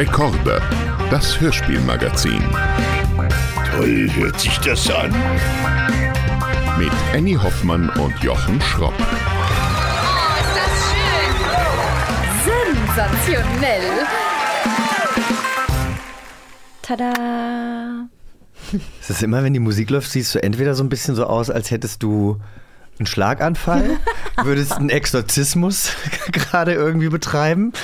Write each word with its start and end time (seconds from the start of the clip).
Rekorde, 0.00 0.62
das 1.10 1.38
Hörspielmagazin. 1.38 2.42
Toll 3.70 4.10
hört 4.14 4.40
sich 4.40 4.56
das 4.60 4.90
an. 4.90 5.10
Mit 6.78 6.90
Annie 7.12 7.36
Hoffmann 7.36 7.90
und 7.90 8.18
Jochen 8.22 8.58
Schropp. 8.62 8.94
Oh, 8.98 9.04
ist 10.40 10.56
das 10.56 10.72
schön! 10.88 11.34
Sensationell! 12.86 14.06
Tada! 16.80 18.08
Es 19.02 19.10
ist 19.10 19.22
immer, 19.22 19.44
wenn 19.44 19.52
die 19.52 19.60
Musik 19.60 19.90
läuft, 19.90 20.10
siehst 20.10 20.34
du 20.34 20.42
entweder 20.42 20.74
so 20.74 20.82
ein 20.82 20.88
bisschen 20.88 21.14
so 21.14 21.26
aus, 21.26 21.50
als 21.50 21.70
hättest 21.70 22.02
du 22.02 22.40
einen 22.98 23.04
Schlaganfall, 23.06 23.98
würdest 24.42 24.72
einen 24.72 24.88
Exorzismus 24.88 25.92
gerade 26.32 26.72
irgendwie 26.72 27.10
betreiben. 27.10 27.74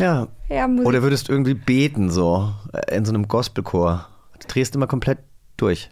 Ja. 0.00 0.28
Ja. 0.48 0.66
Oder 0.66 1.02
würdest 1.02 1.28
irgendwie 1.28 1.54
beten, 1.54 2.10
so 2.10 2.52
äh, 2.72 2.96
in 2.96 3.04
so 3.04 3.12
einem 3.12 3.28
Gospelchor. 3.28 4.08
Du 4.40 4.48
drehst 4.48 4.74
immer 4.74 4.86
komplett 4.86 5.18
durch. 5.56 5.90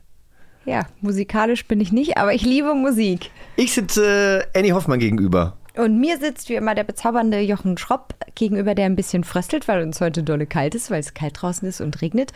Ja, 0.65 0.87
musikalisch 1.01 1.67
bin 1.67 1.81
ich 1.81 1.93
nicht, 1.93 2.19
aber 2.19 2.34
ich 2.34 2.43
liebe 2.43 2.75
Musik. 2.75 3.31
Ich 3.57 3.73
sitze 3.73 4.45
äh, 4.55 4.59
Annie 4.59 4.73
Hoffmann 4.73 4.98
gegenüber. 4.98 5.57
Und 5.77 6.01
mir 6.01 6.19
sitzt 6.19 6.48
wie 6.48 6.57
immer 6.57 6.75
der 6.75 6.84
bezaubernde 6.84 7.41
Jochen 7.41 7.79
Schropp 7.79 8.15
gegenüber, 8.34 8.75
der 8.75 8.87
ein 8.87 8.97
bisschen 8.97 9.23
fröstelt, 9.23 9.69
weil 9.69 9.83
uns 9.83 10.01
heute 10.01 10.25
dolle 10.25 10.47
kalt 10.47 10.75
ist, 10.75 10.91
weil 10.91 11.01
es 11.01 11.15
kalt 11.15 11.41
draußen 11.41 11.67
ist 11.69 11.81
und 11.81 12.03
regnet. 12.03 12.33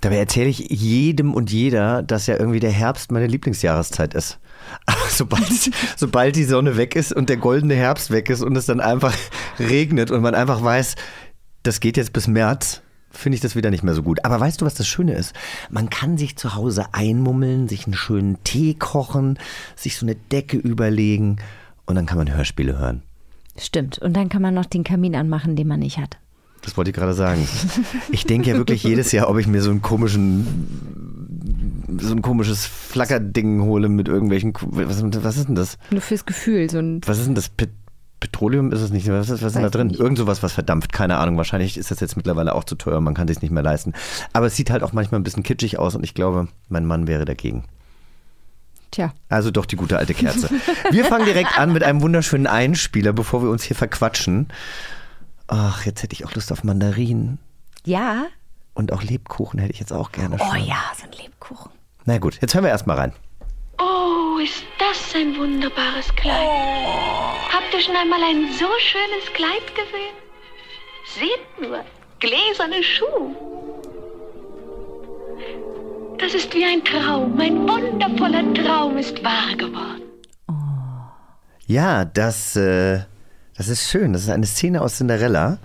Dabei 0.00 0.16
erzähle 0.16 0.48
ich 0.48 0.58
jedem 0.58 1.32
und 1.32 1.52
jeder, 1.52 2.02
dass 2.02 2.26
ja 2.26 2.36
irgendwie 2.36 2.58
der 2.58 2.72
Herbst 2.72 3.12
meine 3.12 3.28
Lieblingsjahreszeit 3.28 4.14
ist. 4.14 4.40
Aber 4.86 5.08
sobald, 5.10 5.70
sobald 5.96 6.36
die 6.36 6.44
Sonne 6.44 6.76
weg 6.76 6.96
ist 6.96 7.12
und 7.12 7.28
der 7.28 7.36
goldene 7.36 7.74
Herbst 7.74 8.10
weg 8.10 8.30
ist 8.30 8.42
und 8.42 8.56
es 8.56 8.66
dann 8.66 8.80
einfach 8.80 9.14
regnet 9.58 10.10
und 10.10 10.22
man 10.22 10.34
einfach 10.34 10.62
weiß, 10.62 10.96
das 11.62 11.80
geht 11.80 11.96
jetzt 11.96 12.12
bis 12.12 12.26
März, 12.26 12.82
finde 13.10 13.36
ich 13.36 13.40
das 13.40 13.54
wieder 13.54 13.70
nicht 13.70 13.84
mehr 13.84 13.94
so 13.94 14.02
gut. 14.02 14.24
Aber 14.24 14.40
weißt 14.40 14.60
du, 14.60 14.64
was 14.64 14.74
das 14.74 14.88
Schöne 14.88 15.14
ist? 15.14 15.34
Man 15.70 15.90
kann 15.90 16.18
sich 16.18 16.36
zu 16.36 16.54
Hause 16.54 16.86
einmummeln, 16.92 17.68
sich 17.68 17.86
einen 17.86 17.94
schönen 17.94 18.42
Tee 18.44 18.74
kochen, 18.74 19.38
sich 19.76 19.96
so 19.96 20.06
eine 20.06 20.14
Decke 20.14 20.56
überlegen 20.56 21.36
und 21.86 21.94
dann 21.94 22.06
kann 22.06 22.18
man 22.18 22.34
Hörspiele 22.34 22.78
hören. 22.78 23.02
Stimmt. 23.58 23.98
Und 23.98 24.14
dann 24.14 24.28
kann 24.28 24.42
man 24.42 24.54
noch 24.54 24.66
den 24.66 24.84
Kamin 24.84 25.14
anmachen, 25.14 25.56
den 25.56 25.68
man 25.68 25.80
nicht 25.80 25.98
hat. 25.98 26.18
Das 26.62 26.76
wollte 26.76 26.90
ich 26.90 26.96
gerade 26.96 27.14
sagen. 27.14 27.46
Ich 28.10 28.24
denke 28.24 28.50
ja 28.50 28.56
wirklich 28.56 28.82
jedes 28.84 29.12
Jahr, 29.12 29.28
ob 29.28 29.38
ich 29.38 29.46
mir 29.46 29.62
so 29.62 29.70
einen 29.70 29.82
komischen, 29.82 30.46
so 32.00 32.14
ein 32.14 32.22
komisches 32.22 32.66
Flackerding 32.66 33.62
hole 33.62 33.88
mit 33.88 34.08
irgendwelchen. 34.08 34.54
Was, 34.60 35.02
was 35.24 35.36
ist 35.36 35.48
denn 35.48 35.56
das? 35.56 35.76
Nur 35.90 36.00
fürs 36.00 36.24
Gefühl. 36.24 36.70
So 36.70 36.78
ein 36.78 37.00
Was 37.04 37.18
ist 37.18 37.26
denn 37.26 37.34
das? 37.34 37.48
Pet 37.48 37.70
Petroleum 38.20 38.70
ist 38.70 38.80
es 38.80 38.90
nicht. 38.92 39.08
Was 39.08 39.28
ist, 39.28 39.42
was 39.42 39.48
ist 39.48 39.54
denn 39.56 39.64
da 39.64 39.70
drin? 39.70 39.88
nicht. 39.88 39.98
Irgend 39.98 40.16
sowas, 40.16 40.44
was 40.44 40.52
verdampft. 40.52 40.92
Keine 40.92 41.18
Ahnung. 41.18 41.36
Wahrscheinlich 41.38 41.76
ist 41.76 41.90
das 41.90 41.98
jetzt 41.98 42.16
mittlerweile 42.16 42.54
auch 42.54 42.62
zu 42.62 42.76
teuer. 42.76 43.00
Man 43.00 43.14
kann 43.14 43.26
sich 43.26 43.42
nicht 43.42 43.50
mehr 43.50 43.64
leisten. 43.64 43.94
Aber 44.32 44.46
es 44.46 44.54
sieht 44.54 44.70
halt 44.70 44.84
auch 44.84 44.92
manchmal 44.92 45.20
ein 45.20 45.24
bisschen 45.24 45.42
kitschig 45.42 45.76
aus 45.80 45.96
und 45.96 46.04
ich 46.04 46.14
glaube, 46.14 46.46
mein 46.68 46.86
Mann 46.86 47.08
wäre 47.08 47.24
dagegen. 47.24 47.64
Tja. 48.92 49.12
Also 49.28 49.50
doch 49.50 49.66
die 49.66 49.74
gute 49.74 49.98
alte 49.98 50.14
Kerze. 50.14 50.50
Wir 50.92 51.04
fangen 51.04 51.24
direkt 51.24 51.58
an 51.58 51.72
mit 51.72 51.82
einem 51.82 52.00
wunderschönen 52.00 52.46
Einspieler, 52.46 53.12
bevor 53.12 53.42
wir 53.42 53.50
uns 53.50 53.64
hier 53.64 53.74
verquatschen. 53.74 54.48
Ach, 55.54 55.84
jetzt 55.84 56.02
hätte 56.02 56.14
ich 56.14 56.24
auch 56.24 56.34
Lust 56.34 56.50
auf 56.50 56.64
Mandarinen. 56.64 57.38
Ja. 57.84 58.24
Und 58.72 58.90
auch 58.90 59.02
Lebkuchen 59.02 59.60
hätte 59.60 59.74
ich 59.74 59.80
jetzt 59.80 59.92
auch 59.92 60.10
gerne. 60.10 60.38
Oh 60.40 60.50
schon. 60.50 60.64
ja, 60.64 60.80
so 60.96 61.04
ein 61.04 61.12
Lebkuchen. 61.12 61.70
Na 62.06 62.16
gut, 62.16 62.38
jetzt 62.40 62.54
hören 62.54 62.64
wir 62.64 62.70
erstmal 62.70 62.96
rein. 62.96 63.12
Oh, 63.78 64.38
ist 64.38 64.64
das 64.78 65.14
ein 65.14 65.36
wunderbares 65.36 66.08
Kleid. 66.16 66.48
Habt 67.52 67.74
ihr 67.74 67.82
schon 67.82 67.94
einmal 67.94 68.22
ein 68.22 68.50
so 68.52 68.64
schönes 68.80 69.30
Kleid 69.34 69.66
gesehen? 69.74 70.16
Seht 71.18 71.60
nur, 71.60 71.84
gläserne 72.18 72.82
Schuhe. 72.82 73.36
Das 76.18 76.32
ist 76.32 76.54
wie 76.54 76.64
ein 76.64 76.82
Traum, 76.82 77.38
ein 77.38 77.68
wundervoller 77.68 78.54
Traum 78.54 78.96
ist 78.96 79.22
wahr 79.22 79.54
geworden. 79.58 80.00
Ja, 81.66 82.06
das, 82.06 82.56
äh, 82.56 83.00
das 83.62 83.68
ist 83.68 83.88
schön. 83.88 84.12
Das 84.12 84.22
ist 84.22 84.28
eine 84.28 84.46
Szene 84.46 84.82
aus 84.82 84.96
Cinderella, 84.96 85.58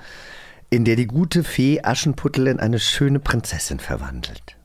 in 0.69 0.85
der 0.85 0.95
die 0.95 1.07
gute 1.07 1.43
Fee 1.43 1.81
Aschenputtel 1.81 2.45
in 2.45 2.59
eine 2.59 2.77
schöne 2.77 3.19
Prinzessin 3.19 3.79
verwandelt. 3.79 4.55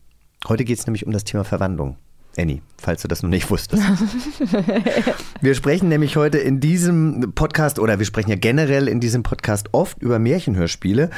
Heute 0.46 0.66
geht 0.66 0.78
es 0.78 0.86
nämlich 0.86 1.06
um 1.06 1.12
das 1.12 1.24
Thema 1.24 1.42
Verwandlung. 1.42 1.96
Annie, 2.36 2.60
falls 2.76 3.00
du 3.00 3.08
das 3.08 3.22
noch 3.22 3.30
nicht 3.30 3.50
wusstest. 3.50 3.82
wir 5.40 5.54
sprechen 5.54 5.88
nämlich 5.88 6.16
heute 6.16 6.36
in 6.36 6.60
diesem 6.60 7.32
Podcast 7.34 7.78
oder 7.78 7.98
wir 7.98 8.04
sprechen 8.04 8.28
ja 8.28 8.36
generell 8.36 8.86
in 8.86 9.00
diesem 9.00 9.22
Podcast 9.22 9.70
oft 9.72 10.02
über 10.02 10.18
Märchenhörspiele. 10.18 11.08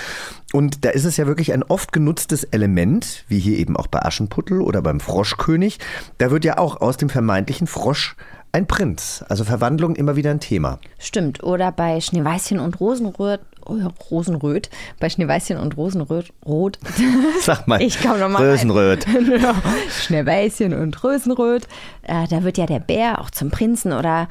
Und 0.52 0.84
da 0.84 0.91
ist 0.91 1.04
es 1.04 1.16
ja 1.16 1.26
wirklich 1.26 1.52
ein 1.52 1.64
oft 1.64 1.92
genutztes 1.92 2.44
Element, 2.44 3.25
wie 3.26 3.41
hier 3.41 3.58
eben 3.58 3.76
auch 3.76 3.88
bei 3.88 4.02
Aschenputtel 4.02 4.60
oder 4.60 4.82
beim 4.82 5.00
Froschkönig. 5.00 5.81
Da 6.19 6.31
wird 6.31 6.44
ja 6.44 6.58
auch 6.58 6.81
aus 6.81 6.96
dem 6.96 7.08
vermeintlichen 7.08 7.66
Frosch 7.66 8.14
ein 8.54 8.66
Prinz. 8.69 9.25
Also 9.28 9.42
Verwandlung 9.42 9.97
immer 9.97 10.15
wieder 10.15 10.31
ein 10.31 10.38
Thema. 10.38 10.78
Stimmt. 10.98 11.42
Oder 11.42 11.72
bei 11.72 12.00
Schneeweißchen 12.00 12.60
und 12.60 12.78
Rosenröt. 12.78 13.41
Ja, 13.69 13.91
Rosenröt. 14.10 14.70
Bei 15.00 15.10
Schneeweißchen 15.10 15.59
und 15.59 15.76
Rosenröt. 15.76 16.32
Rot. 16.47 16.78
Sag 17.41 17.66
mal. 17.66 17.82
Ich 17.82 18.00
komm 18.00 18.20
noch 18.20 18.28
mal 18.28 18.41
Rösenröt. 18.41 19.06
Ja, 19.41 19.56
Schneeweißchen 19.91 20.72
und 20.72 21.03
Rösenröt. 21.03 21.66
Äh, 22.03 22.28
da 22.28 22.44
wird 22.44 22.56
ja 22.56 22.66
der 22.66 22.78
Bär 22.78 23.20
auch 23.20 23.31
zum 23.31 23.50
Prinzen 23.50 23.93
oder 23.93 24.28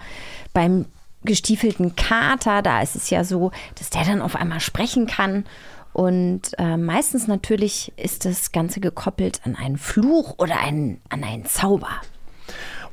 beim 0.53 0.85
gestiefelten 1.25 1.95
Kater, 1.95 2.62
da 2.62 2.81
ist 2.81 2.95
es 2.95 3.09
ja 3.09 3.23
so, 3.23 3.51
dass 3.75 3.89
der 3.89 4.06
dann 4.06 4.22
auf 4.22 4.35
einmal 4.35 4.59
sprechen 4.59 5.06
kann. 5.07 5.45
Und 5.91 6.57
äh, 6.57 6.78
meistens 6.78 7.28
natürlich 7.28 7.91
ist 7.97 8.25
das 8.25 8.51
Ganze 8.51 8.79
gekoppelt 8.79 9.41
an 9.44 9.56
einen 9.56 9.78
Fluch 9.78 10.35
oder 10.38 10.59
einen, 10.59 11.01
an 11.09 11.23
einen 11.23 11.45
Zauber. 11.45 12.01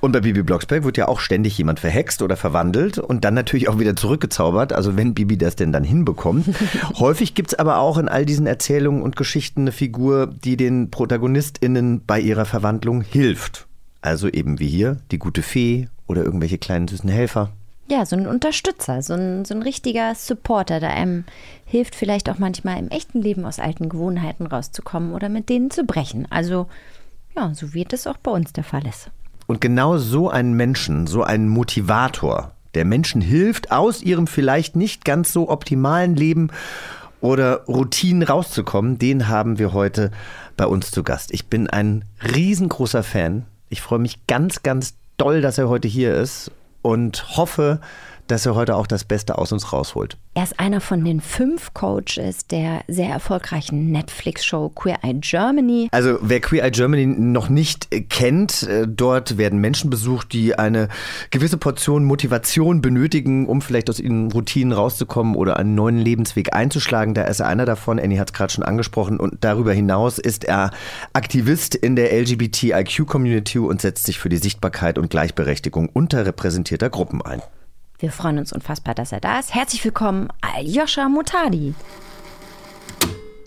Und 0.00 0.12
bei 0.12 0.20
Bibi 0.20 0.42
Blocksberg 0.42 0.84
wird 0.84 0.96
ja 0.96 1.08
auch 1.08 1.20
ständig 1.20 1.56
jemand 1.58 1.78
verhext 1.78 2.22
oder 2.22 2.36
verwandelt 2.36 2.98
und 2.98 3.24
dann 3.24 3.34
natürlich 3.34 3.68
auch 3.68 3.78
wieder 3.78 3.94
zurückgezaubert, 3.94 4.72
also 4.72 4.96
wenn 4.96 5.12
Bibi 5.12 5.36
das 5.36 5.56
denn 5.56 5.72
dann 5.72 5.84
hinbekommt. 5.84 6.46
Häufig 6.98 7.34
gibt 7.34 7.52
es 7.52 7.58
aber 7.58 7.78
auch 7.78 7.98
in 7.98 8.08
all 8.08 8.24
diesen 8.24 8.46
Erzählungen 8.46 9.02
und 9.02 9.16
Geschichten 9.16 9.62
eine 9.62 9.72
Figur, 9.72 10.26
die 10.26 10.56
den 10.56 10.90
ProtagonistInnen 10.90 12.02
bei 12.06 12.18
ihrer 12.18 12.46
Verwandlung 12.46 13.02
hilft. 13.02 13.66
Also 14.00 14.28
eben 14.28 14.58
wie 14.58 14.68
hier 14.68 14.96
die 15.10 15.18
gute 15.18 15.42
Fee 15.42 15.88
oder 16.06 16.24
irgendwelche 16.24 16.56
kleinen 16.56 16.88
süßen 16.88 17.10
Helfer. 17.10 17.50
Ja, 17.90 18.06
so 18.06 18.16
ein 18.16 18.26
Unterstützer, 18.26 19.02
so 19.02 19.14
ein, 19.14 19.44
so 19.44 19.52
ein 19.52 19.62
richtiger 19.62 20.14
Supporter, 20.14 20.80
der 20.80 20.90
einem 20.90 21.24
hilft, 21.66 21.94
vielleicht 21.94 22.30
auch 22.30 22.38
manchmal 22.38 22.78
im 22.78 22.88
echten 22.88 23.20
Leben 23.20 23.44
aus 23.44 23.58
alten 23.58 23.88
Gewohnheiten 23.88 24.46
rauszukommen 24.46 25.12
oder 25.12 25.28
mit 25.28 25.48
denen 25.48 25.70
zu 25.70 25.84
brechen. 25.84 26.26
Also, 26.30 26.68
ja, 27.36 27.52
so 27.52 27.74
wie 27.74 27.84
das 27.84 28.06
auch 28.06 28.16
bei 28.16 28.30
uns 28.30 28.52
der 28.52 28.64
Fall 28.64 28.86
ist. 28.86 29.10
Und 29.50 29.60
genau 29.60 29.98
so 29.98 30.30
einen 30.30 30.54
Menschen, 30.54 31.08
so 31.08 31.24
einen 31.24 31.48
Motivator, 31.48 32.52
der 32.76 32.84
Menschen 32.84 33.20
hilft, 33.20 33.72
aus 33.72 34.00
ihrem 34.00 34.28
vielleicht 34.28 34.76
nicht 34.76 35.04
ganz 35.04 35.32
so 35.32 35.50
optimalen 35.50 36.14
Leben 36.14 36.50
oder 37.20 37.64
Routinen 37.64 38.22
rauszukommen, 38.22 39.00
den 39.00 39.26
haben 39.26 39.58
wir 39.58 39.72
heute 39.72 40.12
bei 40.56 40.66
uns 40.66 40.92
zu 40.92 41.02
Gast. 41.02 41.34
Ich 41.34 41.48
bin 41.48 41.68
ein 41.68 42.04
riesengroßer 42.32 43.02
Fan. 43.02 43.44
Ich 43.70 43.80
freue 43.80 43.98
mich 43.98 44.24
ganz, 44.28 44.62
ganz 44.62 44.94
doll, 45.16 45.40
dass 45.40 45.58
er 45.58 45.68
heute 45.68 45.88
hier 45.88 46.14
ist 46.14 46.52
und 46.82 47.36
hoffe, 47.36 47.80
dass 48.30 48.46
er 48.46 48.54
heute 48.54 48.76
auch 48.76 48.86
das 48.86 49.04
Beste 49.04 49.38
aus 49.38 49.52
uns 49.52 49.72
rausholt. 49.72 50.16
Er 50.34 50.44
ist 50.44 50.60
einer 50.60 50.80
von 50.80 51.04
den 51.04 51.20
fünf 51.20 51.74
Coaches 51.74 52.46
der 52.46 52.82
sehr 52.86 53.10
erfolgreichen 53.10 53.90
Netflix-Show 53.90 54.70
Queer 54.70 54.98
Eye 55.02 55.14
Germany. 55.20 55.88
Also 55.92 56.18
wer 56.20 56.40
Queer 56.40 56.64
Eye 56.64 56.70
Germany 56.70 57.06
noch 57.06 57.48
nicht 57.48 57.88
äh, 57.92 58.00
kennt, 58.00 58.62
äh, 58.62 58.86
dort 58.86 59.38
werden 59.38 59.60
Menschen 59.60 59.90
besucht, 59.90 60.32
die 60.32 60.54
eine 60.58 60.88
gewisse 61.30 61.56
Portion 61.56 62.04
Motivation 62.04 62.80
benötigen, 62.80 63.46
um 63.46 63.60
vielleicht 63.60 63.90
aus 63.90 63.98
ihren 63.98 64.30
Routinen 64.30 64.72
rauszukommen 64.72 65.34
oder 65.34 65.56
einen 65.56 65.74
neuen 65.74 65.98
Lebensweg 65.98 66.54
einzuschlagen. 66.54 67.14
Da 67.14 67.24
ist 67.24 67.40
er 67.40 67.48
einer 67.48 67.66
davon. 67.66 67.98
Annie 67.98 68.18
hat 68.18 68.30
es 68.30 68.34
gerade 68.34 68.52
schon 68.52 68.64
angesprochen. 68.64 69.18
Und 69.18 69.38
darüber 69.40 69.72
hinaus 69.72 70.18
ist 70.18 70.44
er 70.44 70.70
Aktivist 71.12 71.74
in 71.74 71.96
der 71.96 72.12
LGBTIQ-Community 72.12 73.58
und 73.58 73.80
setzt 73.80 74.06
sich 74.06 74.18
für 74.18 74.28
die 74.28 74.38
Sichtbarkeit 74.38 74.98
und 74.98 75.10
Gleichberechtigung 75.10 75.88
unterrepräsentierter 75.88 76.90
Gruppen 76.90 77.22
ein. 77.22 77.42
Wir 78.00 78.10
freuen 78.10 78.38
uns 78.38 78.50
unfassbar, 78.50 78.94
dass 78.94 79.12
er 79.12 79.20
da 79.20 79.38
ist. 79.38 79.54
Herzlich 79.54 79.84
willkommen, 79.84 80.28
Aljoscha 80.40 81.10
Mutadi. 81.10 81.74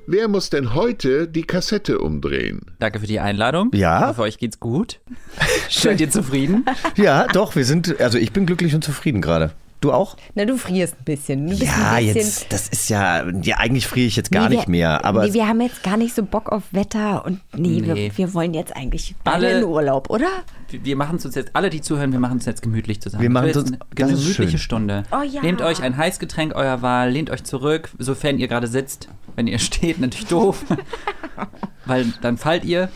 Wer 0.05 0.27
muss 0.27 0.51
denn 0.51 0.75
heute 0.75 1.27
die 1.27 1.41
Kassette 1.41 1.97
umdrehen? 1.97 2.61
Danke 2.77 2.99
für 2.99 3.07
die 3.07 3.19
Einladung. 3.19 3.71
Ja. 3.73 4.01
Ich 4.01 4.07
hoffe, 4.09 4.21
euch 4.21 4.37
geht's 4.37 4.59
gut. 4.59 4.99
Seid 5.71 6.01
ihr 6.01 6.11
zufrieden? 6.11 6.65
Ja, 6.97 7.25
doch, 7.27 7.55
wir 7.55 7.65
sind, 7.65 7.99
also 7.99 8.19
ich 8.19 8.31
bin 8.31 8.45
glücklich 8.45 8.75
und 8.75 8.83
zufrieden 8.83 9.21
gerade. 9.21 9.53
Du 9.83 9.91
auch? 9.91 10.15
Na, 10.33 10.45
du 10.45 10.55
frierst 10.57 10.95
ein 10.97 11.03
bisschen. 11.03 11.45
Du 11.47 11.57
bist 11.59 11.63
Ja, 11.63 11.91
ein 11.91 12.05
bisschen, 12.05 12.21
jetzt, 12.21 12.53
das 12.53 12.69
ist 12.69 12.89
ja, 12.89 13.27
ja, 13.41 13.57
eigentlich 13.57 13.85
friere 13.85 14.07
ich 14.07 14.15
jetzt 14.15 14.31
gar 14.31 14.47
Nee, 14.47 14.55
nicht 14.55 14.69
mehr, 14.69 15.03
aber 15.03 15.25
nee, 15.27 15.33
wir 15.33 15.45
haben 15.45 15.59
jetzt 15.59 15.83
gar 15.83 15.97
nicht 15.97 16.15
so 16.15 16.23
Bock 16.23 16.53
auf 16.53 16.63
Wetter 16.71 17.25
und 17.25 17.41
nee, 17.53 17.81
Nee. 17.81 17.93
Wir, 17.93 18.17
wir 18.17 18.33
wollen 18.33 18.53
jetzt 18.53 18.73
eigentlich 18.77 19.13
Alle- 19.25 19.57
in 19.59 19.63
Urlaub, 19.65 20.09
oder? 20.09 20.27
Wir- 20.69 20.95
machen 20.95 21.17
es 21.17 21.25
uns 21.25 21.35
jetzt, 21.35 21.51
alle, 21.53 21.69
die 21.69 21.81
zuhören, 21.81 22.13
wir 22.13 22.19
machen 22.19 22.37
es 22.37 22.45
jetzt 22.45 22.61
gemütlich 22.61 23.01
zusammen. 23.01 23.23
Wir 23.23 23.29
machen 23.29 23.47
wird 23.47 23.57
uns- 23.57 23.71
eine 23.73 23.79
das 23.93 24.11
ist 24.11 24.19
gemütliche 24.21 24.51
schön. 24.51 24.57
Stunde. 24.59 25.03
Oh 25.11 25.21
ja. 25.21 25.41
Nehmt 25.41 25.61
euch 25.61 25.81
ein 25.83 25.97
Heißgetränk 25.97 26.55
eurer 26.55 26.81
Wahl, 26.81 27.11
lehnt 27.11 27.29
euch 27.29 27.43
zurück, 27.43 27.89
sofern 27.99 28.39
ihr 28.39 28.47
gerade 28.47 28.67
sitzt. 28.67 29.09
Wenn 29.35 29.47
ihr 29.47 29.59
steht, 29.59 29.99
natürlich 29.99 30.27
doof. 30.27 30.63
Weil 31.85 32.05
dann 32.21 32.37
fallt 32.37 32.63
ihr. 32.63 32.89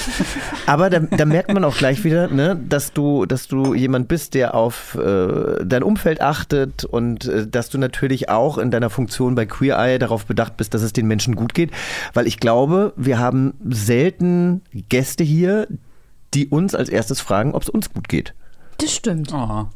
Aber 0.66 0.88
da, 0.88 1.00
da 1.00 1.26
merkt 1.26 1.52
man 1.52 1.62
auch 1.64 1.76
gleich 1.76 2.04
wieder, 2.04 2.28
ne, 2.28 2.58
dass 2.68 2.92
du, 2.92 3.26
dass 3.26 3.48
du 3.48 3.74
jemand 3.74 4.08
bist, 4.08 4.34
der 4.34 4.54
auf 4.54 4.94
äh, 4.94 5.62
dein 5.64 5.82
Umfeld 5.82 6.22
achtet 6.22 6.84
und 6.84 7.26
äh, 7.26 7.46
dass 7.46 7.68
du 7.68 7.76
natürlich 7.76 8.30
auch 8.30 8.56
in 8.56 8.70
deiner 8.70 8.88
Funktion 8.88 9.34
bei 9.34 9.44
Queer 9.44 9.78
Eye 9.78 9.98
darauf 9.98 10.24
bedacht 10.24 10.56
bist, 10.56 10.72
dass 10.72 10.82
es 10.82 10.94
den 10.94 11.06
Menschen 11.06 11.36
gut 11.36 11.52
geht. 11.52 11.70
Weil 12.14 12.26
ich 12.26 12.40
glaube, 12.40 12.94
wir 12.96 13.18
haben 13.18 13.54
selten 13.68 14.62
Gäste 14.88 15.22
hier, 15.22 15.68
die 16.32 16.48
uns 16.48 16.74
als 16.74 16.88
erstes 16.88 17.20
fragen, 17.20 17.52
ob 17.52 17.62
es 17.62 17.68
uns 17.68 17.92
gut 17.92 18.08
geht. 18.08 18.34
Das 18.78 18.92
stimmt. 18.92 19.32
Oh. 19.34 19.66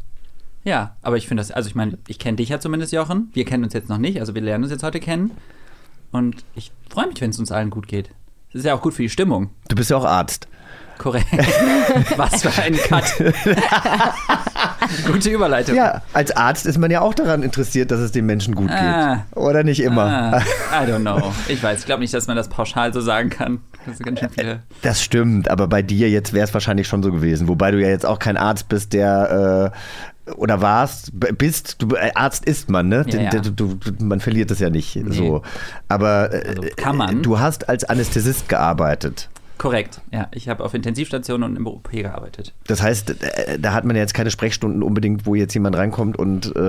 Ja, 0.65 0.97
aber 1.03 1.17
ich 1.17 1.29
finde 1.29 1.43
das, 1.43 1.50
also 1.50 1.69
ich 1.69 1.75
meine, 1.75 1.99
ich 2.09 2.19
kenne 2.19 2.37
dich 2.37 2.49
ja 2.49 2.61
zumindest, 2.61 2.93
Jochen. 2.93 3.29
Wir 3.33 3.45
kennen 3.45 3.65
uns 3.65 3.75
jetzt 3.75 3.89
noch 3.89 3.99
nicht, 3.99 4.21
also 4.21 4.35
wir 4.35 4.43
lernen 4.43 4.65
uns 4.65 4.73
jetzt 4.73 4.83
heute 4.83 5.00
kennen. 5.00 5.31
Und 6.11 6.45
ich 6.55 6.73
freue 6.89 7.06
mich, 7.06 7.21
wenn 7.21 7.31
es 7.31 7.39
uns 7.39 7.53
allen 7.53 7.71
gut 7.71 7.87
geht. 7.87 8.11
Das 8.53 8.61
ist 8.61 8.65
ja 8.67 8.75
auch 8.75 8.81
gut 8.83 8.95
für 8.95 9.03
die 9.03 9.11
Stimmung. 9.11 9.50
Du 9.69 9.77
bist 9.77 9.91
ja 9.91 9.97
auch 9.97 10.05
Arzt. 10.05 10.49
Korrekt. 10.99 11.27
Was 12.17 12.43
für 12.43 12.61
ein 12.62 12.77
Cut. 12.77 13.05
Gute 15.06 15.31
Überleitung. 15.31 15.77
Ja, 15.77 16.03
als 16.12 16.37
Arzt 16.37 16.67
ist 16.67 16.79
man 16.79 16.91
ja 16.91 17.00
auch 17.03 17.15
daran 17.15 17.43
interessiert, 17.43 17.91
dass 17.91 18.00
es 18.00 18.11
den 18.12 18.27
Menschen 18.27 18.55
gut 18.55 18.71
Ah. 18.71 19.15
geht. 19.29 19.37
Oder 19.37 19.62
nicht 19.62 19.81
immer. 19.81 20.03
Ah, 20.05 20.39
I 20.85 20.87
don't 20.91 21.00
know. 21.00 21.33
Ich 21.49 21.62
weiß, 21.62 21.81
ich 21.81 21.87
glaube 21.87 22.00
nicht, 22.00 22.12
dass 22.15 22.27
man 22.27 22.37
das 22.37 22.49
pauschal 22.49 22.93
so 22.93 23.00
sagen 23.00 23.31
kann. 23.31 23.61
Das 23.87 23.99
sind 23.99 24.06
ganz 24.06 24.21
schön 24.21 24.31
viele. 24.31 24.62
Das 24.83 25.03
stimmt, 25.03 25.49
aber 25.50 25.69
bei 25.69 25.83
dir 25.83 26.11
jetzt 26.11 26.33
wäre 26.33 26.45
es 26.45 26.53
wahrscheinlich 26.55 26.89
schon 26.89 27.03
so 27.03 27.12
gewesen. 27.12 27.49
Wobei 27.49 27.71
du 27.71 27.81
ja 27.81 27.89
jetzt 27.89 28.06
auch 28.06 28.19
kein 28.19 28.37
Arzt 28.37 28.69
bist, 28.69 28.93
der 28.93 29.73
äh, 29.73 29.79
oder 30.36 30.60
warst, 30.60 31.10
bist, 31.12 31.76
du, 31.82 31.94
äh, 31.96 32.10
Arzt 32.14 32.44
ist 32.44 32.69
man, 32.70 32.88
ne? 32.88 33.04
Ja, 33.08 33.20
ja. 33.22 33.30
Du, 33.30 33.50
du, 33.75 34.04
man 34.04 34.20
verliert 34.20 34.50
es 34.50 34.58
ja 34.58 34.70
nicht 34.70 34.98
so. 35.10 35.42
Aber 35.88 36.32
äh, 36.32 36.48
Also 36.48 36.62
kann 36.76 36.96
man. 36.96 37.22
du 37.22 37.38
hast 37.38 37.69
als 37.69 37.84
Anästhesist 37.84 38.48
gearbeitet. 38.48 39.28
Korrekt. 39.58 40.00
Ja, 40.12 40.28
ich 40.30 40.48
habe 40.48 40.64
auf 40.64 40.72
Intensivstationen 40.72 41.50
und 41.50 41.56
im 41.56 41.66
OP 41.66 41.90
gearbeitet. 41.90 42.54
Das 42.69 42.80
heißt, 42.80 43.10
äh, 43.10 43.58
da 43.58 43.72
hat 43.72 43.84
man 43.84 43.96
ja 43.96 44.02
jetzt 44.02 44.14
keine 44.14 44.30
Sprechstunden 44.30 44.84
unbedingt, 44.84 45.26
wo 45.26 45.34
jetzt 45.34 45.52
jemand 45.52 45.75
reinkommt 45.75 46.16
und 46.16 46.54
äh, 46.54 46.60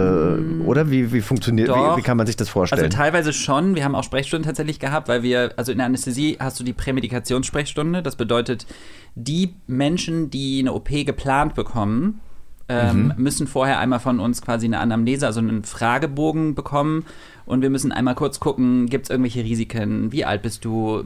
oder 0.65 0.89
wie, 0.89 1.13
wie 1.13 1.21
funktioniert, 1.21 1.69
wie, 1.69 1.97
wie 1.97 2.01
kann 2.01 2.17
man 2.17 2.25
sich 2.25 2.35
das 2.35 2.47
Also 2.47 2.53
vorstellen? 2.53 2.89
teilweise 2.89 3.31
schon. 3.31 3.75
Wir 3.75 3.83
haben 3.83 3.93
auch 3.93 4.03
Sprechstunden 4.03 4.47
tatsächlich 4.47 4.79
gehabt, 4.79 5.07
weil 5.07 5.21
wir, 5.21 5.53
also 5.55 5.71
in 5.71 5.77
der 5.77 5.85
Anästhesie 5.85 6.37
hast 6.39 6.59
du 6.59 6.63
die 6.63 6.73
Prämedikationssprechstunde. 6.73 8.01
Das 8.01 8.15
bedeutet, 8.15 8.65
die 9.13 9.53
Menschen, 9.67 10.31
die 10.31 10.59
eine 10.59 10.73
OP 10.73 10.89
geplant 10.89 11.53
bekommen, 11.53 12.21
ähm, 12.69 13.13
müssen 13.17 13.47
vorher 13.47 13.79
einmal 13.79 13.99
von 13.99 14.19
uns 14.19 14.41
quasi 14.41 14.67
eine 14.67 14.79
Anamnese, 14.79 15.25
also 15.25 15.39
einen 15.39 15.63
Fragebogen 15.63 16.55
bekommen. 16.55 17.05
Und 17.45 17.63
wir 17.63 17.71
müssen 17.71 17.91
einmal 17.91 18.13
kurz 18.13 18.39
gucken, 18.39 18.85
gibt 18.85 19.05
es 19.05 19.09
irgendwelche 19.09 19.43
Risiken? 19.43 20.11
Wie 20.11 20.23
alt 20.23 20.43
bist 20.43 20.63
du? 20.63 21.03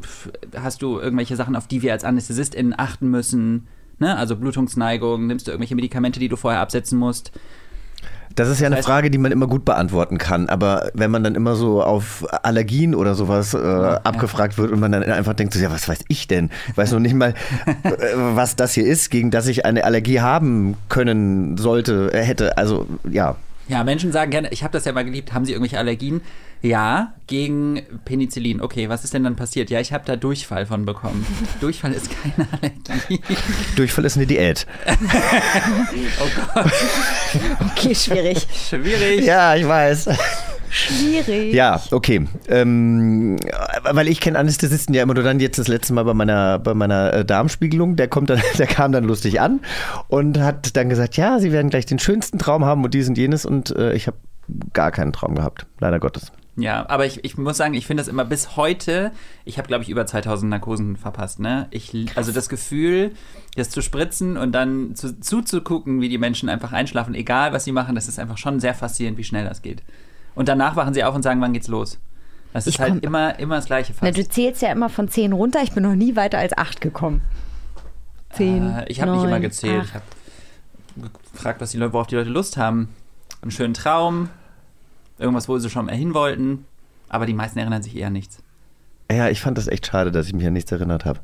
Hast 0.56 0.82
du 0.82 1.00
irgendwelche 1.00 1.38
Sachen, 1.38 1.56
auf 1.56 1.68
die 1.68 1.82
wir 1.82 1.94
als 1.94 2.04
AnästhesistInnen 2.04 2.78
achten 2.78 3.10
müssen? 3.10 3.68
Ne? 3.98 4.16
Also 4.18 4.36
Blutungsneigung, 4.36 5.26
nimmst 5.26 5.48
du 5.48 5.52
irgendwelche 5.52 5.76
Medikamente, 5.76 6.20
die 6.20 6.28
du 6.28 6.36
vorher 6.36 6.60
absetzen 6.60 7.00
musst? 7.00 7.32
Das 8.36 8.50
ist 8.50 8.60
ja 8.60 8.68
eine 8.68 8.76
Das 8.78 8.86
heißt- 8.86 8.88
Frage, 8.90 9.12
die 9.12 9.18
man 9.18 9.32
immer 9.32 9.48
gut 9.48 9.66
beantworten 9.66 10.18
kann. 10.18 10.50
Aber 10.50 10.90
wenn 10.94 11.12
man 11.12 11.24
dann 11.24 11.36
immer 11.36 11.56
so 11.56 11.84
auf 11.84 12.26
Allergien 12.44 12.96
oder 12.96 13.16
sowas 13.16 13.54
äh, 13.54 13.58
abgefragt 13.58 14.58
wird 14.58 14.72
und 14.72 14.80
man 14.80 14.92
dann 14.92 15.04
einfach 15.04 15.34
denkt, 15.34 15.54
so, 15.54 15.60
ja, 15.60 15.72
was 15.72 15.88
weiß 15.88 16.00
ich 16.08 16.28
denn? 16.28 16.50
Ich 16.70 16.78
weiß 16.78 16.92
noch 16.94 17.00
nicht 17.00 17.14
mal, 17.16 17.34
äh, 17.84 17.92
was 18.16 18.56
das 18.56 18.74
hier 18.74 18.86
ist, 18.86 19.10
gegen 19.12 19.30
das 19.32 19.48
ich 19.48 19.66
eine 19.66 19.84
Allergie 19.84 20.20
haben 20.22 20.76
können 20.90 21.58
sollte, 21.58 22.12
äh, 22.14 22.22
hätte. 22.24 22.58
Also, 22.58 22.88
ja. 23.10 23.36
Ja, 23.68 23.84
Menschen 23.84 24.12
sagen 24.12 24.32
gerne, 24.32 24.50
ich 24.52 24.64
habe 24.64 24.74
das 24.74 24.86
ja 24.86 24.92
mal 24.92 25.06
geliebt, 25.06 25.34
haben 25.34 25.46
sie 25.46 25.54
irgendwelche 25.54 25.78
Allergien? 25.78 26.22
Ja, 26.62 27.14
gegen 27.28 27.82
Penicillin. 28.06 28.62
Okay, 28.62 28.88
was 28.88 29.04
ist 29.04 29.14
denn 29.14 29.24
dann 29.24 29.36
passiert? 29.36 29.70
Ja, 29.70 29.82
ich 29.82 29.92
habe 29.92 30.06
da 30.06 30.16
Durchfall 30.16 30.66
von 30.66 30.86
bekommen. 30.86 31.26
Durchfall 31.62 31.92
ist 31.92 32.10
keine 32.10 32.48
Allergie. 32.52 33.22
Durchfall 33.76 34.06
ist 34.06 34.18
eine 34.18 34.26
Diät. 34.26 34.66
Okay, 37.72 37.96
schwierig. 37.96 38.48
Schwierig. 38.70 39.26
Ja, 39.26 39.56
ich 39.56 39.68
weiß. 39.68 40.10
Schwierig. 40.74 41.54
Ja, 41.54 41.82
okay. 41.92 42.28
Ähm, 42.48 43.38
weil 43.84 44.08
ich 44.08 44.20
kenne 44.20 44.40
Anästhesisten 44.40 44.94
ja 44.94 45.04
immer 45.04 45.14
nur 45.14 45.24
dann 45.24 45.40
jetzt 45.40 45.60
das 45.60 45.68
letzte 45.68 45.94
Mal 45.94 46.04
bei 46.04 46.14
meiner, 46.14 46.60
bei 46.60 46.74
meiner 46.74 47.14
äh, 47.14 47.26
Darmspiegelung. 47.26 47.96
Der, 47.96 48.08
kommt 48.08 48.30
dann, 48.30 48.42
der 48.58 48.68
kam 48.68 48.92
dann 48.92 49.04
lustig 49.04 49.40
an 49.40 49.62
und 50.08 50.40
hat 50.40 50.76
dann 50.76 50.90
gesagt, 50.90 51.16
ja, 51.18 51.40
sie 51.40 51.52
werden 51.52 51.70
gleich 51.70 51.86
den 51.86 52.00
schönsten 52.00 52.40
Traum 52.40 52.66
haben 52.66 52.84
und 52.84 52.94
dies 52.94 53.08
und 53.08 53.18
jenes. 53.18 53.46
Und 53.46 53.76
äh, 53.76 53.94
ich 53.94 54.08
habe 54.08 54.18
gar 54.74 54.92
keinen 54.92 55.14
Traum 55.14 55.36
gehabt, 55.36 55.66
leider 55.80 56.00
Gottes. 56.00 56.32
Ja, 56.56 56.88
aber 56.88 57.08
ich, 57.08 57.24
ich 57.26 57.36
muss 57.38 57.58
sagen, 57.58 57.74
ich 57.74 57.88
finde 57.88 58.02
das 58.02 58.08
immer 58.08 58.26
bis 58.26 58.56
heute, 58.58 59.12
ich 59.44 59.58
habe, 59.58 59.68
glaube 59.68 59.84
ich, 59.84 59.90
über 59.90 60.06
2000 60.06 60.52
Narkosen 60.52 60.98
verpasst. 60.98 61.40
Ne? 61.40 61.68
Ich, 61.72 61.94
also 62.16 62.32
das 62.32 62.48
Gefühl, 62.48 63.12
das 63.56 63.72
zu 63.72 63.82
spritzen 63.82 64.38
und 64.38 64.52
dann 64.52 64.96
zu, 64.96 65.20
zuzugucken, 65.20 66.00
wie 66.00 66.10
die 66.10 66.20
Menschen 66.20 66.50
einfach 66.50 66.72
einschlafen, 66.72 67.16
egal 67.16 67.54
was 67.54 67.64
sie 67.64 67.72
machen, 67.72 67.96
das 67.96 68.08
ist 68.08 68.20
einfach 68.20 68.38
schon 68.38 68.60
sehr 68.60 68.76
faszinierend, 68.76 69.18
wie 69.18 69.24
schnell 69.24 69.46
das 69.46 69.64
geht. 69.64 69.82
Und 70.36 70.48
danach 70.48 70.76
wachen 70.76 70.94
sie 70.94 71.04
auf 71.04 71.14
und 71.16 71.24
sagen, 71.24 71.42
wann 71.42 71.54
geht's 71.54 71.68
los? 71.68 72.00
Das 72.54 72.68
ist 72.68 72.76
Ich 72.76 72.80
halt 72.82 73.04
immer, 73.04 73.40
immer 73.40 73.56
das 73.56 73.66
Gleiche 73.66 73.94
Na, 74.02 74.08
fast. 74.08 74.18
du 74.18 74.28
zählst 74.28 74.62
ja 74.62 74.72
immer 74.72 74.90
von 74.90 75.08
10 75.08 75.34
runter. 75.34 75.62
Ich 75.64 75.72
bin 75.72 75.84
noch 75.84 75.96
nie 75.96 76.16
weiter 76.16 76.38
als 76.38 76.56
8 76.58 76.82
gekommen. 76.82 77.22
10. 78.34 78.70
Äh, 78.70 78.86
ich 78.90 79.02
habe 79.02 79.12
nicht 79.12 79.24
immer 79.24 79.40
gezählt. 79.40 79.86
Ich 79.86 79.94
habe 79.94 80.04
gefragt, 81.34 81.62
was 81.62 81.72
die 81.72 81.78
Leute, 81.78 81.94
worauf 81.94 82.08
die 82.08 82.16
Leute 82.16 82.30
Lust 82.30 82.58
haben. 82.58 82.90
Einen 83.42 83.52
schönen 83.52 83.74
Traum, 83.74 84.30
irgendwas, 85.18 85.50
wo 85.50 85.58
sie 85.58 85.70
schon 85.70 85.86
mal 85.86 85.96
hin 85.96 86.14
wollten. 86.14 86.66
Aber 87.10 87.26
die 87.26 87.34
meisten 87.34 87.58
erinnern 87.60 87.82
sich 87.84 87.96
eher 87.96 88.08
an 88.08 88.14
nichts. 88.14 88.43
Ja, 89.16 89.30
ich 89.30 89.42
fand 89.42 89.58
das 89.58 89.68
echt 89.68 89.88
schade, 89.88 90.12
dass 90.12 90.28
ich 90.28 90.34
mich 90.34 90.46
an 90.48 90.54
nichts 90.54 90.72
erinnert 90.72 91.06
habe. 91.06 91.20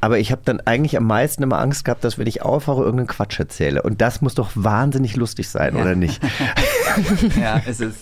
Aber 0.00 0.18
ich 0.18 0.32
habe 0.32 0.42
dann 0.44 0.60
eigentlich 0.60 0.96
am 0.96 1.04
meisten 1.04 1.42
immer 1.42 1.58
Angst 1.58 1.84
gehabt, 1.84 2.04
dass 2.04 2.18
wenn 2.18 2.26
ich 2.26 2.42
aufwache, 2.42 2.80
irgendeinen 2.82 3.06
Quatsch 3.08 3.38
erzähle. 3.38 3.82
Und 3.82 4.00
das 4.00 4.20
muss 4.20 4.34
doch 4.34 4.50
wahnsinnig 4.54 5.16
lustig 5.16 5.48
sein, 5.48 5.74
Ja. 5.76 5.82
oder 5.82 5.94
nicht? 5.94 6.20
Ja, 7.40 7.60
es 7.66 7.80
ist 7.80 7.98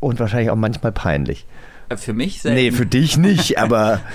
Und 0.00 0.20
wahrscheinlich 0.20 0.50
auch 0.50 0.56
manchmal 0.56 0.92
peinlich. 0.92 1.46
für 1.96 2.12
mich 2.12 2.42
selten. 2.42 2.56
Nee, 2.56 2.72
für 2.72 2.86
dich 2.86 3.16
nicht, 3.16 3.58
aber 3.58 4.00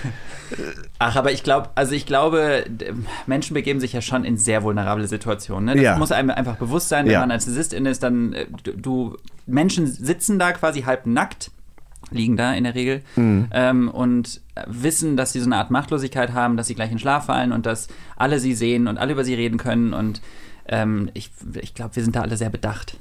Ach, 1.00 1.16
aber 1.16 1.32
ich 1.32 1.44
glaube, 1.44 1.70
also 1.76 1.94
ich 1.96 2.06
glaube, 2.06 2.66
Menschen 3.26 3.54
begeben 3.54 3.80
sich 3.80 3.94
ja 3.94 4.02
schon 4.02 4.26
in 4.26 4.38
sehr 4.38 4.64
vulnerable 4.64 5.08
Situationen. 5.08 5.66
Ne? 5.66 5.76
Das 5.76 5.84
Ja. 5.84 5.98
muss 5.98 6.12
einem 6.12 6.30
einfach 6.30 6.58
bewusst 6.58 6.90
sein, 6.90 7.06
wenn 7.06 7.14
Ja. 7.14 7.20
man 7.22 7.30
Narzissistin 7.30 7.86
ist, 7.86 8.04
dann 8.04 8.34
äh, 8.34 8.46
du, 8.64 8.74
du 8.74 9.18
Menschen 9.48 9.88
sitzen 9.88 10.38
da 10.40 10.52
quasi 10.52 10.82
halb 10.82 11.06
nackt, 11.06 11.50
liegen 12.12 12.38
da 12.38 12.54
in 12.54 12.64
der 12.66 12.76
Regel 12.76 13.02
Mhm. 13.16 13.48
ähm, 13.52 13.90
und 13.90 14.42
wissen, 14.68 15.18
dass 15.18 15.34
sie 15.34 15.40
so 15.40 15.46
eine 15.46 15.58
Art 15.58 15.72
Machtlosigkeit 15.72 16.34
haben, 16.34 16.58
dass 16.58 16.68
sie 16.68 16.76
gleich 16.76 16.92
in 16.92 17.00
Schlaf 17.00 17.26
fallen 17.26 17.52
und 17.52 17.66
dass 17.66 17.88
alle 18.18 18.40
sie 18.40 18.54
sehen 18.54 18.88
und 18.88 18.98
alle 18.98 19.14
über 19.14 19.24
sie 19.24 19.34
reden 19.34 19.58
können 19.58 19.94
und 19.94 20.22
ähm, 20.68 21.10
ich, 21.14 21.32
ich 21.62 21.74
glaube, 21.74 21.96
wir 21.96 22.04
sind 22.04 22.16
da 22.16 22.22
alle 22.22 22.38
sehr 22.38 22.50
bedacht. 22.50 22.98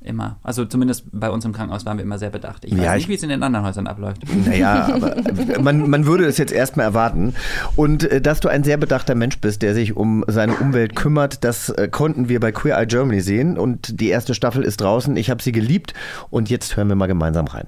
Immer. 0.00 0.36
Also 0.42 0.66
zumindest 0.66 1.04
bei 1.12 1.30
uns 1.30 1.46
im 1.46 1.54
Krankenhaus 1.54 1.86
waren 1.86 1.96
wir 1.96 2.04
immer 2.04 2.18
sehr 2.18 2.28
bedacht. 2.28 2.66
Ich 2.66 2.72
weiß 2.72 2.78
Ja, 2.84 2.92
nicht, 2.94 3.04
ich- 3.04 3.08
wie 3.08 3.14
es 3.14 3.22
in 3.22 3.30
den 3.30 3.42
anderen 3.42 3.64
Häusern 3.64 3.86
abläuft. 3.86 4.20
Naja, 4.46 4.86
aber 4.94 5.16
man, 5.62 5.88
man 5.88 6.04
würde 6.04 6.26
es 6.26 6.36
jetzt 6.36 6.52
erstmal 6.52 6.84
erwarten. 6.84 7.34
Und 7.74 8.04
äh, 8.04 8.20
dass 8.20 8.40
du 8.40 8.48
ein 8.48 8.64
sehr 8.64 8.76
bedachter 8.76 9.14
Mensch 9.14 9.38
bist, 9.38 9.62
der 9.62 9.72
sich 9.72 9.96
um 9.96 10.22
seine 10.28 10.56
Umwelt 10.56 10.94
kümmert, 10.94 11.42
das 11.42 11.70
äh, 11.70 11.88
konnten 11.90 12.28
wir 12.28 12.38
bei 12.38 12.52
Queer 12.52 12.76
Eye 12.78 12.86
Germany 12.86 13.22
sehen. 13.22 13.56
Und 13.56 13.98
die 13.98 14.08
erste 14.10 14.34
Staffel 14.34 14.62
ist 14.62 14.82
draußen. 14.82 15.16
Ich 15.16 15.30
habe 15.30 15.42
sie 15.42 15.52
geliebt. 15.52 15.94
Und 16.28 16.50
jetzt 16.50 16.76
hören 16.76 16.88
wir 16.88 16.96
mal 16.96 17.06
gemeinsam 17.06 17.46
rein. 17.46 17.66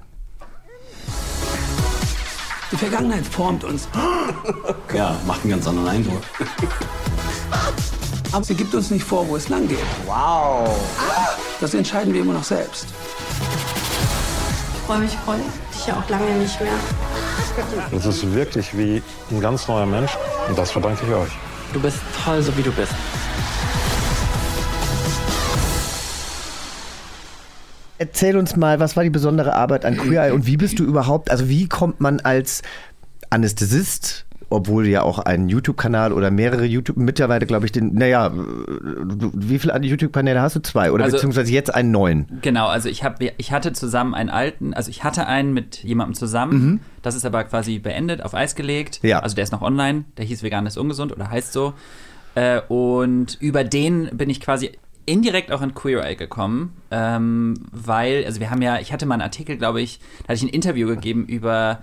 Die 2.72 2.76
Vergangenheit 2.76 3.24
formt 3.24 3.64
uns. 3.64 3.88
Ja, 4.92 5.16
macht 5.26 5.42
einen 5.42 5.50
ganz 5.50 5.66
anderen 5.66 5.88
Eindruck. 5.88 6.22
Aber 8.32 8.44
sie 8.44 8.54
gibt 8.54 8.74
uns 8.74 8.90
nicht 8.90 9.04
vor, 9.04 9.28
wo 9.28 9.36
es 9.36 9.48
lang 9.48 9.68
geht. 9.68 9.78
Wow. 10.04 10.68
Das 11.60 11.74
entscheiden 11.74 12.12
wir 12.12 12.22
immer 12.22 12.34
noch 12.34 12.44
selbst. 12.44 12.86
Ich 14.74 14.80
freue 14.86 14.98
mich 14.98 15.16
voll. 15.24 15.40
Dich 15.72 15.86
ja 15.86 15.94
auch 15.94 16.08
lange 16.08 16.30
nicht 16.36 16.60
mehr. 16.60 16.72
Das 17.92 18.04
ist 18.04 18.32
wirklich 18.34 18.76
wie 18.76 19.02
ein 19.30 19.40
ganz 19.40 19.68
neuer 19.68 19.86
Mensch 19.86 20.16
und 20.48 20.58
das 20.58 20.72
verdanke 20.72 21.06
ich 21.06 21.14
euch. 21.14 21.30
Du 21.72 21.80
bist 21.80 21.98
toll, 22.24 22.42
so 22.42 22.56
wie 22.56 22.62
du 22.62 22.72
bist. 22.72 22.92
Erzähl 27.98 28.36
uns 28.36 28.56
mal, 28.56 28.80
was 28.80 28.96
war 28.96 29.04
die 29.04 29.10
besondere 29.10 29.54
Arbeit 29.54 29.84
an 29.84 29.96
Queer 29.96 30.26
Eye 30.26 30.32
und 30.32 30.46
wie 30.46 30.56
bist 30.56 30.78
du 30.78 30.84
überhaupt, 30.84 31.30
also 31.30 31.48
wie 31.48 31.68
kommt 31.68 32.00
man 32.00 32.20
als 32.20 32.62
Anästhesist 33.30 34.26
obwohl 34.48 34.84
du 34.84 34.90
ja 34.90 35.02
auch 35.02 35.18
einen 35.18 35.48
YouTube-Kanal 35.48 36.12
oder 36.12 36.30
mehrere 36.30 36.64
YouTube, 36.64 36.96
mittlerweile 36.96 37.46
glaube 37.46 37.66
ich, 37.66 37.72
den, 37.72 37.94
naja, 37.94 38.28
du, 38.28 39.32
wie 39.34 39.58
viele 39.58 39.76
YouTube-Kanäle 39.82 40.40
hast 40.40 40.54
du? 40.56 40.60
Zwei 40.62 40.92
oder 40.92 41.04
Also- 41.04 41.16
beziehungsweise 41.16 41.52
jetzt 41.52 41.74
einen 41.74 41.90
neuen? 41.90 42.38
Genau, 42.42 42.68
also 42.68 42.88
ich 42.88 43.02
habe, 43.02 43.32
ich 43.36 43.50
hatte 43.52 43.72
zusammen 43.72 44.14
einen 44.14 44.30
alten, 44.30 44.72
also 44.72 44.90
ich 44.90 45.02
hatte 45.02 45.26
einen 45.26 45.52
mit 45.52 45.82
jemandem 45.82 46.14
zusammen. 46.14 46.52
Mhm. 46.64 46.80
Das 47.02 47.16
ist 47.16 47.26
aber 47.26 47.42
quasi 47.44 47.78
beendet, 47.78 48.22
auf 48.22 48.34
Eis 48.34 48.54
gelegt. 48.54 49.00
Ja. 49.02 49.18
Also 49.20 49.34
der 49.34 49.44
ist 49.44 49.52
noch 49.52 49.62
online. 49.62 50.04
Der 50.16 50.24
hieß 50.24 50.42
Vegan 50.42 50.66
ist 50.66 50.76
ungesund 50.76 51.12
oder 51.12 51.30
heißt 51.30 51.52
so. 51.52 51.74
Äh, 52.34 52.60
und 52.68 53.38
über 53.40 53.64
den 53.64 54.10
bin 54.12 54.30
ich 54.30 54.40
quasi 54.40 54.72
indirekt 55.06 55.52
auch 55.52 55.62
in 55.62 55.74
Queer 55.74 56.04
Eye 56.04 56.16
gekommen, 56.16 56.76
ähm, 56.90 57.54
weil, 57.72 58.24
also 58.24 58.40
wir 58.40 58.50
haben 58.50 58.60
ja, 58.60 58.78
ich 58.78 58.92
hatte 58.92 59.06
mal 59.06 59.14
einen 59.14 59.22
Artikel, 59.22 59.56
glaube 59.56 59.80
ich, 59.80 60.00
da 60.18 60.24
hatte 60.24 60.34
ich 60.34 60.42
ein 60.42 60.48
Interview 60.48 60.86
gegeben 60.88 61.24
über 61.26 61.80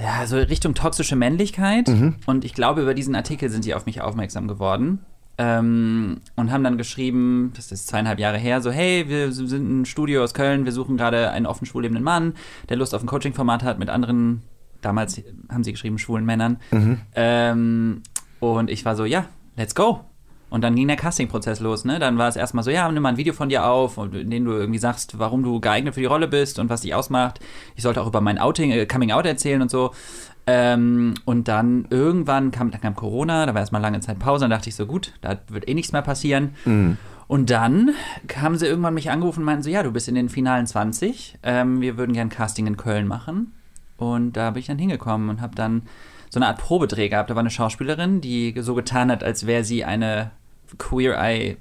ja, 0.00 0.26
so 0.26 0.36
Richtung 0.36 0.74
toxische 0.74 1.16
Männlichkeit. 1.16 1.88
Mhm. 1.88 2.16
Und 2.26 2.44
ich 2.44 2.54
glaube, 2.54 2.82
über 2.82 2.94
diesen 2.94 3.14
Artikel 3.14 3.50
sind 3.50 3.62
sie 3.62 3.74
auf 3.74 3.86
mich 3.86 4.00
aufmerksam 4.00 4.48
geworden. 4.48 5.00
Ähm, 5.38 6.20
und 6.36 6.52
haben 6.52 6.62
dann 6.64 6.76
geschrieben, 6.76 7.52
das 7.56 7.72
ist 7.72 7.88
zweieinhalb 7.88 8.18
Jahre 8.18 8.36
her, 8.36 8.60
so, 8.60 8.70
hey, 8.70 9.08
wir 9.08 9.32
sind 9.32 9.80
ein 9.80 9.86
Studio 9.86 10.22
aus 10.22 10.34
Köln, 10.34 10.66
wir 10.66 10.72
suchen 10.72 10.98
gerade 10.98 11.30
einen 11.30 11.46
offen 11.46 11.64
schwul 11.64 11.82
lebenden 11.82 12.04
Mann, 12.04 12.34
der 12.68 12.76
Lust 12.76 12.94
auf 12.94 13.02
ein 13.02 13.06
Coaching-Format 13.06 13.62
hat 13.62 13.78
mit 13.78 13.88
anderen, 13.88 14.42
damals 14.82 15.22
haben 15.48 15.64
sie 15.64 15.72
geschrieben, 15.72 15.98
schwulen 15.98 16.26
Männern. 16.26 16.58
Ähm, 17.14 18.02
und 18.38 18.68
ich 18.68 18.84
war 18.84 18.96
so, 18.96 19.06
ja, 19.06 19.26
let's 19.56 19.74
go. 19.74 20.04
Und 20.50 20.62
dann 20.62 20.74
ging 20.74 20.88
der 20.88 20.96
Casting-Prozess 20.96 21.60
los, 21.60 21.84
ne? 21.84 21.98
Dann 21.98 22.18
war 22.18 22.28
es 22.28 22.36
erstmal 22.36 22.64
so, 22.64 22.70
ja, 22.70 22.90
nimm 22.90 23.02
mal 23.02 23.10
ein 23.10 23.16
Video 23.16 23.32
von 23.32 23.48
dir 23.48 23.64
auf, 23.64 23.96
und 23.98 24.14
in 24.14 24.30
dem 24.30 24.44
du 24.44 24.52
irgendwie 24.52 24.78
sagst, 24.78 25.18
warum 25.18 25.42
du 25.42 25.60
geeignet 25.60 25.94
für 25.94 26.00
die 26.00 26.06
Rolle 26.06 26.26
bist 26.28 26.58
und 26.58 26.68
was 26.68 26.80
dich 26.80 26.94
ausmacht. 26.94 27.40
Ich 27.76 27.82
sollte 27.82 28.02
auch 28.02 28.08
über 28.08 28.20
mein 28.20 28.38
Outing, 28.38 28.72
äh, 28.72 28.84
Coming 28.86 29.12
Out 29.12 29.26
erzählen 29.26 29.62
und 29.62 29.70
so. 29.70 29.92
Ähm, 30.46 31.14
und 31.24 31.46
dann 31.46 31.86
irgendwann 31.90 32.50
kam, 32.50 32.72
dann 32.72 32.80
kam 32.80 32.96
Corona, 32.96 33.46
da 33.46 33.54
war 33.54 33.60
erstmal 33.60 33.80
lange 33.82 34.00
Zeit 34.00 34.18
Pause, 34.18 34.44
dann 34.44 34.50
dachte 34.50 34.68
ich 34.68 34.74
so, 34.74 34.86
gut, 34.86 35.12
da 35.20 35.38
wird 35.48 35.68
eh 35.68 35.74
nichts 35.74 35.92
mehr 35.92 36.02
passieren. 36.02 36.54
Und 37.28 37.50
dann 37.50 37.90
haben 38.36 38.56
sie 38.56 38.66
irgendwann 38.66 38.94
mich 38.94 39.10
angerufen 39.12 39.40
und 39.40 39.44
meinten 39.44 39.62
so, 39.62 39.70
ja, 39.70 39.84
du 39.84 39.92
bist 39.92 40.08
in 40.08 40.16
den 40.16 40.28
finalen 40.28 40.66
20, 40.66 41.38
ähm, 41.44 41.80
wir 41.80 41.96
würden 41.96 42.12
gern 42.12 42.28
Casting 42.28 42.66
in 42.66 42.76
Köln 42.76 43.06
machen. 43.06 43.52
Und 43.98 44.32
da 44.32 44.50
bin 44.50 44.60
ich 44.60 44.66
dann 44.66 44.78
hingekommen 44.78 45.28
und 45.28 45.40
habe 45.40 45.54
dann 45.54 45.82
so 46.30 46.40
eine 46.40 46.46
Art 46.48 46.58
Probedreh 46.58 47.08
gehabt. 47.08 47.30
Da 47.30 47.34
war 47.34 47.40
eine 47.40 47.50
Schauspielerin, 47.50 48.20
die 48.20 48.54
so 48.58 48.74
getan 48.74 49.10
hat, 49.12 49.22
als 49.22 49.46
wäre 49.46 49.62
sie 49.62 49.84
eine 49.84 50.32
Queer 50.78 51.18
Eye 51.18 51.56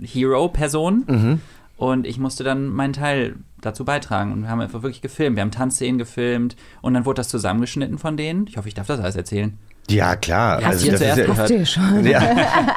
Hero-Person. 0.00 1.04
Mhm. 1.06 1.40
Und 1.76 2.06
ich 2.06 2.18
musste 2.18 2.44
dann 2.44 2.68
meinen 2.68 2.92
Teil 2.92 3.36
dazu 3.60 3.84
beitragen. 3.84 4.32
Und 4.32 4.42
wir 4.42 4.48
haben 4.48 4.60
einfach 4.60 4.82
wirklich 4.82 5.02
gefilmt. 5.02 5.36
Wir 5.36 5.42
haben 5.42 5.50
Tanzszenen 5.50 5.98
gefilmt 5.98 6.56
und 6.82 6.94
dann 6.94 7.04
wurde 7.04 7.16
das 7.16 7.28
zusammengeschnitten 7.28 7.98
von 7.98 8.16
denen. 8.16 8.46
Ich 8.46 8.56
hoffe, 8.56 8.68
ich 8.68 8.74
darf 8.74 8.86
das 8.86 9.00
alles 9.00 9.16
erzählen. 9.16 9.58
Ja, 9.90 10.16
klar. 10.16 10.62
Hast 10.64 10.84
du 10.86 10.90
das 10.90 11.00
zuerst 11.00 11.18
ist 11.18 11.50
ja, 11.50 11.56
ihr 11.56 11.66
schon? 11.66 12.06
ja, 12.06 12.22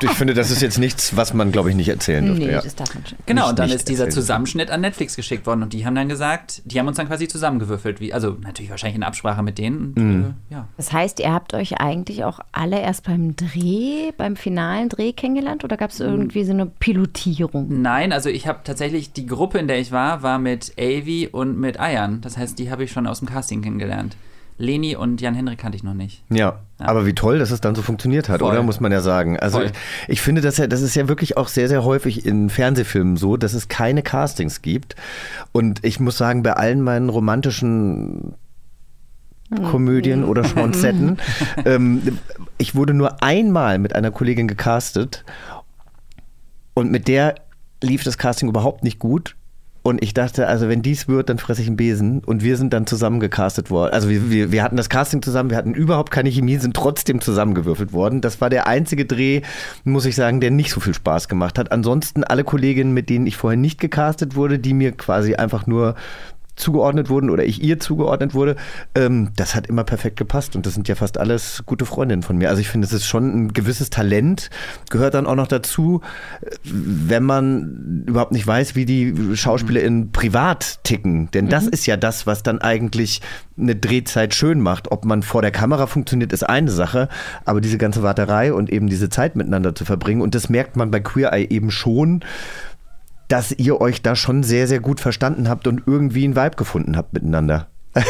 ich 0.01 0.09
finde, 0.11 0.33
das 0.33 0.51
ist 0.51 0.61
jetzt 0.61 0.77
nichts, 0.77 1.15
was 1.15 1.33
man, 1.33 1.51
glaube 1.53 1.69
ich, 1.69 1.75
nicht 1.75 1.87
erzählen 1.87 2.25
dürfte. 2.25 2.45
Nee, 2.45 2.51
ja. 2.51 2.61
das 2.61 2.75
darf 2.75 2.93
man 2.93 3.05
schon. 3.05 3.17
Genau, 3.25 3.43
Nicht- 3.43 3.49
und 3.51 3.59
dann 3.59 3.69
ist 3.69 3.87
dieser. 3.87 4.07
Zusammenschnitt 4.09 4.71
an 4.71 4.81
Netflix 4.81 5.15
geschickt 5.15 5.45
worden 5.45 5.63
und 5.63 5.73
die 5.73 5.85
haben 5.85 5.93
dann 5.95 6.09
gesagt, 6.09 6.61
die 6.65 6.79
haben 6.79 6.87
uns 6.87 6.97
dann 6.97 7.07
quasi 7.07 7.27
zusammengewürfelt, 7.27 7.99
wie, 7.99 8.13
also 8.13 8.37
natürlich 8.41 8.69
wahrscheinlich 8.71 8.95
in 8.95 9.03
Absprache 9.03 9.43
mit 9.43 9.57
denen. 9.57 9.93
Und, 9.95 10.17
Mhm. 10.17 10.33
äh, 10.49 10.53
ja. 10.53 10.67
Das 10.77 10.91
heißt, 10.93 11.19
ihr 11.19 11.31
habt 11.33 11.53
euch 11.53 11.79
eigentlich 11.79 12.23
auch 12.23 12.39
alle 12.51 12.79
erst 12.79 13.03
beim 13.05 13.35
Dreh, 13.35 14.11
beim 14.17 14.35
finalen 14.35 14.89
Dreh 14.89 15.13
kennengelernt 15.13 15.63
oder 15.63 15.77
gab 15.77 15.91
es 15.91 15.99
irgendwie 15.99 16.43
so 16.45 16.51
eine 16.51 16.65
Pilotierung? 16.65 17.81
Nein, 17.81 18.11
also 18.13 18.29
ich 18.29 18.47
habe 18.47 18.59
tatsächlich, 18.63 19.13
die 19.13 19.25
Gruppe, 19.27 19.59
in 19.59 19.67
der 19.67 19.79
ich 19.79 19.91
war, 19.91 20.23
war 20.23 20.39
mit 20.39 20.73
Avi 20.77 21.29
und 21.31 21.59
mit 21.59 21.79
Ayan. 21.79 22.21
Das 22.21 22.37
heißt, 22.37 22.57
die 22.59 22.71
habe 22.71 22.83
ich 22.83 22.91
schon 22.91 23.07
aus 23.07 23.19
dem 23.19 23.27
Casting 23.27 23.61
kennengelernt. 23.61 24.15
Leni 24.57 24.95
und 24.95 25.21
Jan-Henrik 25.21 25.59
kannte 25.59 25.75
ich 25.75 25.83
noch 25.83 25.93
nicht. 25.93 26.23
Ja, 26.29 26.59
aber 26.79 27.05
wie 27.05 27.13
toll, 27.13 27.39
dass 27.39 27.51
es 27.51 27.59
dann 27.59 27.73
so 27.73 27.81
funktioniert 27.81 28.29
hat, 28.29 28.39
Voll. 28.39 28.51
oder? 28.51 28.61
Muss 28.61 28.79
man 28.79 28.91
ja 28.91 29.01
sagen. 29.01 29.39
Also 29.39 29.61
ich, 29.61 29.71
ich 30.07 30.21
finde, 30.21 30.41
dass 30.41 30.57
ja, 30.57 30.67
das 30.67 30.81
ist 30.81 30.95
ja 30.95 31.07
wirklich 31.07 31.35
auch 31.37 31.47
sehr, 31.47 31.67
sehr 31.67 31.83
häufig 31.83 32.25
in 32.25 32.49
Fernsehfilmen 32.49 33.17
so, 33.17 33.35
dass 33.35 33.53
es 33.53 33.67
keine 33.67 34.03
Castings 34.03 34.61
gibt. 34.61 34.95
Und 35.51 35.83
ich 35.83 35.99
muss 35.99 36.17
sagen, 36.17 36.43
bei 36.43 36.53
allen 36.53 36.81
meinen 36.81 37.09
romantischen 37.09 38.35
Komödien 39.71 40.23
oder 40.23 40.43
Schmonzetten, 40.43 41.17
ähm, 41.65 42.19
ich 42.57 42.75
wurde 42.75 42.93
nur 42.93 43.23
einmal 43.23 43.79
mit 43.79 43.95
einer 43.95 44.11
Kollegin 44.11 44.47
gecastet 44.47 45.23
und 46.75 46.91
mit 46.91 47.07
der 47.07 47.35
lief 47.81 48.03
das 48.03 48.19
Casting 48.19 48.49
überhaupt 48.49 48.83
nicht 48.83 48.99
gut. 48.99 49.36
Und 49.87 50.03
ich 50.03 50.13
dachte, 50.13 50.47
also 50.47 50.67
wenn 50.67 50.81
dies 50.81 51.07
wird, 51.07 51.29
dann 51.29 51.37
fresse 51.37 51.61
ich 51.61 51.67
einen 51.67 51.77
Besen. 51.77 52.19
Und 52.19 52.43
wir 52.43 52.57
sind 52.57 52.73
dann 52.73 52.85
zusammen 52.85 53.21
gecastet 53.21 53.71
worden. 53.71 53.93
Also 53.93 54.09
wir, 54.09 54.29
wir, 54.29 54.51
wir 54.51 54.61
hatten 54.61 54.75
das 54.75 54.89
Casting 54.89 55.21
zusammen, 55.21 55.49
wir 55.49 55.55
hatten 55.55 55.73
überhaupt 55.73 56.11
keine 56.11 56.29
Chemie, 56.29 56.57
sind 56.57 56.75
trotzdem 56.75 57.21
zusammengewürfelt 57.21 57.93
worden. 57.93 58.19
Das 58.19 58.41
war 58.41 58.49
der 58.49 58.67
einzige 58.67 59.05
Dreh, 59.05 59.43
muss 59.85 60.05
ich 60.05 60.17
sagen, 60.17 60.41
der 60.41 60.51
nicht 60.51 60.71
so 60.71 60.81
viel 60.81 60.93
Spaß 60.93 61.29
gemacht 61.29 61.57
hat. 61.57 61.71
Ansonsten 61.71 62.25
alle 62.25 62.43
Kolleginnen, 62.43 62.93
mit 62.93 63.09
denen 63.09 63.27
ich 63.27 63.37
vorher 63.37 63.55
nicht 63.55 63.79
gecastet 63.79 64.35
wurde, 64.35 64.59
die 64.59 64.73
mir 64.73 64.91
quasi 64.91 65.35
einfach 65.35 65.67
nur 65.67 65.95
zugeordnet 66.57 67.09
wurden 67.09 67.29
oder 67.29 67.45
ich 67.45 67.63
ihr 67.63 67.79
zugeordnet 67.79 68.33
wurde, 68.33 68.55
ähm, 68.95 69.29
das 69.35 69.55
hat 69.55 69.67
immer 69.67 69.83
perfekt 69.83 70.17
gepasst 70.17 70.55
und 70.55 70.65
das 70.65 70.73
sind 70.73 70.87
ja 70.87 70.95
fast 70.95 71.17
alles 71.17 71.63
gute 71.65 71.85
Freundinnen 71.85 72.23
von 72.23 72.37
mir. 72.37 72.49
Also 72.49 72.59
ich 72.59 72.69
finde, 72.69 72.85
es 72.85 72.93
ist 72.93 73.05
schon 73.05 73.45
ein 73.45 73.53
gewisses 73.53 73.89
Talent, 73.89 74.49
gehört 74.89 75.13
dann 75.13 75.25
auch 75.25 75.35
noch 75.35 75.47
dazu, 75.47 76.01
äh, 76.41 76.49
wenn 76.63 77.23
man 77.23 78.03
überhaupt 78.07 78.31
nicht 78.31 78.45
weiß, 78.45 78.75
wie 78.75 78.85
die 78.85 79.35
SchauspielerInnen 79.35 80.11
privat 80.11 80.83
ticken. 80.83 81.31
Denn 81.31 81.47
das 81.47 81.67
ist 81.67 81.85
ja 81.85 81.95
das, 81.95 82.27
was 82.27 82.43
dann 82.43 82.59
eigentlich 82.59 83.21
eine 83.57 83.75
Drehzeit 83.75 84.33
schön 84.33 84.59
macht. 84.59 84.91
Ob 84.91 85.05
man 85.05 85.23
vor 85.23 85.41
der 85.41 85.51
Kamera 85.51 85.87
funktioniert, 85.87 86.33
ist 86.33 86.43
eine 86.43 86.71
Sache, 86.71 87.09
aber 87.45 87.61
diese 87.61 87.77
ganze 87.77 88.03
Warterei 88.03 88.53
und 88.53 88.69
eben 88.69 88.87
diese 88.87 89.09
Zeit 89.09 89.35
miteinander 89.35 89.75
zu 89.75 89.85
verbringen 89.85 90.21
und 90.21 90.35
das 90.35 90.49
merkt 90.49 90.75
man 90.75 90.91
bei 90.91 90.99
Queer 90.99 91.33
Eye 91.33 91.47
eben 91.49 91.71
schon, 91.71 92.23
dass 93.27 93.51
ihr 93.51 93.81
euch 93.81 94.01
da 94.01 94.15
schon 94.15 94.43
sehr, 94.43 94.67
sehr 94.67 94.79
gut 94.79 94.99
verstanden 94.99 95.49
habt 95.49 95.67
und 95.67 95.83
irgendwie 95.85 96.23
einen 96.23 96.35
Vibe 96.35 96.55
gefunden 96.55 96.97
habt 96.97 97.13
miteinander. 97.13 97.67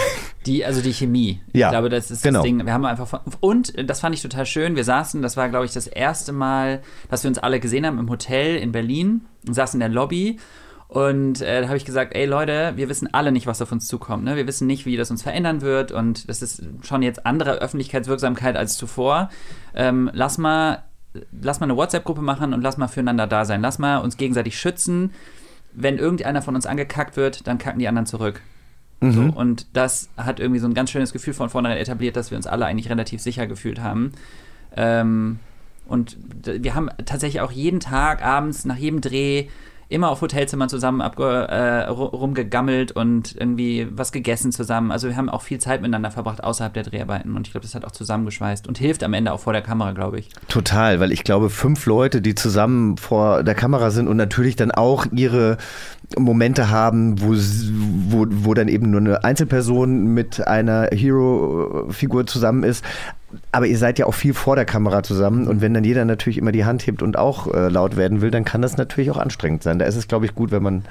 Die, 0.45 0.63
also 0.63 0.81
die 0.81 0.93
Chemie. 0.93 1.41
Ja, 1.51 1.67
Ich 1.67 1.71
glaube, 1.71 1.89
das 1.89 2.09
ist 2.09 2.23
genau. 2.23 2.39
das 2.39 2.45
Ding. 2.45 2.65
Wir 2.65 2.71
haben 2.71 2.85
einfach 2.85 3.05
von, 3.05 3.19
und 3.41 3.77
äh, 3.77 3.83
das 3.83 3.99
fand 3.99 4.15
ich 4.15 4.21
total 4.21 4.45
schön. 4.45 4.77
Wir 4.77 4.85
saßen, 4.85 5.21
das 5.21 5.35
war, 5.35 5.49
glaube 5.49 5.65
ich, 5.65 5.73
das 5.73 5.87
erste 5.87 6.31
Mal, 6.31 6.81
dass 7.09 7.23
wir 7.23 7.29
uns 7.29 7.37
alle 7.37 7.59
gesehen 7.59 7.85
haben 7.85 7.99
im 7.99 8.09
Hotel 8.09 8.55
in 8.55 8.71
Berlin 8.71 9.25
und 9.45 9.55
saßen 9.55 9.75
in 9.75 9.81
der 9.81 9.89
Lobby. 9.89 10.39
Und 10.87 11.41
äh, 11.41 11.61
da 11.61 11.67
habe 11.67 11.75
ich 11.75 11.83
gesagt, 11.83 12.15
ey 12.15 12.25
Leute, 12.25 12.73
wir 12.77 12.87
wissen 12.87 13.13
alle 13.13 13.33
nicht, 13.33 13.45
was 13.45 13.61
auf 13.61 13.73
uns 13.73 13.87
zukommt. 13.87 14.23
Ne? 14.23 14.37
Wir 14.37 14.47
wissen 14.47 14.67
nicht, 14.67 14.85
wie 14.85 14.95
das 14.95 15.11
uns 15.11 15.21
verändern 15.21 15.61
wird. 15.61 15.91
Und 15.91 16.29
das 16.29 16.41
ist 16.41 16.63
schon 16.81 17.01
jetzt 17.01 17.25
andere 17.25 17.55
Öffentlichkeitswirksamkeit 17.55 18.55
als 18.55 18.77
zuvor. 18.77 19.29
Ähm, 19.75 20.09
lass 20.13 20.37
mal, 20.37 20.83
lass 21.41 21.59
mal 21.59 21.65
eine 21.65 21.77
WhatsApp-Gruppe 21.77 22.21
machen 22.21 22.53
und 22.53 22.61
lass 22.61 22.77
mal 22.77 22.87
füreinander 22.87 23.27
da 23.27 23.45
sein. 23.45 23.61
Lass 23.61 23.79
mal 23.79 23.97
uns 23.97 24.17
gegenseitig 24.17 24.59
schützen. 24.59 25.11
Wenn 25.73 25.97
irgendeiner 25.97 26.41
von 26.41 26.55
uns 26.55 26.65
angekackt 26.65 27.17
wird, 27.17 27.47
dann 27.47 27.57
kacken 27.57 27.79
die 27.79 27.87
anderen 27.87 28.05
zurück. 28.05 28.41
So, 28.99 29.21
und 29.21 29.67
das 29.73 30.09
hat 30.17 30.39
irgendwie 30.39 30.59
so 30.59 30.67
ein 30.67 30.73
ganz 30.73 30.89
schönes 30.89 31.13
Gefühl 31.13 31.35
von 31.35 31.49
vornherein 31.49 31.77
etabliert, 31.77 32.15
dass 32.15 32.31
wir 32.31 32.37
uns 32.37 32.47
alle 32.47 32.65
eigentlich 32.65 32.89
relativ 32.89 33.21
sicher 33.21 33.45
gefühlt 33.45 33.79
haben. 33.79 34.13
Ähm, 34.75 35.39
und 35.87 36.17
wir 36.43 36.73
haben 36.73 36.89
tatsächlich 37.05 37.41
auch 37.41 37.51
jeden 37.51 37.79
Tag 37.79 38.23
abends 38.23 38.65
nach 38.65 38.75
jedem 38.75 39.01
Dreh 39.01 39.47
immer 39.89 40.09
auf 40.09 40.21
Hotelzimmern 40.21 40.69
zusammen 40.69 40.99
äh, 41.01 41.05
ru- 41.05 42.09
rumgegammelt 42.15 42.91
und 42.91 43.35
irgendwie 43.39 43.87
was 43.91 44.11
gegessen 44.11 44.51
zusammen. 44.51 44.91
Also 44.91 45.07
wir 45.07 45.15
haben 45.15 45.29
auch 45.29 45.41
viel 45.41 45.59
Zeit 45.59 45.81
miteinander 45.81 46.11
verbracht 46.11 46.43
außerhalb 46.43 46.73
der 46.73 46.83
Dreharbeiten 46.83 47.35
und 47.35 47.47
ich 47.47 47.51
glaube, 47.53 47.65
das 47.65 47.73
hat 47.75 47.85
auch 47.85 47.91
zusammengeschweißt 47.91 48.67
und 48.67 48.77
hilft 48.77 49.03
am 49.03 49.13
Ende 49.13 49.31
auch 49.31 49.39
vor 49.39 49.53
der 49.53 49.61
Kamera, 49.61 49.93
glaube 49.93 50.19
ich. 50.19 50.29
Total, 50.49 50.99
weil 50.99 51.11
ich 51.11 51.23
glaube, 51.23 51.49
fünf 51.49 51.85
Leute, 51.85 52.21
die 52.21 52.35
zusammen 52.35 52.97
vor 52.97 53.43
der 53.43 53.55
Kamera 53.55 53.91
sind 53.91 54.07
und 54.07 54.17
natürlich 54.17 54.55
dann 54.55 54.71
auch 54.71 55.05
ihre 55.11 55.57
Momente 56.17 56.69
haben, 56.69 57.21
wo, 57.21 57.33
wo, 58.09 58.25
wo 58.29 58.53
dann 58.53 58.67
eben 58.67 58.91
nur 58.91 58.99
eine 58.99 59.23
Einzelperson 59.23 60.13
mit 60.13 60.45
einer 60.47 60.87
Hero-Figur 60.91 62.25
zusammen 62.27 62.63
ist. 62.63 62.83
Aber 63.51 63.65
ihr 63.65 63.77
seid 63.77 63.99
ja 63.99 64.05
auch 64.05 64.13
viel 64.13 64.33
vor 64.33 64.55
der 64.55 64.63
Kamera 64.63 65.03
zusammen 65.03 65.47
und 65.47 65.59
wenn 65.59 65.73
dann 65.73 65.83
jeder 65.83 66.05
natürlich 66.05 66.37
immer 66.37 66.53
die 66.53 66.63
Hand 66.63 66.87
hebt 66.87 67.01
und 67.01 67.17
auch 67.17 67.53
äh, 67.53 67.67
laut 67.67 67.97
werden 67.97 68.21
will, 68.21 68.31
dann 68.31 68.45
kann 68.45 68.61
das 68.61 68.77
natürlich 68.77 69.11
auch 69.11 69.17
anstrengend 69.17 69.63
sein. 69.63 69.79
Da 69.79 69.85
ist 69.85 69.97
es, 69.97 70.07
glaube 70.07 70.25
ich, 70.25 70.33
gut, 70.33 70.51
wenn 70.51 70.63
man, 70.63 70.85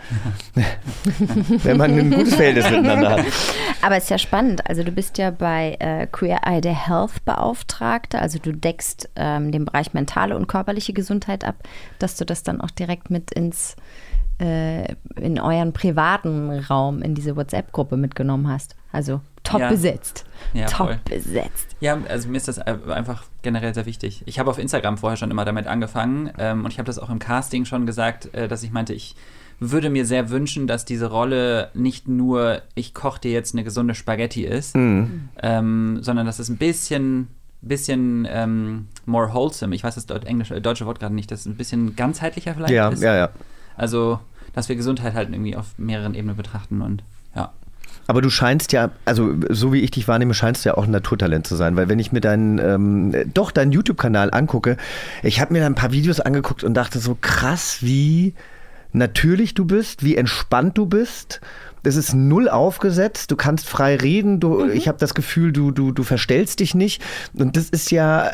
wenn 1.62 1.78
man 1.78 1.92
ein 1.92 2.10
gutes 2.10 2.34
Verhältnis 2.34 2.68
miteinander 2.70 3.10
hat. 3.10 3.24
Aber 3.80 3.96
es 3.96 4.04
ist 4.04 4.10
ja 4.10 4.18
spannend. 4.18 4.68
Also 4.68 4.82
du 4.82 4.92
bist 4.92 5.16
ja 5.16 5.30
bei 5.30 5.76
äh, 5.78 6.06
Queer 6.06 6.40
Eye 6.44 6.60
der 6.60 6.88
Health-Beauftragte. 6.88 8.20
Also 8.20 8.38
du 8.38 8.52
deckst 8.52 9.08
ähm, 9.16 9.50
den 9.50 9.64
Bereich 9.64 9.94
mentale 9.94 10.36
und 10.36 10.46
körperliche 10.46 10.92
Gesundheit 10.92 11.44
ab, 11.44 11.56
dass 11.98 12.16
du 12.16 12.26
das 12.26 12.42
dann 12.42 12.60
auch 12.60 12.70
direkt 12.70 13.08
mit 13.10 13.32
ins 13.32 13.76
äh, 14.38 14.94
in 15.20 15.40
euren 15.40 15.72
privaten 15.72 16.50
Raum 16.58 17.02
in 17.02 17.14
diese 17.14 17.36
WhatsApp-Gruppe 17.36 17.96
mitgenommen 17.96 18.48
hast. 18.48 18.76
Also 18.92 19.20
top 19.42 19.60
Ja. 19.60 19.68
besetzt. 19.70 20.24
Ja, 20.52 20.66
top 20.66 20.88
voll. 20.88 20.98
besetzt. 21.08 21.76
Ja, 21.80 21.98
also 22.08 22.28
mir 22.28 22.36
ist 22.36 22.48
das 22.48 22.58
äh, 22.58 22.76
einfach 22.90 23.24
generell 23.42 23.74
sehr 23.74 23.86
wichtig. 23.86 24.22
Ich 24.26 24.38
habe 24.38 24.50
auf 24.50 24.58
Instagram 24.58 24.98
vorher 24.98 25.16
schon 25.16 25.30
immer 25.30 25.44
damit 25.44 25.66
angefangen 25.66 26.30
ähm, 26.38 26.64
und 26.64 26.70
ich 26.72 26.78
habe 26.78 26.86
das 26.86 26.98
auch 26.98 27.10
im 27.10 27.18
Casting 27.18 27.64
schon 27.64 27.86
gesagt, 27.86 28.34
äh, 28.34 28.48
dass 28.48 28.62
ich 28.62 28.72
meinte, 28.72 28.92
ich 28.92 29.14
würde 29.58 29.88
mir 29.88 30.04
sehr 30.04 30.28
wünschen, 30.28 30.66
dass 30.66 30.84
diese 30.84 31.06
Rolle 31.10 31.70
nicht 31.72 32.08
nur 32.08 32.60
ich 32.74 32.92
koche 32.92 33.20
dir 33.22 33.30
jetzt 33.32 33.54
eine 33.54 33.64
gesunde 33.64 33.94
Spaghetti 33.94 34.44
ist, 34.44 34.74
ähm, 34.76 35.98
sondern 36.02 36.26
dass 36.26 36.38
es 36.38 36.48
ein 36.48 36.58
bisschen 36.58 37.28
bisschen 37.62 38.28
ähm, 38.30 38.86
more 39.06 39.32
wholesome. 39.32 39.74
Ich 39.74 39.82
weiß 39.82 39.94
das 39.94 40.04
Englisch, 40.24 40.50
äh, 40.50 40.60
deutsche 40.60 40.86
Wort 40.86 41.00
gerade 41.00 41.14
nicht. 41.14 41.30
Das 41.30 41.40
ist 41.40 41.46
ein 41.46 41.56
bisschen 41.56 41.96
ganzheitlicher 41.96 42.54
vielleicht 42.54 42.72
Ja, 42.72 42.90
ist. 42.90 43.02
ja, 43.02 43.16
ja. 43.16 43.28
Also, 43.76 44.20
dass 44.54 44.68
wir 44.68 44.76
Gesundheit 44.76 45.14
halt 45.14 45.30
irgendwie 45.30 45.56
auf 45.56 45.78
mehreren 45.78 46.14
Ebenen 46.14 46.36
betrachten 46.36 46.82
und 46.82 47.02
ja. 47.34 47.52
Aber 48.06 48.22
du 48.22 48.30
scheinst 48.30 48.72
ja, 48.72 48.90
also 49.04 49.34
so 49.50 49.72
wie 49.72 49.80
ich 49.80 49.90
dich 49.90 50.06
wahrnehme, 50.06 50.32
scheinst 50.32 50.64
du 50.64 50.70
ja 50.70 50.76
auch 50.76 50.84
ein 50.84 50.90
Naturtalent 50.90 51.46
zu 51.46 51.56
sein, 51.56 51.76
weil 51.76 51.88
wenn 51.88 51.98
ich 51.98 52.12
mir 52.12 52.20
deinen, 52.20 52.58
ähm, 52.58 53.32
doch 53.34 53.50
deinen 53.50 53.72
YouTube-Kanal 53.72 54.32
angucke, 54.32 54.76
ich 55.22 55.40
habe 55.40 55.52
mir 55.52 55.60
da 55.60 55.66
ein 55.66 55.74
paar 55.74 55.92
Videos 55.92 56.20
angeguckt 56.20 56.62
und 56.62 56.74
dachte 56.74 57.00
so 57.00 57.16
krass, 57.20 57.78
wie 57.80 58.34
natürlich 58.92 59.54
du 59.54 59.64
bist, 59.64 60.04
wie 60.04 60.16
entspannt 60.16 60.78
du 60.78 60.86
bist. 60.86 61.40
Es 61.86 61.96
ist 61.96 62.14
null 62.14 62.48
aufgesetzt, 62.48 63.30
du 63.30 63.36
kannst 63.36 63.68
frei 63.68 63.96
reden, 63.96 64.40
du, 64.40 64.66
ich 64.66 64.88
habe 64.88 64.98
das 64.98 65.14
Gefühl, 65.14 65.52
du, 65.52 65.70
du, 65.70 65.92
du 65.92 66.02
verstellst 66.02 66.60
dich 66.60 66.74
nicht. 66.74 67.02
Und 67.34 67.56
das 67.56 67.70
ist 67.70 67.90
ja, 67.90 68.30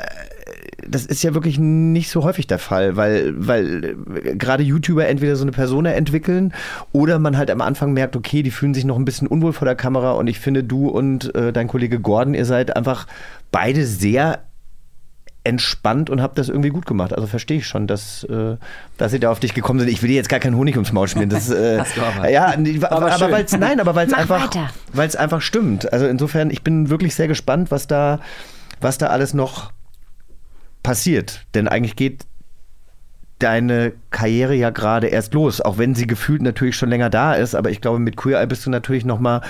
das 0.87 1.07
ist 1.07 1.23
ja 1.23 1.35
wirklich 1.35 1.59
nicht 1.59 2.11
so 2.11 2.25
häufig 2.25 2.47
der 2.47 2.59
Fall, 2.59 2.97
weil, 2.97 3.35
weil 3.37 3.97
äh, 4.25 4.37
gerade 4.37 4.63
YouTuber 4.63 5.07
entweder 5.07 5.37
so 5.37 5.45
eine 5.45 5.53
Persona 5.53 5.93
entwickeln 5.93 6.53
oder 6.93 7.19
man 7.19 7.37
halt 7.37 7.51
am 7.51 7.61
Anfang 7.61 7.93
merkt, 7.93 8.17
okay, 8.17 8.43
die 8.43 8.51
fühlen 8.51 8.75
sich 8.75 8.85
noch 8.85 8.97
ein 8.97 9.05
bisschen 9.05 9.29
unwohl 9.29 9.53
vor 9.53 9.67
der 9.67 9.77
Kamera. 9.77 10.13
Und 10.13 10.27
ich 10.27 10.41
finde, 10.41 10.65
du 10.65 10.89
und 10.89 11.35
äh, 11.35 11.53
dein 11.53 11.69
Kollege 11.69 12.01
Gordon, 12.01 12.35
ihr 12.35 12.45
seid 12.45 12.77
einfach 12.77 13.07
beide 13.51 13.87
sehr 13.87 14.41
entspannt 15.45 16.09
und 16.09 16.23
habt 16.23 16.39
das 16.39 16.49
irgendwie 16.49 16.69
gut 16.69 16.87
gemacht. 16.87 17.13
Also 17.13 17.27
verstehe 17.27 17.59
ich 17.59 17.67
schon, 17.67 17.87
dass, 17.87 18.25
äh, 18.25 18.57
dass 18.97 19.11
sie 19.11 19.19
da 19.19 19.31
auf 19.31 19.41
dich 19.41 19.55
gekommen 19.55 19.81
sind. 19.81 19.89
Ich 19.89 20.03
will 20.03 20.09
dir 20.09 20.15
jetzt 20.17 20.29
gar 20.29 20.41
keinen 20.41 20.57
Honig 20.57 20.77
ums 20.77 20.93
Maul 20.93 21.09
schmieren. 21.09 21.31
Das, 21.31 21.51
äh, 21.51 21.79
Hast 21.81 21.97
du 21.97 22.03
aber. 22.03 22.31
Ja, 22.31 22.55
nee, 22.57 22.79
aber, 22.83 23.13
aber 23.13 23.31
weil's, 23.31 23.57
nein, 23.57 23.81
aber 23.81 23.95
weil 23.95 24.07
es 24.07 24.15
einfach, 24.15 24.45
weiter. 24.45 24.71
weil 24.93 25.09
es 25.09 25.17
einfach 25.17 25.41
stimmt. 25.41 25.93
Also 25.93 26.07
insofern, 26.07 26.51
ich 26.51 26.63
bin 26.63 26.91
wirklich 26.91 27.15
sehr 27.15 27.29
gespannt, 27.29 27.71
was 27.71 27.87
da, 27.87 28.21
was 28.81 28.99
da 28.99 29.09
alles 29.09 29.35
noch 29.35 29.73
passiert. 30.83 31.45
Denn 31.55 31.67
eigentlich 31.69 31.97
geht 31.97 32.25
deine 33.43 33.93
Karriere 34.11 34.55
ja 34.55 34.71
gerade 34.71 35.09
erst 35.09 35.35
los, 35.35 35.61
auch 35.61 35.79
wenn 35.79 35.95
sie 35.95 36.07
gefühlt 36.07 36.43
natürlich 36.43 36.77
schon 36.77 36.89
länger 36.89 37.11
da 37.11 37.35
ist. 37.35 37.55
Aber 37.55 37.71
ich 37.71 37.81
glaube, 37.81 37.99
mit 37.99 38.17
Queer 38.17 38.41
Eye 38.41 38.47
bist 38.47 38.65
du 38.67 38.71
natürlich 38.71 39.05
noch 39.05 39.19
mal 39.19 39.43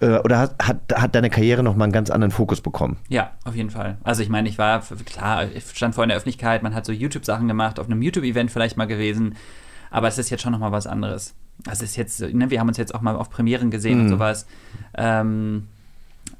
äh, 0.00 0.18
oder 0.18 0.38
hat, 0.38 0.54
hat, 0.62 0.78
hat 0.94 1.14
deine 1.14 1.30
Karriere 1.30 1.62
noch 1.62 1.76
mal 1.76 1.84
einen 1.84 1.92
ganz 1.92 2.10
anderen 2.10 2.30
Fokus 2.30 2.60
bekommen. 2.60 2.96
Ja, 3.08 3.32
auf 3.44 3.54
jeden 3.54 3.70
Fall. 3.70 3.98
Also 4.02 4.22
ich 4.22 4.28
meine, 4.28 4.48
ich 4.48 4.58
war, 4.58 4.82
klar, 5.04 5.46
ich 5.52 5.64
stand 5.70 5.94
vor 5.94 6.04
in 6.04 6.08
der 6.08 6.16
Öffentlichkeit, 6.16 6.62
man 6.62 6.74
hat 6.74 6.84
so 6.84 6.92
YouTube-Sachen 6.92 7.48
gemacht, 7.48 7.78
auf 7.78 7.86
einem 7.86 8.02
YouTube-Event 8.02 8.50
vielleicht 8.50 8.76
mal 8.76 8.86
gewesen, 8.86 9.36
aber 9.90 10.08
es 10.08 10.18
ist 10.18 10.30
jetzt 10.30 10.42
schon 10.42 10.52
nochmal 10.52 10.72
was 10.72 10.86
anderes. 10.86 11.34
Also 11.66 11.84
es 11.84 11.90
ist 11.90 11.96
jetzt, 11.96 12.20
ne, 12.20 12.50
wir 12.50 12.60
haben 12.60 12.68
uns 12.68 12.78
jetzt 12.78 12.94
auch 12.94 13.00
mal 13.00 13.16
auf 13.16 13.30
Premieren 13.30 13.70
gesehen 13.70 14.00
und 14.02 14.08
sowas. 14.08 14.46
Ähm, 14.96 15.68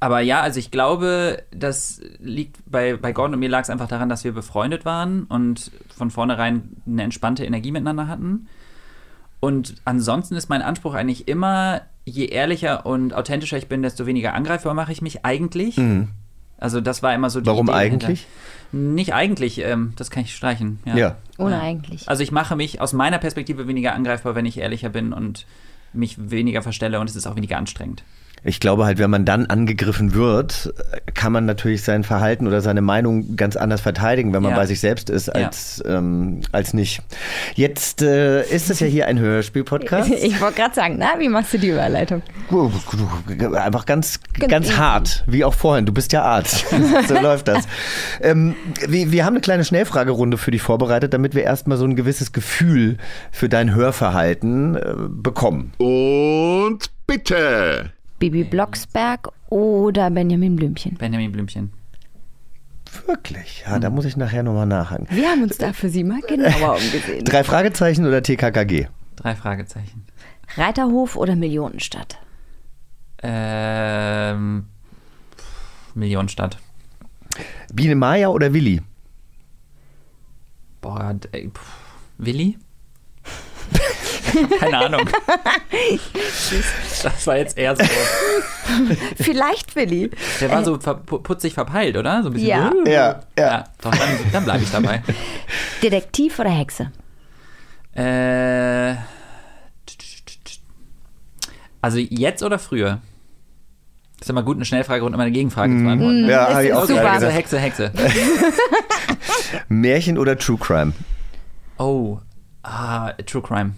aber 0.01 0.21
ja, 0.21 0.41
also 0.41 0.59
ich 0.59 0.71
glaube, 0.71 1.43
das 1.51 2.01
liegt 2.19 2.59
bei, 2.67 2.97
bei 2.97 3.13
Gordon 3.13 3.35
und 3.35 3.41
mir 3.41 3.51
lag 3.51 3.61
es 3.61 3.71
einfach 3.71 3.87
daran, 3.87 4.09
dass 4.09 4.25
wir 4.25 4.33
befreundet 4.33 4.87
waren 4.87 5.25
und 5.25 5.71
von 5.95 6.11
vornherein 6.11 6.77
eine 6.87 7.03
entspannte 7.03 7.45
Energie 7.45 7.71
miteinander 7.71 8.09
hatten. 8.09 8.49
Und 9.41 9.77
ansonsten 9.85 10.37
ist 10.37 10.49
mein 10.49 10.63
Anspruch 10.63 10.95
eigentlich 10.95 11.29
immer, 11.29 11.83
je 12.07 12.27
ehrlicher 12.27 12.87
und 12.87 13.15
authentischer 13.15 13.59
ich 13.59 13.69
bin, 13.69 13.83
desto 13.83 14.07
weniger 14.07 14.35
angreifbar 14.35 14.73
mache 14.73 14.93
ich 14.93 15.03
mich 15.03 15.25
eigentlich. 15.25 15.79
Also 16.59 16.81
das 16.81 17.03
war 17.03 17.15
immer 17.15 17.31
so 17.31 17.41
die 17.41 17.47
Warum 17.47 17.67
Idee 17.69 17.75
eigentlich? 17.75 18.27
Nicht 18.73 19.15
eigentlich, 19.15 19.59
ähm, 19.65 19.95
das 19.97 20.11
kann 20.11 20.23
ich 20.23 20.35
streichen. 20.35 20.79
Ja. 20.85 20.97
Ja. 20.97 21.17
Ohne 21.39 21.57
Ja. 21.57 21.61
eigentlich. 21.61 22.09
Also 22.09 22.23
ich 22.23 22.33
mache 22.33 22.57
mich 22.57 22.81
aus 22.81 22.93
meiner 22.93 23.19
Perspektive 23.19 23.67
weniger 23.67 23.95
angreifbar, 23.95 24.35
wenn 24.35 24.47
ich 24.47 24.59
ehrlicher 24.59 24.91
bin 24.91 25.13
und 25.13 25.47
mich 25.93 26.31
weniger 26.31 26.63
verstelle 26.63 27.01
und 27.01 27.09
es 27.11 27.17
ist 27.17 27.27
auch 27.27 27.37
weniger 27.37 27.57
anstrengend. 27.57 28.03
Ich 28.43 28.59
glaube 28.61 28.85
halt, 28.87 28.99
wenn 28.99 29.11
man 29.11 29.25
dann 29.25 29.47
angegriffen 29.47 30.15
wird, 30.15 30.73
kann 31.15 31.33
man 31.33 31.45
natürlich 31.45 31.83
sein 31.83 32.05
Verhalten 32.05 32.47
oder 32.47 32.61
seine 32.61 32.81
Meinung 32.81 33.37
ganz 33.37 33.57
anders 33.57 33.81
verteidigen, 33.81 34.33
wenn 34.33 34.43
man 34.43 34.53
Ja. 34.53 34.57
bei 34.59 34.67
sich 34.67 34.81
selbst 34.81 35.11
ist, 35.11 35.29
als, 35.29 35.83
ähm, 35.87 36.41
als 36.53 36.73
nicht. 36.73 37.03
Jetzt 37.55 38.03
äh, 38.03 38.43
ist 38.45 38.71
es 38.71 38.81
ja 38.81 38.87
hier 38.87 39.07
ein 39.07 39.19
Hörspiel-Podcast. 39.19 40.11
Ich 40.11 40.41
wollte 40.41 40.57
gerade 40.57 40.75
sagen, 40.75 40.97
na, 40.99 41.19
wie 41.19 41.29
machst 41.29 41.53
du 41.53 41.59
die 41.59 41.69
Überleitung? 41.69 42.23
Einfach 43.55 43.87
ganz, 43.87 44.21
Ganz 44.49 44.73
hart, 44.77 45.25
wie 45.27 45.45
auch 45.45 45.55
vorhin. 45.55 45.85
Du 45.87 45.93
bist 45.93 46.13
ja 46.13 46.23
Arzt. 46.23 46.65
so 47.09 47.15
läuft 47.21 47.49
das. 47.49 47.67
Ähm, 48.23 48.55
wir, 48.89 49.13
wir 49.13 49.25
haben 49.25 49.35
eine 49.35 49.41
kleine 49.41 49.65
Schnellfragerunde 49.65 50.39
für 50.39 50.51
dich 50.51 50.63
vorbereitet, 50.63 51.13
damit 51.13 51.35
wir 51.35 51.43
erstmal 51.43 51.77
so 51.79 51.85
ein 51.85 51.97
gewisses 51.97 52.33
Gefühl 52.33 52.97
für 53.31 53.49
dein 53.49 53.75
Hörverhalten 53.75 54.77
äh, 54.77 54.95
bekommen. 55.09 55.73
Und 55.79 56.79
bitte. 57.07 57.93
Bibi 58.21 58.45
Blocksberg 58.45 59.29
oder 59.49 60.11
Benjamin 60.11 60.55
Blümchen? 60.55 60.95
Benjamin 60.97 61.33
Blümchen. 61.33 61.73
Wirklich? 63.07 63.65
Ja, 63.67 63.79
da 63.79 63.89
muss 63.89 64.05
ich 64.05 64.17
nachher 64.17 64.43
nochmal 64.43 64.67
nachhaken. 64.67 65.07
Wir 65.11 65.31
haben 65.31 65.43
uns 65.43 65.57
da 65.57 65.73
für 65.73 65.89
Sie 65.89 66.05
mal 66.05 66.21
genauer 66.21 66.77
umgesehen. 66.77 67.25
Drei 67.25 67.43
Fragezeichen 67.45 68.05
oder 68.07 68.23
TKKG? 68.23 68.89
Drei 69.17 69.35
Fragezeichen. 69.35 70.05
Reiterhof 70.57 71.17
oder 71.17 71.35
Millionenstadt? 71.35 72.19
Ähm, 73.23 74.67
Millionenstadt. 75.95 76.59
Biene 77.73 77.95
Maya 77.95 78.29
oder 78.29 78.53
Willi? 78.53 78.83
Boah, 80.83 81.15
ey, 81.33 81.49
pff, 81.49 81.77
Willi? 82.19 82.59
Keine 84.61 84.79
Ahnung. 84.79 85.09
Das 87.03 87.27
war 87.27 87.37
jetzt 87.37 87.57
eher 87.59 87.77
so. 87.77 87.83
Vielleicht 89.17 89.75
Willi. 89.77 90.11
Der 90.41 90.51
war 90.51 90.65
so 90.65 90.79
ver 90.79 91.01
pu- 91.07 91.21
putzig 91.23 91.55
verpeilt, 91.55 91.97
oder? 91.97 92.23
So 92.23 92.29
ein 92.29 92.33
bisschen. 92.35 92.49
Ja. 92.49 92.71
so- 92.73 92.91
Ja, 92.91 93.21
ja. 93.39 93.45
ja 93.47 93.65
doch, 93.83 93.91
dann, 93.91 94.09
dann 94.33 94.45
bleibe 94.45 94.63
ich 94.65 94.71
dabei. 94.71 95.03
Detektiv 95.83 96.39
oder 96.39 96.51
Hexe? 96.51 96.91
Äh, 97.95 98.95
also 101.81 101.99
jetzt 101.99 102.43
oder 102.43 102.59
früher? 102.59 103.01
Das 104.19 104.27
ist 104.27 104.31
immer 104.31 104.43
gut, 104.43 104.57
eine 104.57 104.67
Schnellfrage 104.67 105.03
und 105.03 105.15
immer 105.15 105.23
eine 105.23 105.33
Gegenfrage 105.33 105.75
zu 105.77 105.83
beantworten. 105.83 106.23
ne? 106.27 106.31
Ja, 106.31 106.47
Das 106.47 106.55
hab 106.57 106.63
ich 106.63 106.73
auch 106.75 106.85
super. 106.87 107.01
gerade 107.01 107.31
Hexe, 107.31 107.57
gesagt. 107.57 107.79
Hexe, 107.79 107.93
Hexe. 107.95 108.53
Märchen 109.69 110.19
oder 110.19 110.37
True 110.37 110.59
Crime? 110.59 110.93
Oh, 111.79 112.19
ah, 112.63 113.13
True 113.25 113.41
Crime. 113.43 113.73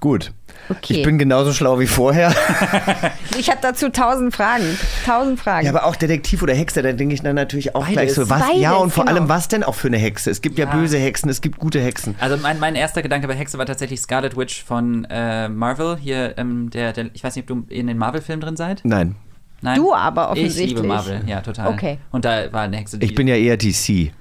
Gut. 0.00 0.32
Okay. 0.68 0.94
Ich 0.94 1.02
bin 1.02 1.16
genauso 1.18 1.52
schlau 1.52 1.78
wie 1.78 1.86
vorher. 1.86 2.34
Ich 3.38 3.50
habe 3.50 3.58
dazu 3.60 3.90
tausend 3.90 4.34
Fragen. 4.34 4.64
Tausend 5.04 5.38
Fragen. 5.38 5.66
Ja, 5.66 5.72
aber 5.72 5.84
auch 5.84 5.94
Detektiv 5.94 6.42
oder 6.42 6.54
Hexe, 6.54 6.80
da 6.80 6.90
denke 6.92 7.14
ich 7.14 7.20
dann 7.22 7.34
natürlich 7.34 7.74
auch 7.74 7.80
Beides. 7.82 7.92
gleich 7.92 8.14
so, 8.14 8.30
was? 8.30 8.40
Beides, 8.40 8.60
ja, 8.62 8.72
und 8.74 8.90
vor 8.90 9.04
genau. 9.04 9.16
allem, 9.16 9.28
was 9.28 9.48
denn 9.48 9.62
auch 9.62 9.74
für 9.74 9.88
eine 9.88 9.98
Hexe? 9.98 10.30
Es 10.30 10.40
gibt 10.40 10.58
ja, 10.58 10.64
Ja. 10.64 10.72
böse 10.72 10.96
Hexen, 10.96 11.28
es 11.28 11.42
gibt 11.42 11.58
gute 11.58 11.78
Hexen. 11.80 12.14
Also 12.18 12.38
mein, 12.38 12.58
mein 12.58 12.74
erster 12.76 13.02
Gedanke 13.02 13.28
bei 13.28 13.34
Hexe 13.34 13.58
war 13.58 13.66
tatsächlich 13.66 14.00
Scarlet 14.00 14.36
Witch 14.38 14.64
von 14.64 15.04
äh, 15.10 15.50
Marvel. 15.50 15.98
Hier, 16.00 16.38
ähm, 16.38 16.70
der, 16.70 16.94
der, 16.94 17.10
ich 17.12 17.22
weiß 17.22 17.36
nicht, 17.36 17.50
ob 17.50 17.66
du 17.68 17.74
in 17.74 17.88
den 17.88 17.98
Marvel-Filmen 17.98 18.40
drin 18.40 18.56
seid. 18.56 18.80
Nein, 18.84 19.16
Nein? 19.60 19.76
Du 19.76 19.92
aber 19.94 20.24
Ich 20.24 20.30
offensichtlich. 20.40 20.68
liebe 20.70 20.82
Marvel, 20.82 21.20
ja, 21.26 21.42
total. 21.42 21.68
Okay. 21.74 21.98
Und 22.10 22.24
da 22.24 22.50
war 22.54 22.62
eine 22.62 22.78
Hexe, 22.78 22.96
ich 23.00 23.14
bin 23.14 23.28
ja 23.28 23.36
eher 23.36 23.58
DC. 23.58 24.12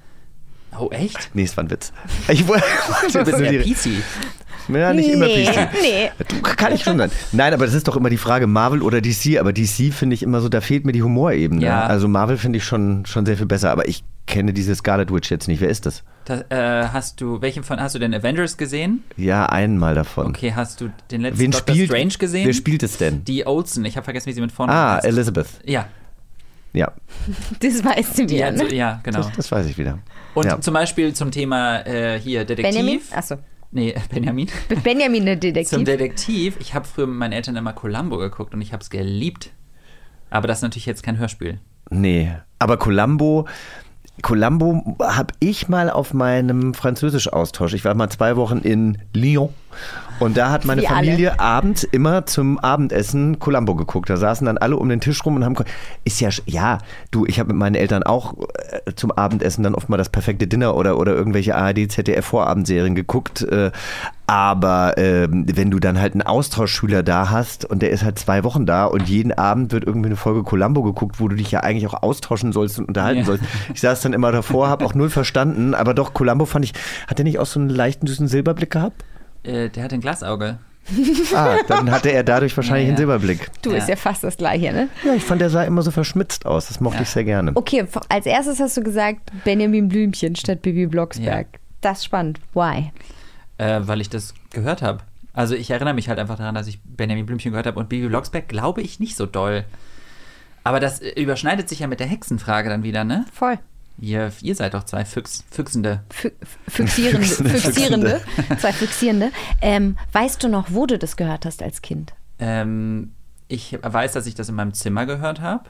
Oh, 0.78 0.90
echt? 0.92 1.30
Nee, 1.34 1.44
es 1.44 1.56
war 1.56 1.64
ein 1.64 1.70
Witz. 1.70 1.94
Ich 2.28 2.46
wollte 2.50 2.66
Du 3.14 3.24
bist 3.24 3.40
ja 3.40 3.52
PC. 3.62 4.04
Ja, 4.68 4.94
nicht 4.94 5.10
immer 5.10 5.26
Nee, 5.28 5.46
PC. 5.46 5.70
nee. 5.82 6.12
Du, 6.28 6.42
kann 6.42 6.74
ich 6.74 6.84
schon 6.84 6.98
sein. 6.98 7.12
Nein, 7.32 7.54
aber 7.54 7.66
das 7.66 7.74
ist 7.76 7.88
doch 7.88 7.96
immer 7.96 8.10
die 8.10 8.18
Frage, 8.18 8.48
Marvel 8.48 8.82
oder 8.82 9.02
DC. 9.02 9.38
Aber 9.40 9.54
DC 9.54 9.94
finde 9.94 10.14
ich 10.14 10.24
immer 10.24 10.42
so, 10.42 10.50
da 10.50 10.62
fehlt 10.62 10.86
mir 10.86 10.92
die 10.92 11.04
Humorebene. 11.04 11.62
Ja. 11.64 11.86
Also 11.86 12.08
Marvel 12.08 12.38
finde 12.38 12.58
ich 12.58 12.64
schon, 12.64 13.06
schon 13.06 13.26
sehr 13.26 13.38
viel 13.38 13.46
besser. 13.46 13.72
Aber 13.72 13.88
ich 13.88 14.04
kenne 14.28 14.54
diese 14.54 14.74
Scarlet 14.76 15.14
Witch 15.14 15.30
jetzt 15.30 15.48
nicht. 15.48 15.62
Wer 15.62 15.70
ist 15.70 15.86
das? 15.86 16.04
Da, 16.26 16.42
äh, 16.50 16.88
hast 16.88 17.22
du, 17.22 17.42
welchen 17.42 17.64
von, 17.64 17.80
hast 17.80 17.94
du 17.94 18.00
den 18.00 18.14
Avengers 18.14 18.58
gesehen? 18.58 19.04
Ja, 19.18 19.46
einmal 19.46 19.94
davon. 19.94 20.28
Okay, 20.28 20.54
hast 20.56 20.82
du 20.82 20.90
den 21.12 21.22
letzten 21.22 21.40
Wen 21.40 21.52
Doctor 21.52 21.76
spielt, 21.76 21.90
Strange 21.92 22.14
gesehen? 22.18 22.48
Wer 22.48 22.54
spielt 22.54 22.82
es 22.84 22.98
denn? 22.98 23.24
Die 23.24 23.46
Olsen, 23.46 23.86
ich 23.86 23.96
habe 23.98 24.04
vergessen, 24.06 24.28
wie 24.28 24.34
sie 24.34 24.42
mit 24.42 24.52
vorne 24.52 24.72
Ah, 24.74 24.96
heißt. 24.96 25.06
Elizabeth. 25.06 25.48
Ja, 25.66 25.86
Ja, 26.74 26.92
Das 27.60 27.84
weißt 27.86 28.18
du 28.18 28.30
wieder, 28.30 28.52
ne? 28.52 28.74
ja, 28.74 29.00
genau. 29.04 29.20
das, 29.20 29.32
das 29.34 29.52
weiß 29.52 29.68
ich 29.68 29.78
wieder. 29.78 30.00
Und 30.34 30.46
ja. 30.46 30.60
zum 30.60 30.74
Beispiel 30.74 31.14
zum 31.14 31.30
Thema 31.30 31.86
äh, 31.86 32.20
hier 32.20 32.44
Detektiv. 32.46 32.76
Benjamin? 32.76 33.02
Achso. 33.14 33.36
Nee, 33.72 33.96
Benjamin. 34.10 34.50
Benjamin, 34.84 35.26
der 35.26 35.36
Detektiv. 35.36 35.70
Zum 35.70 35.86
Detektiv. 35.86 36.58
Ich 36.60 36.74
habe 36.74 36.86
früher 36.86 37.08
mit 37.08 37.18
meinen 37.18 37.34
Eltern 37.34 37.56
immer 37.56 37.74
Columbo 37.74 38.18
geguckt 38.18 38.54
und 38.54 38.62
ich 38.62 38.74
habe 38.74 38.82
es 38.82 38.90
geliebt. 38.90 39.52
Aber 40.30 40.48
das 40.48 40.60
ist 40.60 40.64
natürlich 40.64 40.86
jetzt 40.86 41.04
kein 41.04 41.18
Hörspiel. 41.18 41.60
Nee, 41.90 42.32
aber 42.58 42.78
Columbo, 42.78 43.48
Columbo 44.22 44.96
habe 45.02 45.34
ich 45.40 45.68
mal 45.68 45.90
auf 45.90 46.14
meinem 46.14 46.74
Französisch-Austausch. 46.74 47.74
Ich 47.74 47.86
war 47.86 47.94
mal 47.96 48.10
zwei 48.10 48.36
Wochen 48.36 48.60
in 48.60 48.98
Lyon 49.14 49.50
und 50.20 50.38
da 50.38 50.52
hat 50.52 50.66
meine 50.66 50.82
Wie 50.82 50.88
alle. 50.88 50.96
Familie 50.96 51.40
abends 51.40 51.84
immer 51.84 52.26
zum 52.26 52.58
Abendessen 52.60 53.40
Columbo 53.40 53.76
geguckt. 53.76 54.10
Da 54.10 54.18
saßen 54.18 54.46
dann 54.46 54.58
alle 54.58 54.78
um 54.78 54.88
den 54.88 55.02
Tisch 55.02 55.26
rum 55.26 55.36
und 55.36 55.44
haben. 55.44 55.56
Ist 56.06 56.22
ja, 56.22 56.30
ja, 56.46 56.78
du, 57.12 57.26
ich 57.26 57.40
habe 57.40 57.50
mit 57.50 57.58
meinen 57.58 57.76
Eltern 57.76 58.04
auch 58.04 58.36
äh, 58.86 58.94
zum 58.96 59.12
Abendessen 59.12 59.64
dann 59.64 59.76
oft 59.76 59.90
mal 59.90 59.98
das 59.98 60.10
perfekte 60.10 60.48
Dinner 60.48 60.76
oder, 60.76 60.98
oder 60.98 61.14
irgendwelche 61.14 61.56
ARD, 61.56 61.92
ZDF 61.92 62.26
Vorabendserien 62.26 62.96
geguckt. 62.96 63.42
Äh, 63.42 63.72
Aber 64.28 64.98
ähm, 64.98 65.46
wenn 65.56 65.70
du 65.70 65.80
dann 65.80 66.00
halt 66.00 66.14
einen 66.14 66.24
Austauschschüler 66.24 67.04
da 67.04 67.30
hast 67.30 67.64
und 67.66 67.82
der 67.82 67.92
ist 67.92 68.04
halt 68.04 68.18
zwei 68.18 68.44
Wochen 68.44 68.66
da 68.66 68.86
und 68.86 69.08
jeden 69.08 69.32
Abend 69.32 69.72
wird 69.72 69.84
irgendwie 69.86 70.08
eine 70.08 70.16
Folge 70.16 70.42
Columbo 70.44 70.82
geguckt, 70.82 71.20
wo 71.20 71.28
du 71.28 71.36
dich 71.36 71.52
ja 71.52 71.60
eigentlich 71.60 71.86
auch 71.88 72.02
austauschen 72.02 72.52
sollst 72.52 72.80
und 72.80 72.86
unterhalten 72.88 73.20
Ja. 73.20 73.26
sollst. 73.26 73.44
Ich 73.74 73.82
saß 73.82 74.02
dann 74.02 74.14
immer 74.14 74.32
davor, 74.32 74.68
habe 74.68 74.84
auch 74.86 74.96
null 74.96 75.10
verstanden, 75.12 75.76
aber 75.76 75.94
doch, 75.94 76.14
Columbo 76.16 76.46
fand 76.46 76.66
ich, 76.66 76.74
hat 77.08 77.20
der 77.20 77.26
nicht 77.26 77.38
auch 77.38 77.46
so 77.46 77.60
einen 77.60 77.70
leichten 77.70 78.08
süßen 78.08 78.28
Silberblick 78.28 78.72
gehabt? 78.72 79.04
Äh, 79.44 79.70
der 79.70 79.84
hat 79.84 79.94
ein 79.94 80.02
Glasauge. 80.02 80.58
Ah, 81.36 81.56
dann 81.68 81.90
hatte 81.92 82.10
er 82.12 82.24
dadurch 82.24 82.56
wahrscheinlich 82.58 82.84
Ja, 82.86 82.90
einen 82.90 82.98
ja. 82.98 82.98
Silberblick. 82.98 83.50
Du, 83.64 83.72
Ja. 83.72 83.78
ist 83.78 83.90
ja 83.90 83.96
fast 83.96 84.24
das 84.24 84.38
Gleiche, 84.38 84.72
ne? 84.72 84.88
Ja, 85.04 85.14
ich 85.16 85.24
fand, 85.24 85.42
der 85.42 85.50
sah 85.50 85.64
immer 85.64 85.82
so 85.82 85.90
verschmitzt 85.92 86.46
aus. 86.46 86.68
Das 86.68 86.80
mochte 86.80 86.98
Ja. 86.98 87.04
ich 87.04 87.10
sehr 87.10 87.24
gerne. 87.24 87.52
Okay, 87.56 87.86
als 88.10 88.26
erstes 88.28 88.60
hast 88.60 88.78
du 88.78 88.84
gesagt 88.84 89.32
Benjamin 89.44 89.88
Blümchen 89.88 90.36
statt 90.36 90.62
Bibi 90.62 90.86
Blocksberg. 90.88 91.48
Ja. 91.54 91.60
Das 91.82 92.00
ist 92.00 92.06
spannend. 92.06 92.40
Why? 92.54 92.92
Äh, 93.58 93.82
weil 93.84 94.02
ich 94.02 94.10
das 94.10 94.34
gehört 94.52 94.82
habe. 94.82 95.00
Also 95.34 95.56
ich 95.56 95.70
erinnere 95.70 95.94
mich 95.94 96.10
halt 96.10 96.20
einfach 96.20 96.38
daran, 96.38 96.56
dass 96.56 96.68
ich 96.68 96.80
Benjamin 96.84 97.26
Blümchen 97.26 97.52
gehört 97.52 97.68
habe 97.68 97.80
und 97.80 97.90
Bibi 97.90 98.08
Blocksberg 98.08 98.48
glaube 98.48 98.82
ich 98.82 99.00
nicht 99.00 99.16
so 99.16 99.26
doll. 99.26 99.66
Aber 100.64 100.80
das 100.80 101.00
äh, 101.02 101.10
überschneidet 101.22 101.70
sich 101.70 101.80
ja 101.80 101.88
mit 101.88 102.00
der 102.00 102.08
Hexenfrage 102.08 102.70
dann 102.70 102.84
wieder, 102.84 103.04
ne? 103.04 103.26
Voll. 103.34 103.60
Ihr, 103.98 104.32
ihr 104.42 104.56
seid 104.56 104.74
doch 104.74 104.84
zwei 104.84 105.06
Füchs, 105.06 105.46
Füchsende. 105.52 106.04
Fü- 106.12 106.34
Füchsierende. 106.68 107.26
Füchsierende. 107.28 108.22
Zwei 108.60 108.74
Füchsierende. 108.74 109.32
Ähm, 109.62 109.98
weißt 110.12 110.44
du 110.44 110.50
noch, 110.50 110.68
wo 110.72 110.86
du 110.86 110.98
das 111.00 111.16
gehört 111.16 111.46
hast 111.46 111.64
als 111.64 111.82
Kind? 111.82 112.14
Ähm, 112.40 113.14
ich 113.48 113.78
weiß, 113.82 114.12
dass 114.12 114.28
ich 114.28 114.36
das 114.36 114.50
in 114.50 114.56
meinem 114.56 114.74
Zimmer 114.74 115.06
gehört 115.06 115.40
habe. 115.40 115.70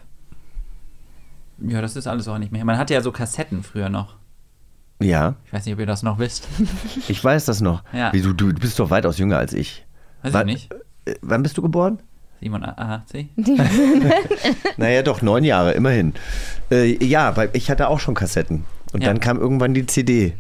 Ja, 1.60 1.82
das 1.82 1.96
ist 1.96 2.08
alles 2.08 2.28
auch 2.28 2.40
nicht 2.40 2.52
mehr. 2.52 2.66
Man 2.66 2.80
hatte 2.80 2.96
ja 2.96 3.02
so 3.02 3.12
Kassetten 3.12 3.62
früher 3.62 3.90
noch. 3.90 4.16
Ja, 5.02 5.36
Ich 5.46 5.52
weiß 5.54 5.66
nicht, 5.66 5.74
ob 5.74 5.80
ihr 5.82 5.86
das 5.86 6.04
noch 6.04 6.20
wisst. 6.20 6.48
ich 7.10 7.22
weiß 7.24 7.46
das 7.46 7.60
noch. 7.62 7.84
Ja. 7.94 8.14
Wie, 8.14 8.22
du, 8.22 8.34
du 8.34 8.54
bist 8.54 8.80
doch 8.80 8.90
weitaus 8.90 9.18
jünger 9.18 9.38
als 9.38 9.52
ich. 9.54 9.86
Weiß 10.24 10.34
Wann- 10.34 10.48
ich 10.48 10.70
nicht. 10.70 10.74
Äh, 11.06 11.16
Wann 11.22 11.44
bist 11.44 11.58
du 11.58 11.62
geboren? 11.62 12.00
87? 12.42 13.30
Naja, 14.78 15.02
doch, 15.04 15.22
neun 15.22 15.44
Jahre, 15.44 15.74
immerhin. 15.74 16.14
Äh, 16.72 17.04
ja, 17.04 17.36
weil 17.38 17.50
ich 17.54 17.70
hatte 17.70 17.88
auch 17.88 18.00
schon 18.00 18.14
Kassetten. 18.14 18.66
Und 18.94 19.02
Ja. 19.02 19.08
dann 19.10 19.20
kam 19.20 19.38
irgendwann 19.40 19.74
die 19.74 19.86
CD. 19.86 20.34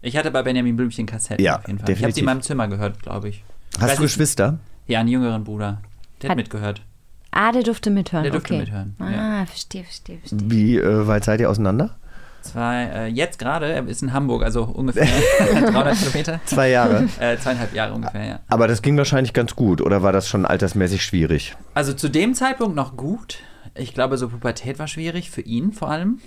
Ich 0.00 0.16
hatte 0.16 0.30
bei 0.30 0.42
Benjamin 0.42 0.76
Blümchen 0.76 1.06
Kassetten 1.06 1.44
Ja, 1.44 1.58
auf 1.58 1.66
jeden 1.66 1.78
Fall. 1.78 1.90
Ich 1.90 1.96
habe 1.96 2.12
definitiv. 2.12 2.14
sie 2.14 2.20
in 2.20 2.26
meinem 2.26 2.42
Zimmer 2.42 2.68
gehört, 2.68 3.02
glaube 3.02 3.28
ich. 3.28 3.44
Hast 3.78 3.90
Weiß 3.90 3.96
du 3.96 4.02
Geschwister? 4.02 4.58
Ja, 4.86 5.00
einen 5.00 5.08
jüngeren 5.08 5.44
Bruder. 5.44 5.80
Der 6.20 6.28
hat 6.28 6.30
Hat- 6.32 6.36
mitgehört. 6.36 6.82
Ah, 7.30 7.50
der 7.52 7.62
durfte 7.62 7.90
mithören. 7.90 8.24
Der 8.24 8.32
durfte 8.32 8.52
okay. 8.54 8.62
mithören, 8.64 8.94
Ah, 8.98 9.10
ja. 9.40 9.46
verstehe, 9.46 9.84
verstehe, 9.84 10.18
verstehe. 10.18 10.50
Wie 10.50 10.76
äh, 10.76 11.06
weit 11.06 11.24
seid 11.24 11.40
ihr 11.40 11.48
auseinander? 11.48 11.96
Zwei, 12.42 12.84
äh, 12.84 13.06
jetzt 13.06 13.38
gerade, 13.38 13.72
er 13.72 13.86
ist 13.86 14.02
in 14.02 14.12
Hamburg, 14.12 14.42
also 14.42 14.64
ungefähr 14.64 15.06
300 15.38 15.96
Kilometer. 15.96 16.40
Zwei 16.44 16.70
Jahre. 16.70 17.08
Äh, 17.20 17.38
zweieinhalb 17.38 17.72
Jahre 17.74 17.94
ungefähr, 17.94 18.24
ja. 18.24 18.40
Aber 18.48 18.68
das 18.68 18.82
ging 18.82 18.96
wahrscheinlich 18.98 19.32
ganz 19.32 19.56
gut. 19.56 19.80
Oder 19.80 20.02
war 20.02 20.12
das 20.12 20.28
schon 20.28 20.44
altersmäßig 20.44 21.04
schwierig? 21.04 21.56
Also 21.74 21.92
zu 21.92 22.08
dem 22.08 22.34
Zeitpunkt 22.34 22.76
noch 22.76 22.96
gut. 22.96 23.38
Ich 23.74 23.94
glaube, 23.94 24.18
so 24.18 24.28
Pubertät 24.28 24.78
war 24.78 24.88
schwierig, 24.88 25.30
für 25.30 25.40
ihn 25.40 25.72
vor 25.72 25.90
allem. 25.90 26.20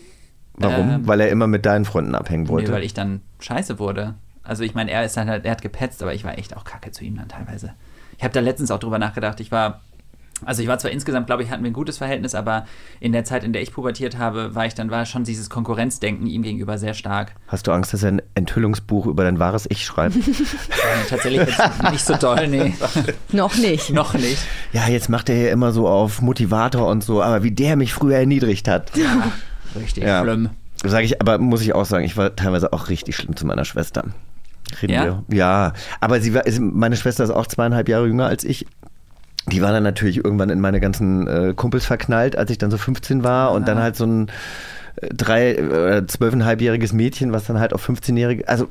Warum? 0.56 0.90
Ähm, 0.90 1.08
weil 1.08 1.20
er 1.20 1.30
immer 1.30 1.48
mit 1.48 1.66
deinen 1.66 1.86
Freunden 1.86 2.16
abhängen 2.16 2.48
wollte. 2.48 2.72
Nee, 2.72 2.78
weil 2.78 2.84
ich 2.84 2.94
dann 2.94 3.22
scheiße 3.40 3.78
wurde. 3.78 4.16
Also 4.42 4.64
ich 4.64 4.74
meine, 4.74 4.92
er 4.92 5.04
ist 5.04 5.18
halt, 5.18 5.46
er 5.46 5.52
hat 5.52 5.62
gepetzt, 5.62 6.02
aber 6.02 6.14
ich 6.14 6.24
war 6.24 6.38
echt 6.38 6.56
auch 6.56 6.64
kacke 6.64 6.92
zu 6.92 7.04
ihm 7.04 7.18
dann 7.18 7.28
teilweise. 7.28 7.74
Ich 8.18 8.24
habe 8.24 8.34
da 8.34 8.40
letztens 8.40 8.72
auch 8.72 8.80
drüber 8.80 9.00
nachgedacht. 9.00 9.40
Ich 9.42 9.52
war, 9.52 9.82
also 10.44 10.62
ich 10.62 10.68
war 10.68 10.78
zwar 10.80 10.92
insgesamt, 10.92 11.28
glaube 11.28 11.44
ich, 11.44 11.50
hatten 11.50 11.64
wir 11.64 11.72
ein 11.72 11.74
gutes 11.74 11.98
Verhältnis, 11.98 12.36
aber 12.36 12.66
in 13.00 13.14
der 13.14 13.24
Zeit, 13.24 13.44
in 13.44 13.54
der 13.54 13.62
ich 13.62 13.72
pubertiert 13.72 14.18
habe, 14.18 14.54
war 14.54 14.66
ich 14.66 14.74
dann, 14.76 14.92
war 14.92 15.06
schon 15.06 15.24
dieses 15.24 15.50
Konkurrenzdenken 15.50 16.28
ihm 16.28 16.42
gegenüber 16.44 16.78
sehr 16.78 16.94
stark. 16.94 17.34
Hast 17.48 17.68
du 17.68 17.72
Angst, 17.72 17.94
dass 17.94 18.04
er 18.04 18.12
ein 18.12 18.22
Enthüllungsbuch 18.36 19.06
über 19.06 19.24
dein 19.24 19.40
wahres 19.40 19.66
Ich 19.70 19.86
schreibt? 19.86 20.16
Äh, 20.86 21.10
tatsächlich 21.10 21.40
jetzt 21.48 21.92
nicht 21.92 22.06
so 22.06 22.16
doll, 22.16 22.48
nee. 22.48 22.74
Noch 23.32 23.56
nicht. 23.58 23.90
Noch 23.92 24.14
nicht. 24.14 24.38
ja, 24.72 24.88
jetzt 24.88 25.10
macht 25.10 25.30
er 25.30 25.36
ja 25.36 25.52
immer 25.52 25.72
so 25.72 25.88
auf 25.88 26.22
Motivator 26.22 26.88
und 26.88 27.04
so, 27.04 27.22
aber 27.24 27.42
wie 27.44 27.52
der 27.52 27.76
mich 27.76 27.94
früher 27.94 28.18
erniedrigt 28.18 28.68
hat. 28.68 28.92
Richtig 29.76 30.04
Ja. 30.04 30.22
schlimm. 30.22 30.50
Sag 30.84 31.04
ich, 31.04 31.20
aber 31.22 31.38
muss 31.40 31.62
ich 31.62 31.74
auch 31.74 31.86
sagen, 31.86 32.04
ich 32.06 32.18
war 32.18 32.36
teilweise 32.36 32.72
auch 32.74 32.90
richtig 32.90 33.16
schlimm 33.16 33.36
zu 33.36 33.46
meiner 33.48 33.66
Schwester. 33.66 34.04
Reden 34.82 34.94
Ja? 34.94 35.24
wir? 35.28 35.38
Ja, 35.38 35.74
aber 36.02 36.20
sie 36.22 36.34
war, 36.34 36.44
meine 36.60 36.98
Schwester 36.98 37.24
ist 37.24 37.30
auch 37.32 37.48
zweieinhalb 37.48 37.88
Jahre 37.90 38.08
jünger 38.08 38.26
als 38.28 38.44
ich. 38.44 38.66
Die 39.52 39.62
war 39.62 39.72
dann 39.72 39.84
natürlich 39.84 40.18
irgendwann 40.24 40.50
in 40.50 40.60
meine 40.60 40.80
ganzen 40.80 41.28
äh, 41.28 41.54
Kumpels 41.56 41.86
verknallt, 41.86 42.36
als 42.38 42.50
ich 42.52 42.58
dann 42.58 42.72
so 42.72 42.78
15 42.78 43.24
war 43.24 43.52
und 43.52 43.68
dann 43.68 43.78
halt 43.80 43.96
so 43.96 44.06
ein 44.06 44.28
äh, 45.02 45.08
drei 45.14 45.64
oder 45.64 46.08
zwölfeinhalbjähriges 46.08 46.94
Mädchen, 46.94 47.32
was 47.32 47.46
dann 47.46 47.60
halt 47.60 47.74
auf 47.74 47.88
15-jährige, 47.88 48.48
also 48.48 48.68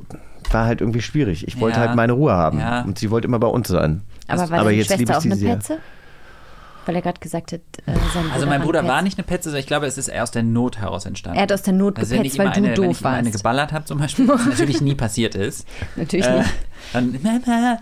war 0.51 0.67
halt 0.67 0.81
irgendwie 0.81 1.01
schwierig. 1.03 1.47
Ich 1.49 1.61
wollte 1.61 1.81
Ja. 1.81 1.87
halt 1.87 1.97
meine 1.97 2.13
Ruhe 2.13 2.33
haben 2.33 2.59
Ja. 2.59 2.83
und 2.83 2.99
sie 2.99 3.11
wollte 3.11 3.27
immer 3.29 3.39
bei 3.39 3.47
uns 3.47 3.69
sein. 3.69 4.03
Aber 4.29 4.41
war 4.51 4.65
deine 4.65 4.71
jetzt 4.73 4.93
Schwester 4.93 5.19
auch 5.19 5.25
eine 5.25 5.37
sehr. 5.37 5.59
Weil 6.87 6.97
er 6.97 7.03
gerade 7.03 7.21
gesagt 7.21 7.53
hat, 7.53 7.61
äh, 7.87 7.93
sein 8.13 8.31
Also 8.33 8.47
mein 8.47 8.63
Bruder 8.63 8.87
war 8.87 9.03
nicht 9.03 9.19
eine 9.19 9.27
Petze, 9.27 9.45
sondern 9.45 9.61
ich 9.61 9.67
glaube, 9.67 9.87
es 9.87 9.99
ist 9.99 10.09
eher 10.09 10.23
aus 10.23 10.31
der 10.31 10.43
Not 10.43 10.79
heraus 10.79 11.07
entstanden. 11.07 11.39
Er 11.39 11.43
hat 11.45 11.53
aus 11.53 11.63
der 11.63 11.73
Not 11.73 11.99
Also 11.99 12.11
wenn 12.11 12.19
gepetzt, 12.19 12.35
ich 12.35 12.39
weil 12.39 12.49
du 12.49 12.53
eine, 12.53 12.67
wenn 12.69 12.75
doof 12.75 12.91
ich 12.91 13.01
immer 13.01 13.11
eine 13.11 13.27
warst. 13.27 13.39
geballert 13.39 13.73
habe 13.73 13.85
zum 13.85 13.99
Beispiel, 13.99 14.29
was 14.29 14.45
natürlich 14.47 14.81
nie 14.81 14.95
passiert 14.95 15.35
ist. 15.35 15.67
Natürlich 15.97 16.27
äh, 16.27 16.39
nicht. 16.39 16.51
Dann, 16.93 17.19
Mama. 17.23 17.79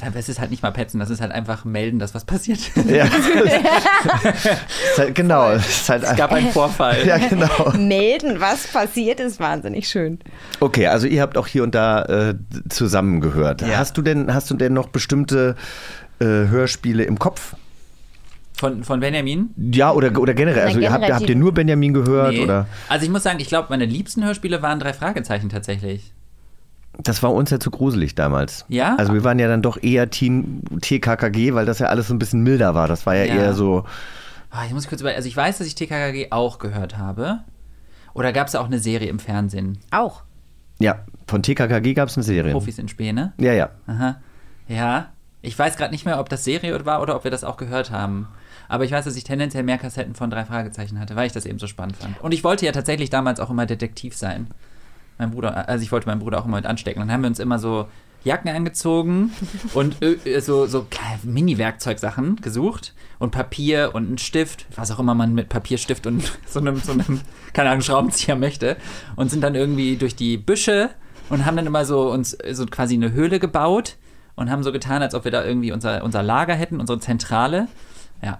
Aber 0.00 0.16
es 0.16 0.28
ist 0.28 0.40
halt 0.40 0.50
nicht 0.50 0.62
mal 0.62 0.72
petzen, 0.72 0.98
das 0.98 1.10
ist 1.10 1.20
halt 1.20 1.32
einfach 1.32 1.64
melden, 1.64 1.98
dass 1.98 2.14
was 2.14 2.24
passiert. 2.24 2.58
Ja. 2.88 3.04
ist 4.34 4.98
halt, 4.98 5.14
genau, 5.14 5.52
es 5.52 5.68
ist 5.68 5.88
halt 5.88 6.02
Es 6.02 6.16
gab 6.16 6.32
einen 6.32 6.50
Vorfall. 6.50 7.06
Ja, 7.06 7.18
genau. 7.18 7.72
Melden, 7.78 8.40
was 8.40 8.66
passiert 8.66 9.20
ist, 9.20 9.38
wahnsinnig 9.40 9.88
schön. 9.88 10.18
Okay, 10.60 10.88
also 10.88 11.06
ihr 11.06 11.22
habt 11.22 11.36
auch 11.36 11.46
hier 11.46 11.62
und 11.62 11.74
da 11.74 12.02
äh, 12.04 12.34
zusammengehört. 12.68 13.62
Ja. 13.62 13.78
Hast 13.78 13.96
du 13.96 14.02
denn, 14.02 14.32
hast 14.34 14.50
du 14.50 14.54
denn 14.54 14.72
noch 14.72 14.88
bestimmte 14.88 15.56
äh, 16.18 16.24
Hörspiele 16.24 17.04
im 17.04 17.18
Kopf? 17.18 17.54
Von, 18.54 18.84
von 18.84 19.00
Benjamin? 19.00 19.50
Ja, 19.56 19.92
oder, 19.92 20.16
oder 20.20 20.34
generell. 20.34 20.62
Also 20.66 20.80
habt, 20.80 20.80
generell 20.94 21.12
habt 21.14 21.28
die- 21.28 21.32
ihr 21.32 21.36
nur 21.38 21.52
Benjamin 21.52 21.94
gehört? 21.94 22.32
Nee. 22.34 22.44
Oder? 22.44 22.66
Also 22.88 23.04
ich 23.04 23.10
muss 23.10 23.22
sagen, 23.22 23.40
ich 23.40 23.48
glaube, 23.48 23.68
meine 23.70 23.86
liebsten 23.86 24.24
Hörspiele 24.24 24.62
waren 24.62 24.78
drei 24.78 24.92
Fragezeichen 24.92 25.48
tatsächlich. 25.48 26.12
Das 26.98 27.22
war 27.22 27.32
uns 27.32 27.50
ja 27.50 27.58
zu 27.58 27.70
gruselig 27.70 28.14
damals. 28.14 28.66
Ja? 28.68 28.96
Also 28.98 29.14
wir 29.14 29.24
waren 29.24 29.38
ja 29.38 29.48
dann 29.48 29.62
doch 29.62 29.82
eher 29.82 30.10
Team 30.10 30.60
TKKG, 30.80 31.54
weil 31.54 31.64
das 31.64 31.78
ja 31.78 31.86
alles 31.86 32.08
so 32.08 32.14
ein 32.14 32.18
bisschen 32.18 32.42
milder 32.42 32.74
war. 32.74 32.86
Das 32.86 33.06
war 33.06 33.16
ja, 33.16 33.24
Ja. 33.24 33.34
eher 33.34 33.54
so. 33.54 33.84
Ah, 34.50 34.64
ich 34.66 34.74
muss 34.74 34.86
kurz 34.86 35.00
über, 35.00 35.10
also 35.10 35.26
ich 35.26 35.36
weiß, 35.36 35.56
dass 35.58 35.66
ich 35.66 35.74
TKKG 35.74 36.28
auch 36.30 36.58
gehört 36.58 36.98
habe. 36.98 37.40
Oder 38.12 38.32
gab 38.34 38.46
es 38.48 38.52
da 38.52 38.60
auch 38.60 38.66
eine 38.66 38.78
Serie 38.78 39.08
im 39.08 39.18
Fernsehen? 39.18 39.78
Auch. 39.90 40.22
Ja, 40.78 41.06
von 41.26 41.42
TKKG 41.42 41.94
gab 41.94 42.10
es 42.10 42.16
eine 42.18 42.24
Serie. 42.24 42.52
Profis 42.52 42.78
in 42.78 42.88
Späne? 42.88 43.32
Ja, 43.38 43.54
ja. 43.54 43.70
Aha. 43.86 44.16
Ja. 44.68 45.08
Ich 45.40 45.58
weiß 45.58 45.76
gerade 45.76 45.92
nicht 45.92 46.04
mehr, 46.04 46.20
ob 46.20 46.28
das 46.28 46.44
Serie 46.44 46.84
war 46.84 47.00
oder 47.00 47.16
ob 47.16 47.24
wir 47.24 47.30
das 47.30 47.42
auch 47.42 47.56
gehört 47.56 47.90
haben. 47.90 48.28
Aber 48.68 48.84
ich 48.84 48.92
weiß, 48.92 49.04
dass 49.04 49.16
ich 49.16 49.24
tendenziell 49.24 49.62
mehr 49.62 49.78
Kassetten 49.78 50.14
von 50.14 50.30
drei 50.30 50.44
Fragezeichen 50.44 50.98
hatte, 50.98 51.16
weil 51.16 51.26
ich 51.26 51.32
das 51.32 51.46
eben 51.46 51.58
so 51.58 51.66
spannend 51.66 51.96
fand. 51.96 52.20
Und 52.20 52.32
ich 52.32 52.44
wollte 52.44 52.66
ja 52.66 52.72
tatsächlich 52.72 53.10
damals 53.10 53.40
auch 53.40 53.50
immer 53.50 53.66
Detektiv 53.66 54.16
sein. 54.16 54.48
Mein 55.18 55.30
Bruder, 55.30 55.68
also 55.68 55.82
ich 55.82 55.92
wollte 55.92 56.06
meinen 56.06 56.20
Bruder 56.20 56.40
auch 56.40 56.46
immer 56.46 56.56
mit 56.56 56.66
anstecken. 56.66 57.00
Dann 57.00 57.12
haben 57.12 57.22
wir 57.22 57.28
uns 57.28 57.38
immer 57.38 57.58
so 57.58 57.86
Jacken 58.24 58.50
angezogen 58.50 59.32
und 59.74 59.96
äh, 60.02 60.40
so, 60.40 60.66
so 60.66 60.86
Mini-Werkzeugsachen 61.22 62.36
gesucht 62.36 62.94
und 63.18 63.30
Papier 63.30 63.90
und 63.94 64.06
einen 64.06 64.18
Stift, 64.18 64.66
was 64.74 64.90
auch 64.90 64.98
immer 64.98 65.14
man 65.14 65.34
mit 65.34 65.48
Papierstift 65.48 66.06
und 66.06 66.32
so 66.46 66.60
einem, 66.60 66.76
so 66.76 66.92
einem 66.92 67.20
keine 67.52 67.70
Ahnung, 67.70 67.82
Schraubenzieher 67.82 68.36
möchte. 68.36 68.76
Und 69.16 69.30
sind 69.30 69.42
dann 69.42 69.54
irgendwie 69.54 69.96
durch 69.96 70.16
die 70.16 70.36
Büsche 70.36 70.90
und 71.28 71.46
haben 71.46 71.56
dann 71.56 71.66
immer 71.66 71.84
so 71.84 72.10
uns 72.10 72.36
so 72.52 72.66
quasi 72.66 72.94
eine 72.94 73.12
Höhle 73.12 73.40
gebaut 73.40 73.96
und 74.34 74.50
haben 74.50 74.62
so 74.62 74.72
getan, 74.72 75.02
als 75.02 75.14
ob 75.14 75.24
wir 75.24 75.32
da 75.32 75.44
irgendwie 75.44 75.72
unser, 75.72 76.02
unser 76.04 76.22
Lager 76.22 76.54
hätten, 76.54 76.80
unsere 76.80 77.00
Zentrale. 77.00 77.68
Ja. 78.22 78.38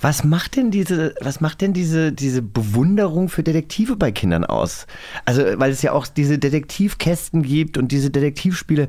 Was 0.00 0.24
macht 0.24 0.56
denn 0.56 0.70
diese, 0.70 1.14
was 1.20 1.40
macht 1.40 1.60
denn 1.60 1.72
diese, 1.72 2.12
diese 2.12 2.42
Bewunderung 2.42 3.28
für 3.28 3.42
Detektive 3.42 3.96
bei 3.96 4.12
Kindern 4.12 4.44
aus? 4.44 4.86
Also, 5.24 5.42
weil 5.56 5.70
es 5.70 5.82
ja 5.82 5.92
auch 5.92 6.06
diese 6.06 6.38
Detektivkästen 6.38 7.42
gibt 7.42 7.76
und 7.78 7.90
diese 7.90 8.10
Detektivspiele. 8.10 8.88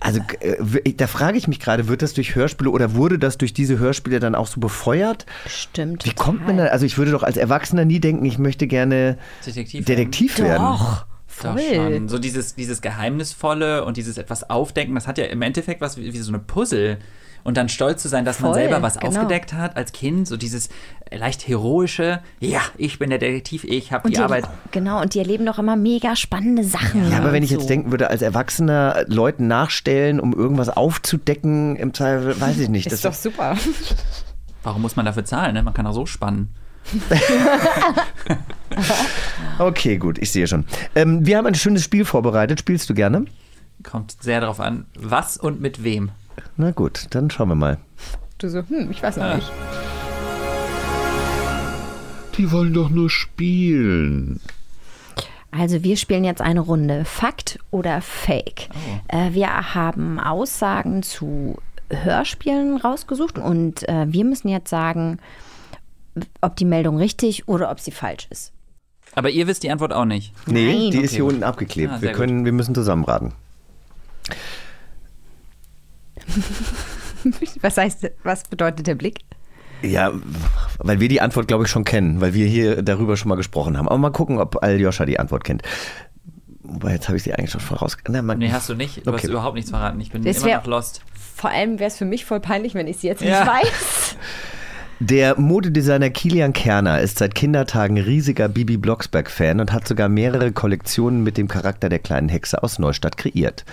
Also, 0.00 0.20
äh, 0.40 0.92
da 0.94 1.06
frage 1.06 1.38
ich 1.38 1.48
mich 1.48 1.60
gerade, 1.60 1.88
wird 1.88 2.02
das 2.02 2.12
durch 2.12 2.34
Hörspiele 2.34 2.70
oder 2.70 2.94
wurde 2.94 3.18
das 3.18 3.38
durch 3.38 3.52
diese 3.52 3.78
Hörspiele 3.78 4.18
dann 4.18 4.34
auch 4.34 4.48
so 4.48 4.60
befeuert? 4.60 5.26
Stimmt. 5.46 6.04
Wie 6.04 6.12
kommt 6.12 6.46
man 6.46 6.56
da? 6.56 6.66
Also, 6.66 6.86
ich 6.86 6.98
würde 6.98 7.12
doch 7.12 7.22
als 7.22 7.36
Erwachsener 7.36 7.84
nie 7.84 8.00
denken, 8.00 8.24
ich 8.24 8.38
möchte 8.38 8.66
gerne 8.66 9.16
Detektiv, 9.46 9.84
Detektiv 9.84 10.38
werden. 10.40 10.62
Doch. 10.62 11.06
Doch 11.42 11.58
Voll. 11.58 11.74
schon. 11.74 12.08
So 12.08 12.18
dieses, 12.18 12.54
dieses 12.54 12.80
Geheimnisvolle 12.80 13.84
und 13.84 13.96
dieses 13.96 14.18
etwas 14.18 14.48
Aufdenken, 14.50 14.94
das 14.94 15.08
hat 15.08 15.18
ja 15.18 15.24
im 15.24 15.42
Endeffekt 15.42 15.80
was 15.80 15.96
wie, 15.96 16.12
wie 16.12 16.18
so 16.18 16.30
eine 16.30 16.38
Puzzle. 16.38 16.98
Und 17.44 17.58
dann 17.58 17.68
stolz 17.68 18.02
zu 18.02 18.08
sein, 18.08 18.24
dass 18.24 18.40
man 18.40 18.52
Voll, 18.52 18.62
selber 18.62 18.80
was 18.80 18.98
genau. 18.98 19.20
aufgedeckt 19.20 19.52
hat 19.52 19.76
als 19.76 19.92
Kind, 19.92 20.26
so 20.26 20.38
dieses 20.38 20.70
leicht 21.12 21.46
heroische, 21.46 22.20
ja, 22.40 22.62
ich 22.78 22.98
bin 22.98 23.10
der 23.10 23.18
Detektiv, 23.18 23.64
ich 23.64 23.92
habe 23.92 24.08
die 24.08 24.16
die, 24.16 24.20
Arbeit. 24.20 24.48
Genau, 24.70 25.00
und 25.02 25.12
die 25.12 25.18
erleben 25.18 25.44
doch 25.44 25.58
immer 25.58 25.76
mega 25.76 26.16
spannende 26.16 26.64
Sachen. 26.64 27.10
Ja, 27.10 27.18
aber 27.18 27.32
wenn 27.32 27.42
und 27.42 27.44
ich 27.44 27.50
jetzt 27.50 27.62
so. 27.62 27.68
denken 27.68 27.90
würde, 27.90 28.08
als 28.08 28.22
Erwachsener 28.22 29.04
Leuten 29.08 29.46
nachstellen, 29.46 30.20
um 30.20 30.32
irgendwas 30.32 30.70
aufzudecken, 30.70 31.76
im 31.76 31.92
Zweifel, 31.92 32.40
weiß 32.40 32.58
ich 32.58 32.70
nicht. 32.70 32.90
Ist 32.90 33.04
doch 33.04 33.12
super. 33.12 33.56
Warum 34.62 34.80
muss 34.80 34.96
man 34.96 35.04
dafür 35.04 35.26
zahlen? 35.26 35.52
Ne? 35.52 35.62
Man 35.62 35.74
kann 35.74 35.86
auch 35.86 35.92
so 35.92 36.06
spannen. 36.06 36.48
Okay, 39.58 39.98
gut, 39.98 40.18
ich 40.18 40.32
sehe 40.32 40.48
schon. 40.48 40.64
Ähm, 40.96 41.24
wir 41.24 41.38
haben 41.38 41.46
ein 41.46 41.54
schönes 41.54 41.84
Spiel 41.84 42.04
vorbereitet. 42.04 42.58
Spielst 42.58 42.90
du 42.90 42.94
gerne? 42.94 43.26
Kommt 43.84 44.20
sehr 44.20 44.40
darauf 44.40 44.58
an, 44.58 44.86
was 44.98 45.36
und 45.36 45.60
mit 45.60 45.84
wem. 45.84 46.10
Na 46.56 46.70
gut, 46.70 47.06
dann 47.10 47.30
schauen 47.30 47.48
wir 47.48 47.54
mal. 47.54 47.78
Du 48.38 48.48
so, 48.48 48.62
hm, 48.68 48.90
ich 48.90 49.02
weiß 49.02 49.16
noch 49.18 49.34
nicht. 49.36 49.50
Die 52.36 52.50
wollen 52.50 52.74
doch 52.74 52.90
nur 52.90 53.10
spielen. 53.10 54.40
Also 55.52 55.84
wir 55.84 55.96
spielen 55.96 56.24
jetzt 56.24 56.40
eine 56.40 56.60
Runde 56.60 57.04
Fakt 57.04 57.60
oder 57.70 58.00
Fake. 58.00 58.68
Äh, 59.06 59.32
wir 59.32 59.74
haben 59.74 60.18
Aussagen 60.18 61.04
zu 61.04 61.58
Hörspielen 61.90 62.76
rausgesucht 62.78 63.38
und 63.38 63.88
äh, 63.88 64.06
wir 64.08 64.24
müssen 64.24 64.48
jetzt 64.48 64.68
sagen, 64.68 65.18
ob 66.40 66.56
die 66.56 66.64
Meldung 66.64 66.96
richtig 66.96 67.46
oder 67.46 67.70
ob 67.70 67.78
sie 67.78 67.92
falsch 67.92 68.26
ist. 68.30 68.52
Aber 69.14 69.30
ihr 69.30 69.46
wisst 69.46 69.62
die 69.62 69.70
Antwort 69.70 69.92
auch 69.92 70.06
nicht. 70.06 70.32
Nee, 70.46 70.72
Nein. 70.72 70.90
die 70.90 70.98
ist 70.98 71.10
Okay. 71.12 71.16
hier 71.16 71.24
unten 71.26 71.44
abgeklebt. 71.44 71.92
Ah, 71.92 72.02
wir, 72.02 72.10
können, 72.12 72.44
wir 72.44 72.52
müssen 72.52 72.74
zusammenraten. 72.74 73.32
Was 77.62 77.76
heißt, 77.78 78.10
was 78.22 78.42
bedeutet 78.44 78.86
der 78.86 78.94
Blick? 78.94 79.20
Ja, 79.82 80.12
weil 80.78 81.00
wir 81.00 81.08
die 81.08 81.20
Antwort, 81.20 81.48
glaube 81.48 81.64
ich, 81.64 81.70
schon 81.70 81.84
kennen, 81.84 82.20
weil 82.20 82.34
wir 82.34 82.46
hier 82.46 82.82
darüber 82.82 83.16
schon 83.16 83.28
mal 83.28 83.34
gesprochen 83.36 83.76
haben. 83.78 83.88
Aber 83.88 83.98
mal 83.98 84.10
gucken, 84.10 84.38
ob 84.38 84.62
Aljoscha 84.62 85.04
die 85.06 85.18
Antwort 85.18 85.44
kennt. 85.44 85.62
Wobei, 86.62 86.92
jetzt 86.92 87.08
habe 87.08 87.16
ich 87.18 87.22
sie 87.22 87.34
eigentlich 87.34 87.50
schon 87.50 87.60
voraus. 87.60 87.96
Man, 88.08 88.38
Nee, 88.38 88.50
hast 88.50 88.68
du 88.68 88.74
nicht. 88.74 89.06
Du 89.06 89.10
Okay. 89.10 89.22
hast 89.22 89.28
überhaupt 89.28 89.54
nichts 89.54 89.70
verraten. 89.70 90.00
Ich 90.00 90.10
bin 90.10 90.22
Das 90.24 90.38
immer 90.38 90.46
wär- 90.46 90.56
noch 90.58 90.66
lost. 90.66 91.02
Vor 91.36 91.50
allem 91.50 91.78
wäre 91.78 91.88
es 91.88 91.96
für 91.98 92.04
mich 92.06 92.24
voll 92.24 92.40
peinlich, 92.40 92.74
wenn 92.74 92.86
ich 92.86 92.98
sie 92.98 93.06
jetzt 93.08 93.20
Ja. 93.22 93.40
nicht 93.40 93.52
weiß. 93.52 94.16
Der 95.00 95.38
Modedesigner 95.40 96.08
Kilian 96.10 96.52
Kerner 96.52 97.00
ist 97.00 97.18
seit 97.18 97.34
Kindertagen 97.34 97.98
riesiger 97.98 98.48
Bibi 98.48 98.76
Blocksberg-Fan 98.76 99.60
und 99.60 99.72
hat 99.72 99.88
sogar 99.88 100.08
mehrere 100.08 100.52
Kollektionen 100.52 101.24
mit 101.24 101.36
dem 101.36 101.48
Charakter 101.48 101.88
der 101.88 101.98
kleinen 101.98 102.28
Hexe 102.28 102.62
aus 102.62 102.78
Neustadt 102.78 103.16
kreiert. 103.16 103.64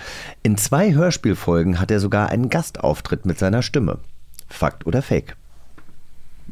In 0.42 0.56
zwei 0.56 0.92
Hörspielfolgen 0.94 1.78
hat 1.78 1.92
er 1.92 2.00
sogar 2.00 2.30
einen 2.30 2.48
Gastauftritt 2.48 3.24
mit 3.24 3.38
seiner 3.38 3.62
Stimme. 3.62 3.98
Fakt 4.48 4.84
oder 4.84 5.00
Fake? 5.00 5.36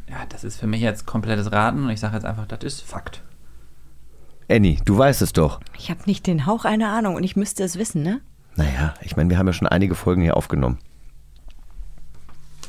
Ja, 0.09 0.25
das 0.29 0.45
ist 0.45 0.57
für 0.57 0.67
mich 0.67 0.81
jetzt 0.81 1.05
komplettes 1.05 1.51
Raten 1.51 1.83
und 1.83 1.89
ich 1.89 1.99
sage 1.99 2.15
jetzt 2.15 2.25
einfach, 2.25 2.47
das 2.47 2.63
ist 2.63 2.81
Fakt. 2.81 3.21
Annie, 4.49 4.77
du 4.85 4.97
weißt 4.97 5.21
es 5.21 5.33
doch. 5.33 5.59
Ich 5.77 5.89
habe 5.89 6.01
nicht 6.05 6.27
den 6.27 6.45
Hauch 6.45 6.63
einer 6.63 6.89
Ahnung 6.91 7.15
und 7.15 7.23
ich 7.23 7.35
müsste 7.35 7.63
es 7.63 7.77
wissen, 7.77 8.03
ne? 8.03 8.21
Naja, 8.55 8.93
ich 9.01 9.17
meine, 9.17 9.29
wir 9.29 9.37
haben 9.37 9.47
ja 9.47 9.53
schon 9.53 9.67
einige 9.67 9.95
Folgen 9.95 10.21
hier 10.21 10.37
aufgenommen. 10.37 10.79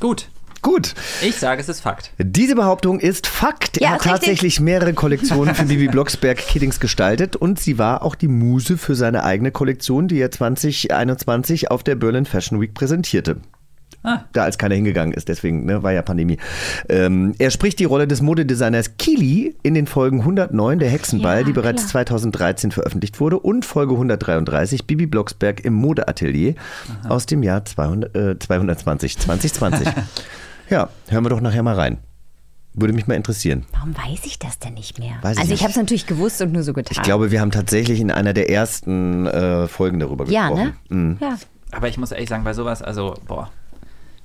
Gut. 0.01 0.29
Gut, 0.63 0.95
Ich 1.21 1.35
sage, 1.35 1.61
es 1.61 1.67
ist 1.69 1.81
Fakt. 1.81 2.11
diese 2.17 2.55
Behauptung 2.55 2.99
ist 2.99 3.27
Fakt. 3.27 3.79
Ja, 3.79 3.89
er 3.89 3.93
hat 3.93 3.99
ist 3.99 4.05
richtig. 4.05 4.21
tatsächlich 4.21 4.59
mehrere 4.61 4.93
Kollektionen 4.93 5.53
für 5.53 5.65
Bibi 5.65 5.89
Blocksberg 5.89 6.37
Kiddings 6.37 6.79
gestaltet 6.79 7.35
und 7.35 7.59
sie 7.59 7.77
war 7.77 8.01
auch 8.01 8.15
die 8.15 8.29
Muse 8.29 8.77
für 8.77 8.95
seine 8.95 9.23
eigene 9.25 9.51
Kollektion, 9.51 10.07
die 10.07 10.19
er 10.19 10.31
2021 10.31 11.69
auf 11.69 11.83
der 11.83 11.95
Berlin 11.95 12.25
Fashion 12.25 12.59
Week 12.61 12.73
präsentierte. 12.73 13.37
Ah. 14.05 14.25
Da 14.33 14.43
als 14.43 14.57
keiner 14.57 14.75
hingegangen 14.75 15.13
ist, 15.13 15.29
deswegen 15.29 15.65
ne, 15.65 15.81
war 15.81 15.93
ja 15.93 16.01
Pandemie. 16.01 16.37
Ähm, 16.89 17.35
er 17.39 17.51
spricht 17.51 17.79
die 17.79 17.85
Rolle 17.85 18.05
des 18.05 18.21
Modedesigners 18.21 18.97
Kili 18.97 19.55
in 19.63 19.73
den 19.75 19.87
Folgen 19.87 20.19
109 20.19 20.79
der 20.79 20.89
Hexenball, 20.89 21.39
Ja, 21.39 21.43
die 21.45 21.53
bereits 21.53 21.83
klar. 21.83 22.05
2013 22.05 22.71
veröffentlicht 22.71 23.21
wurde, 23.21 23.39
und 23.39 23.63
Folge 23.63 23.93
133 23.93 24.87
Bibi 24.87 25.05
Blocksberg 25.05 25.63
im 25.63 25.73
Modeatelier 25.73 26.55
aus 27.07 27.25
dem 27.27 27.43
Jahr 27.43 27.63
200, 27.63 28.15
äh, 28.15 28.39
220, 28.39 29.19
2020. 29.19 29.87
ja, 30.69 30.89
hören 31.09 31.25
wir 31.25 31.29
doch 31.29 31.41
nachher 31.41 31.63
mal 31.63 31.75
rein. 31.75 31.97
Würde 32.75 32.93
mich 32.93 33.05
mal 33.05 33.13
interessieren. 33.13 33.65
Warum 33.71 33.95
weiß 33.95 34.25
ich 34.25 34.39
das 34.39 34.57
denn 34.57 34.73
nicht 34.73 34.97
mehr? 34.97 35.13
Weiß 35.21 35.33
ich 35.33 35.39
also 35.39 35.41
ich 35.41 35.49
nicht. 35.49 35.61
habe 35.61 35.71
es 35.71 35.77
natürlich 35.77 36.07
gewusst 36.07 36.41
und 36.41 36.51
nur 36.53 36.63
so 36.63 36.73
getan. 36.73 36.91
Ich 36.91 37.03
glaube, 37.03 37.29
wir 37.29 37.39
haben 37.39 37.51
tatsächlich 37.51 37.99
in 37.99 38.09
einer 38.09 38.33
der 38.33 38.49
ersten 38.49 39.27
äh, 39.27 39.67
Folgen 39.67 39.99
darüber 39.99 40.25
ja, 40.27 40.49
gesprochen. 40.49 40.73
ne? 40.89 40.95
Mhm. 40.97 41.17
Ja. 41.21 41.37
Aber 41.71 41.87
ich 41.87 41.97
muss 41.97 42.11
ehrlich 42.11 42.29
sagen, 42.29 42.43
bei 42.43 42.53
sowas, 42.53 42.81
also, 42.81 43.15
boah, 43.27 43.51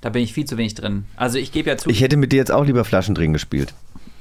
da 0.00 0.08
bin 0.08 0.22
ich 0.22 0.32
viel 0.32 0.46
zu 0.46 0.56
wenig 0.56 0.74
drin. 0.74 1.04
Also 1.16 1.38
ich 1.38 1.52
gebe 1.52 1.68
ja 1.68 1.76
zu, 1.76 1.90
Ich 1.90 2.00
hätte 2.00 2.16
mit 2.16 2.32
dir 2.32 2.36
jetzt 2.36 2.52
auch 2.52 2.64
lieber 2.64 2.84
Flaschendrehen 2.84 3.32
gespielt. 3.34 3.74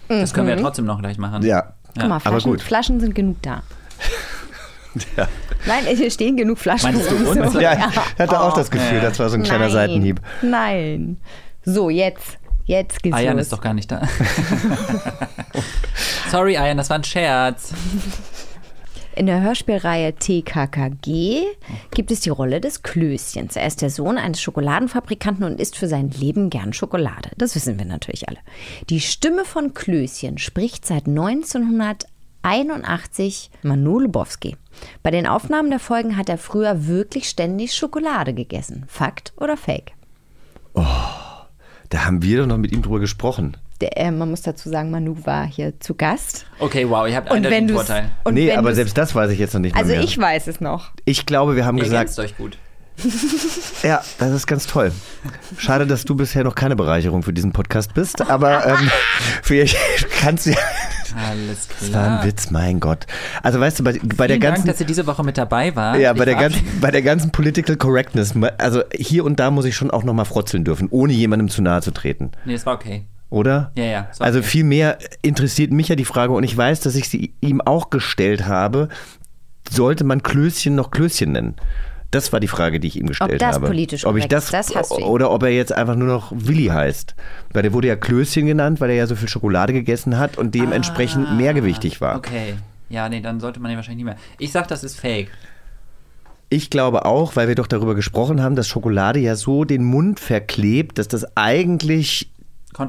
das 0.09 0.33
können 0.33 0.47
wir 0.47 0.55
ja 0.55 0.61
trotzdem 0.61 0.85
noch 0.85 0.99
gleich 0.99 1.17
machen. 1.17 1.43
Ja. 1.43 1.73
Guck 1.93 2.09
mal, 2.09 2.15
aber 2.15 2.19
Flaschen, 2.19 2.51
gut. 2.51 2.61
Flaschen 2.61 2.99
sind 2.99 3.15
genug 3.15 3.41
da. 3.41 3.63
Ja. 5.15 5.27
Nein, 5.67 5.83
hier 5.95 6.09
stehen 6.09 6.37
genug 6.37 6.57
Flaschen. 6.57 6.91
Meinst 6.91 7.11
du 7.11 7.15
uns? 7.17 7.53
so. 7.53 7.59
Ja, 7.59 7.73
ich 7.73 8.19
hatte 8.19 8.39
auch 8.39 8.55
das 8.55 8.71
Gefühl, 8.71 8.99
das 8.99 9.19
war 9.19 9.29
so 9.29 9.35
ein 9.35 9.43
kleiner 9.43 9.65
Nein. 9.65 9.71
Seitenhieb. 9.71 10.21
Nein. 10.41 11.17
So, 11.69 11.89
jetzt. 11.89 12.37
Jetzt 12.63 13.03
geht's 13.03 13.17
Ayan 13.17 13.35
los. 13.35 13.47
ist 13.47 13.51
doch 13.51 13.59
gar 13.59 13.73
nicht 13.73 13.91
da. 13.91 14.01
Sorry, 16.31 16.55
Ayan, 16.55 16.77
das 16.77 16.89
war 16.89 16.97
ein 16.97 17.03
Scherz. 17.03 17.73
In 19.15 19.25
der 19.25 19.41
Hörspielreihe 19.41 20.15
TKKG 20.15 21.41
gibt 21.91 22.11
es 22.11 22.21
die 22.21 22.29
Rolle 22.29 22.61
des 22.61 22.83
Klößchens. 22.83 23.57
Er 23.57 23.67
ist 23.67 23.81
der 23.81 23.89
Sohn 23.89 24.17
eines 24.17 24.41
Schokoladenfabrikanten 24.41 25.43
und 25.43 25.59
isst 25.59 25.75
für 25.75 25.89
sein 25.89 26.09
Leben 26.09 26.49
gern 26.49 26.71
Schokolade. 26.71 27.31
Das 27.37 27.53
wissen 27.53 27.77
wir 27.77 27.85
natürlich 27.85 28.29
alle. 28.29 28.39
Die 28.89 29.01
Stimme 29.01 29.43
von 29.43 29.73
Klößchen 29.73 30.37
spricht 30.37 30.85
seit 30.85 31.07
1981 31.07 33.51
Manu 33.63 33.99
Lubowski. 33.99 34.55
Bei 35.03 35.11
den 35.11 35.27
Aufnahmen 35.27 35.69
der 35.69 35.79
Folgen 35.79 36.15
hat 36.15 36.29
er 36.29 36.37
früher 36.37 36.87
wirklich 36.87 37.27
ständig 37.27 37.73
Schokolade 37.73 38.33
gegessen. 38.33 38.85
Fakt 38.87 39.33
oder 39.35 39.57
Fake? 39.57 39.91
Da 41.89 42.05
haben 42.05 42.21
wir 42.21 42.39
doch 42.39 42.47
noch 42.47 42.57
mit 42.57 42.71
ihm 42.71 42.81
drüber 42.81 42.99
gesprochen. 42.99 43.55
Der, 43.79 43.95
äh, 43.97 44.11
man 44.11 44.29
muss 44.29 44.41
dazu 44.41 44.69
sagen, 44.69 44.89
Manu 44.91 45.15
war 45.25 45.45
hier 45.45 45.79
zu 45.79 45.93
Gast. 45.93 46.45
Okay, 46.59 46.89
wow, 46.89 47.07
ihr 47.07 47.15
habt 47.15 47.29
Und 47.29 47.37
einen 47.37 47.51
wenn 47.51 47.67
du 47.67 47.75
Vorteil. 47.75 48.09
nee, 48.31 48.51
aber 48.51 48.73
selbst 48.73 48.97
das 48.97 49.13
weiß 49.13 49.29
ich 49.31 49.39
jetzt 49.39 49.53
noch 49.53 49.61
nicht 49.61 49.75
Also 49.75 49.91
mehr. 49.91 50.01
ich 50.01 50.17
weiß 50.17 50.47
es 50.47 50.59
noch. 50.59 50.91
ich 51.05 51.25
glaube, 51.25 51.55
wir 51.55 51.63
haben 51.65 51.77
Ihr 51.77 51.83
gesagt, 51.83 52.17
euch 52.19 52.35
gut. 52.37 52.57
ja, 53.83 54.01
das 54.17 54.31
ist 54.31 54.47
ganz 54.47 54.65
toll. 54.65 54.91
Schade, 55.57 55.85
dass 55.85 56.05
du 56.05 56.15
bisher 56.15 56.43
noch 56.43 56.55
keine 56.55 56.75
Bereicherung 56.75 57.23
für 57.23 57.33
diesen 57.33 57.51
Podcast 57.51 57.93
bist, 57.93 58.21
aber 58.29 58.65
ähm, 58.65 58.89
vielleicht 59.43 59.77
kannst 60.19 60.47
du 60.47 60.51
ja. 60.51 60.57
Alles 61.15 61.67
Das 61.79 61.93
war 61.93 62.03
klar. 62.03 62.21
ein 62.21 62.27
Witz, 62.27 62.51
mein 62.51 62.79
Gott. 62.79 63.05
Also 63.43 63.59
weißt 63.59 63.79
du, 63.79 63.83
bei, 63.83 63.93
bei 63.93 63.99
der 63.99 64.35
Vielen 64.35 64.41
Dank, 64.41 64.41
ganzen 64.41 64.67
dass 64.67 64.79
ihr 64.79 64.85
diese 64.85 65.05
Woche 65.07 65.23
mit 65.23 65.37
dabei 65.37 65.75
wart. 65.75 65.99
Ja, 65.99 66.13
bei 66.13 66.25
der, 66.25 66.35
ganzen, 66.35 66.61
bei 66.81 66.91
der 66.91 67.01
ganzen 67.01 67.31
Political 67.31 67.75
Correctness, 67.75 68.33
also 68.57 68.83
hier 68.93 69.25
und 69.25 69.39
da 69.39 69.51
muss 69.51 69.65
ich 69.65 69.75
schon 69.75 69.91
auch 69.91 70.03
nochmal 70.03 70.25
frotzeln 70.25 70.63
dürfen, 70.63 70.87
ohne 70.89 71.13
jemandem 71.13 71.49
zu 71.49 71.61
nahe 71.61 71.81
zu 71.81 71.91
treten. 71.91 72.31
Nee, 72.45 72.53
das 72.53 72.65
war 72.65 72.75
okay. 72.75 73.05
Oder? 73.29 73.71
Ja, 73.75 73.83
ja, 73.83 74.09
war 74.17 74.27
Also 74.27 74.39
okay. 74.39 74.47
vielmehr 74.47 74.97
interessiert 75.21 75.71
mich 75.71 75.89
ja 75.89 75.95
die 75.95 76.05
Frage, 76.05 76.33
und 76.33 76.43
ich 76.43 76.55
weiß, 76.55 76.79
dass 76.81 76.95
ich 76.95 77.09
sie 77.09 77.33
ihm 77.41 77.61
auch 77.61 77.89
gestellt 77.89 78.45
habe, 78.47 78.89
sollte 79.69 80.03
man 80.03 80.23
Klößchen 80.23 80.75
noch 80.75 80.91
Klößchen 80.91 81.31
nennen? 81.31 81.55
Das 82.11 82.31
war 82.31 82.39
die 82.39 82.47
Frage, 82.47 82.79
die 82.79 82.87
ich 82.87 82.97
ihm 82.97 83.07
gestellt 83.07 83.41
das 83.41 83.55
habe. 83.55 83.67
politisch 83.67 84.05
ob 84.05 84.15
ich 84.15 84.27
das, 84.27 84.45
ist, 84.45 84.53
das 84.53 84.75
hast 84.75 84.91
du 84.91 85.03
oder 85.03 85.29
ob 85.31 85.43
er 85.43 85.49
jetzt 85.49 85.73
einfach 85.73 85.95
nur 85.95 86.07
noch 86.07 86.31
Willi 86.33 86.67
heißt. 86.67 87.15
Weil 87.51 87.63
der 87.63 87.73
wurde 87.73 87.89
ja 87.89 87.95
Klößchen 87.97 88.45
genannt, 88.45 88.79
weil 88.79 88.89
er 88.91 88.95
ja 88.95 89.07
so 89.07 89.15
viel 89.15 89.27
Schokolade 89.27 89.73
gegessen 89.73 90.17
hat 90.17 90.37
und 90.37 90.55
dementsprechend 90.55 91.35
mehrgewichtig 91.37 91.99
war. 92.01 92.13
Ah, 92.13 92.17
Okay. 92.17 92.55
Ja, 92.89 93.09
nee, 93.09 93.19
dann 93.19 93.41
sollte 93.41 93.59
man 93.59 93.69
den 93.69 93.75
wahrscheinlich 93.75 94.05
nicht 94.05 94.13
mehr. 94.15 94.15
Ich 94.39 94.53
sag, 94.53 94.69
das 94.69 94.85
ist 94.85 94.97
fake. 94.97 95.29
Ich 96.49 96.69
glaube 96.69 97.05
auch, 97.05 97.35
weil 97.35 97.49
wir 97.49 97.55
doch 97.55 97.67
darüber 97.67 97.95
gesprochen 97.95 98.41
haben, 98.41 98.55
dass 98.55 98.69
Schokolade 98.69 99.19
ja 99.19 99.35
so 99.35 99.65
den 99.65 99.83
Mund 99.83 100.21
verklebt, 100.21 100.97
dass 100.97 101.09
das 101.09 101.25
eigentlich 101.35 102.31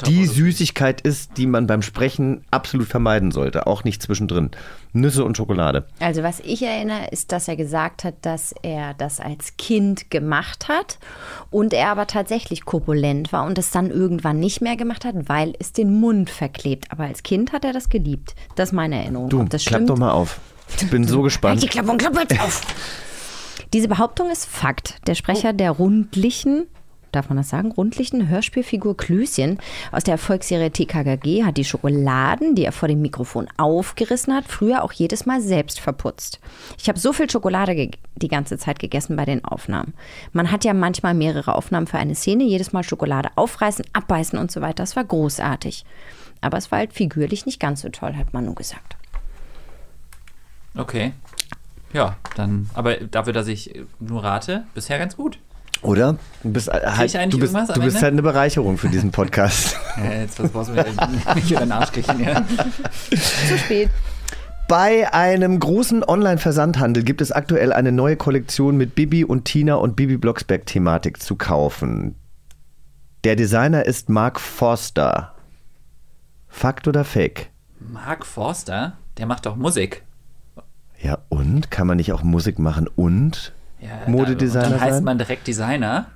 die. 0.07 0.27
Süßigkeit 0.27 1.01
ist, 1.01 1.37
die 1.37 1.47
man 1.47 1.67
beim 1.67 1.83
Sprechen 1.83 2.45
absolut 2.51 2.89
vermeiden 2.89 3.31
sollte. 3.31 3.67
Auch 3.67 3.85
nicht 3.85 4.03
zwischendrin. 4.03 4.51
Nüsse 4.93 5.25
und 5.25 5.37
Schokolade. 5.37 5.87
Also 6.01 6.23
was 6.23 6.41
ich 6.41 6.63
erinnere, 6.63 7.09
ist, 7.11 7.33
dass 7.33 7.49
er 7.49 7.57
gesagt 7.57 8.05
hat, 8.05 8.15
dass 8.23 8.55
er 8.63 8.95
das 8.95 9.21
als 9.21 9.57
Kind 9.57 10.11
gemacht 10.11 10.69
hat 10.69 10.99
und 11.51 11.73
er 11.73 11.89
aber 11.89 12.07
tatsächlich 12.07 12.65
korpulent 12.65 13.33
war 13.33 13.45
und 13.47 13.59
es 13.59 13.71
dann 13.71 13.91
irgendwann 13.91 14.39
nicht 14.41 14.61
mehr 14.61 14.77
gemacht 14.77 15.05
hat, 15.05 15.15
weil 15.29 15.55
es 15.59 15.73
den 15.73 16.01
Mund 16.01 16.29
verklebt. 16.31 16.91
Aber 16.91 17.05
als 17.05 17.23
Kind 17.23 17.53
hat 17.53 17.65
er 17.65 17.73
das 17.73 17.89
geliebt. 17.89 18.35
Das 18.57 18.71
ist 18.71 18.73
meine 18.75 18.97
Erinnerung. 19.03 19.29
Du, 19.29 19.41
Ob 19.41 19.51
das 19.51 19.65
klapp 19.65 19.79
stimmt? 19.79 19.91
doch 19.91 19.99
mal 19.99 20.11
auf. 20.11 20.39
Ich 20.81 20.91
bin 20.91 21.05
so 21.05 21.17
Halt 21.17 21.23
die 21.23 21.25
gespannt. 21.25 21.71
Klappe 21.71 21.91
und 21.91 21.99
klapp 21.99 22.19
jetzt 22.19 22.41
auf. 22.41 22.63
Diese 23.73 23.89
Behauptung 23.89 24.31
ist 24.31 24.47
Fakt. 24.47 24.97
Der 25.07 25.15
Sprecher 25.15 25.53
der 25.53 25.73
rundlichen, 25.73 26.67
darf 27.13 27.29
man 27.29 27.39
das 27.39 27.49
sagen, 27.49 27.73
rundlichen 27.73 28.29
Hörspielfigur 28.29 28.97
Klößchen 28.97 29.59
aus 29.93 30.05
der 30.05 30.13
Erfolgsserie 30.13 30.71
TKKG 30.71 31.45
hat 31.45 31.57
die 31.57 31.65
Schokoladen, 31.65 32.55
die 32.55 32.65
er 32.65 32.73
vor 32.73 32.89
dem 32.89 33.03
Mikrofon 33.03 33.49
aufgerissen 33.57 34.35
hat, 34.35 34.45
früher 34.47 34.83
auch 34.83 34.93
jedes 34.93 35.27
Mal 35.27 35.41
selbst 35.41 35.81
verputzt. 35.81 36.41
Ich 36.79 36.89
habe 36.89 36.99
so 36.99 37.13
viel 37.13 37.31
Schokolade 37.31 37.91
die 38.17 38.29
ganze 38.29 38.59
Zeit 38.59 38.79
gegessen 38.79 39.17
bei 39.17 39.25
den 39.25 39.45
Aufnahmen. 39.45 39.95
Man 40.33 40.51
hat 40.51 40.65
ja 40.65 40.75
manchmal 40.75 41.15
mehrere 41.15 41.55
Aufnahmen 41.55 41.87
für 41.87 41.99
eine 41.99 42.15
Szene, 42.15 42.45
jedes 42.45 42.73
Mal 42.73 42.83
Schokolade 42.83 43.31
aufreißen, 43.37 43.85
abbeißen 43.93 44.39
und 44.39 44.51
so 44.51 44.61
weiter. 44.61 44.83
Das 44.83 44.97
war 44.97 45.05
großartig. 45.05 45.85
Aber 46.41 46.59
es 46.59 46.71
war 46.71 46.79
halt 46.79 46.93
figürlich 46.93 47.47
nicht 47.47 47.61
ganz 47.61 47.83
so 47.83 47.89
toll, 47.89 48.15
hat 48.17 48.33
Manu 48.33 48.55
gesagt. 48.55 48.97
Okay. 50.77 51.13
Ja, 51.93 52.17
dann, 52.37 52.69
aber 52.75 52.97
dafür, 52.97 53.33
dass 53.33 53.49
ich 53.49 53.75
nur 53.99 54.23
rate, 54.23 54.65
bisher 54.75 54.99
ganz 54.99 55.17
gut. 55.17 55.39
Oder? 55.83 56.17
Du 56.43 56.51
bist, 56.51 56.69
äh, 56.69 56.81
halt, 56.85 57.33
du 57.33 57.39
bist, 57.39 57.55
du 57.55 57.81
bist 57.81 58.03
halt 58.03 58.13
eine 58.13 58.23
Bereicherung 58.23 58.79
für 58.79 58.89
diesen 58.89 59.11
Podcast. 59.11 59.77
Ja, 59.99 60.21
jetzt 60.21 60.41
was 60.41 60.51
brauchst 60.53 60.71
du 60.71 60.75
mir 60.75 60.85
mich 61.35 61.51
über 61.51 61.61
den 61.61 61.73
Arsch 61.73 61.91
kriechen, 61.91 62.21
ja. 62.23 62.45
Zu 63.11 63.59
spät. 63.59 63.91
Bei 64.69 65.13
einem 65.13 65.59
großen 65.59 66.05
Online-Versandhandel 66.05 67.03
gibt 67.03 67.21
es 67.21 67.33
aktuell 67.33 67.73
eine 67.73 67.91
neue 67.91 68.17
Kollektion 68.17 68.77
mit 68.77 68.95
Bibi 68.95 69.25
und 69.25 69.45
Tina 69.45 69.75
und 69.75 69.97
Bibi 69.97 70.19
Blocksberg-Thematik 70.19 71.21
zu 71.21 71.35
kaufen. 71.35 72.15
Der 73.25 73.35
Designer 73.35 73.87
ist 73.87 74.09
Mark 74.09 74.39
Forster. 74.39 75.35
Fakt 76.49 76.87
oder 76.87 77.05
Fake? 77.05 77.51
Mark 77.81 78.25
Forster, 78.25 78.97
der 79.17 79.27
macht 79.27 79.47
doch 79.47 79.57
Musik. 79.57 80.05
Ja, 81.01 81.19
und? 81.29 81.71
Kann 81.71 81.87
man 81.87 81.97
nicht 81.97 82.13
auch 82.13 82.23
Musik 82.23 82.59
machen 82.59 82.89
und 82.95 83.53
Ja, 83.81 84.09
Modedesigner 84.09 84.71
Dann 84.71 84.81
heißt 84.81 85.03
man 85.05 85.19
direkt 85.19 85.47
Designer. 85.47 86.07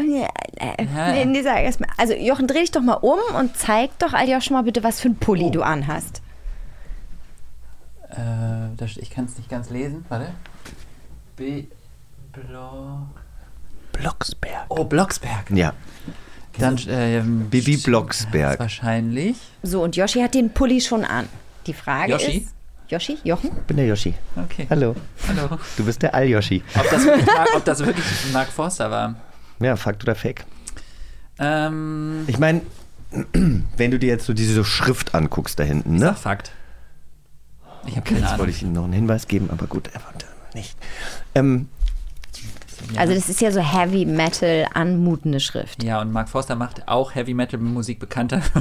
Äh, 0.00 1.24
nee, 1.24 1.42
sag 1.42 1.62
erst 1.62 1.80
mal. 1.80 1.88
Also 1.96 2.14
Jochen, 2.14 2.46
dreh 2.46 2.60
dich 2.60 2.70
doch 2.70 2.82
mal 2.82 2.94
um 2.94 3.18
und 3.36 3.56
zeig 3.56 3.98
doch 3.98 4.12
Aljosch 4.12 4.50
mal 4.50 4.62
bitte, 4.62 4.82
was 4.84 5.00
für 5.00 5.08
ein 5.08 5.16
Pulli 5.16 5.46
Oh. 5.46 5.50
du 5.50 5.62
anhast. 5.62 6.22
Äh, 8.10 8.16
das, 8.76 8.96
ich 8.96 9.10
kann 9.10 9.24
es 9.26 9.36
nicht 9.36 9.48
ganz 9.48 9.70
lesen. 9.70 10.04
Warte. 10.08 10.32
B. 11.36 11.64
Blo 12.32 13.06
Blocksberg. 13.92 14.66
oh, 14.68 14.84
Blocksberg. 14.84 15.50
Ja, 15.50 15.72
Dann, 16.58 16.78
ähm, 16.88 17.48
Bibi 17.50 17.74
das 17.74 17.82
Blocksberg. 17.82 18.60
Wahrscheinlich. 18.60 19.36
So, 19.62 19.82
und 19.82 19.96
Yoshi 19.96 20.20
hat 20.20 20.34
den 20.34 20.50
Pulli 20.50 20.80
schon 20.80 21.04
an. 21.04 21.28
Die 21.66 21.74
Frage 21.74 22.12
Yoshi? 22.12 22.38
ist... 22.38 22.54
Yoshi? 22.88 23.18
Jochen? 23.24 23.50
Ich 23.54 23.62
bin 23.64 23.76
der 23.76 23.86
Yoshi. 23.86 24.14
Okay. 24.36 24.66
Hallo. 24.70 24.94
Hallo. 25.28 25.58
Du 25.76 25.84
bist 25.84 26.00
der 26.02 26.14
Al-Yoshi. 26.14 26.62
Ob 26.74 26.90
das, 26.90 27.04
wirklich 27.04 27.26
Mark, 27.34 27.48
ob 27.56 27.64
das 27.64 27.78
wirklich 27.80 28.04
Mark 28.32 28.48
Forster 28.48 28.90
war? 28.90 29.14
Ja, 29.60 29.76
Fakt 29.76 30.02
oder 30.04 30.14
Fake? 30.14 30.44
Ähm, 31.38 32.24
Ich 32.26 32.38
meine, 32.38 32.62
wenn 33.76 33.90
du 33.90 33.98
dir 33.98 34.08
jetzt 34.08 34.24
so 34.26 34.32
diese 34.32 34.64
Schrift 34.64 35.14
anguckst 35.14 35.58
da 35.60 35.64
hinten, 35.64 35.96
ne? 35.96 36.06
sag 36.06 36.18
Fakt. 36.18 36.52
Ich 37.86 37.96
habe 37.96 38.02
keine 38.06 38.20
Jetzt 38.20 38.28
Ahnung. 38.28 38.38
wollte 38.40 38.52
ich 38.52 38.62
Ihnen 38.62 38.72
noch 38.72 38.84
einen 38.84 38.92
Hinweis 38.94 39.26
geben, 39.28 39.50
aber 39.50 39.66
gut, 39.66 39.88
er 39.92 40.02
wollte 40.04 40.26
nicht. 40.54 40.76
Ähm, 41.34 41.68
Ja. 42.92 43.00
Also 43.00 43.14
das 43.14 43.28
ist 43.28 43.40
ja 43.40 43.50
so 43.50 43.60
Heavy 43.60 44.04
Metal 44.04 44.66
anmutende 44.72 45.40
Schrift. 45.40 45.82
Ja, 45.82 46.00
und 46.00 46.12
Mark 46.12 46.28
Forster 46.28 46.54
macht 46.56 46.88
auch 46.88 47.14
Heavy 47.14 47.34
Metal 47.34 47.58
Musik 47.60 47.98
bekannter. 47.98 48.40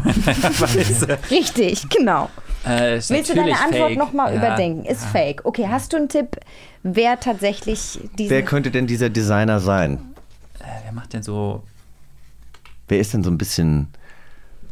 Äh, 1.07 1.17
Richtig, 1.29 1.87
genau. 1.89 2.29
äh, 2.65 2.99
Willst 3.07 3.29
du 3.29 3.35
deine 3.35 3.59
Antwort 3.59 3.95
nochmal 3.95 4.33
Ja, 4.33 4.39
überdenken? 4.39 4.85
Ist 4.85 5.03
ja. 5.03 5.07
fake. 5.09 5.45
Okay, 5.45 5.67
hast 5.69 5.93
du 5.93 5.97
einen 5.97 6.09
Tipp, 6.09 6.37
wer 6.83 7.19
tatsächlich 7.19 7.99
diesen... 8.17 8.29
wer 8.29 8.43
könnte 8.43 8.71
denn 8.71 8.87
dieser 8.87 9.09
Designer 9.09 9.59
sein? 9.59 9.99
Äh, 10.59 10.63
wer 10.83 10.91
macht 10.93 11.13
denn 11.13 11.23
so. 11.23 11.63
Wer 12.87 12.99
ist 12.99 13.13
denn 13.13 13.23
so 13.23 13.29
ein 13.29 13.37
bisschen 13.37 13.87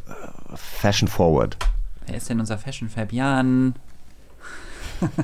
äh, 0.08 0.12
fashion 0.56 1.08
forward? 1.08 1.56
Wer 2.06 2.16
ist 2.16 2.28
denn 2.28 2.40
unser 2.40 2.58
Fashion 2.58 2.88
Fab? 2.88 3.12
Jan. 3.12 3.74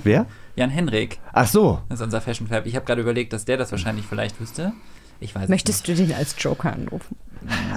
Wer? 0.04 0.26
Jan 0.56 0.70
Henrik 0.70 1.18
Ach 1.32 1.46
so. 1.46 1.80
ist 1.88 2.02
unser 2.02 2.20
Fashion 2.20 2.46
Fab. 2.48 2.66
Ich 2.66 2.76
habe 2.76 2.84
gerade 2.84 3.00
überlegt, 3.00 3.32
dass 3.32 3.44
der 3.44 3.56
das 3.56 3.70
wahrscheinlich 3.70 4.06
vielleicht 4.06 4.40
wüsste. 4.40 4.72
Ich 5.20 5.34
weiß 5.34 5.48
Möchtest 5.48 5.86
du 5.88 5.94
den 5.94 6.12
als 6.12 6.34
Joker 6.38 6.72
anrufen? 6.72 7.16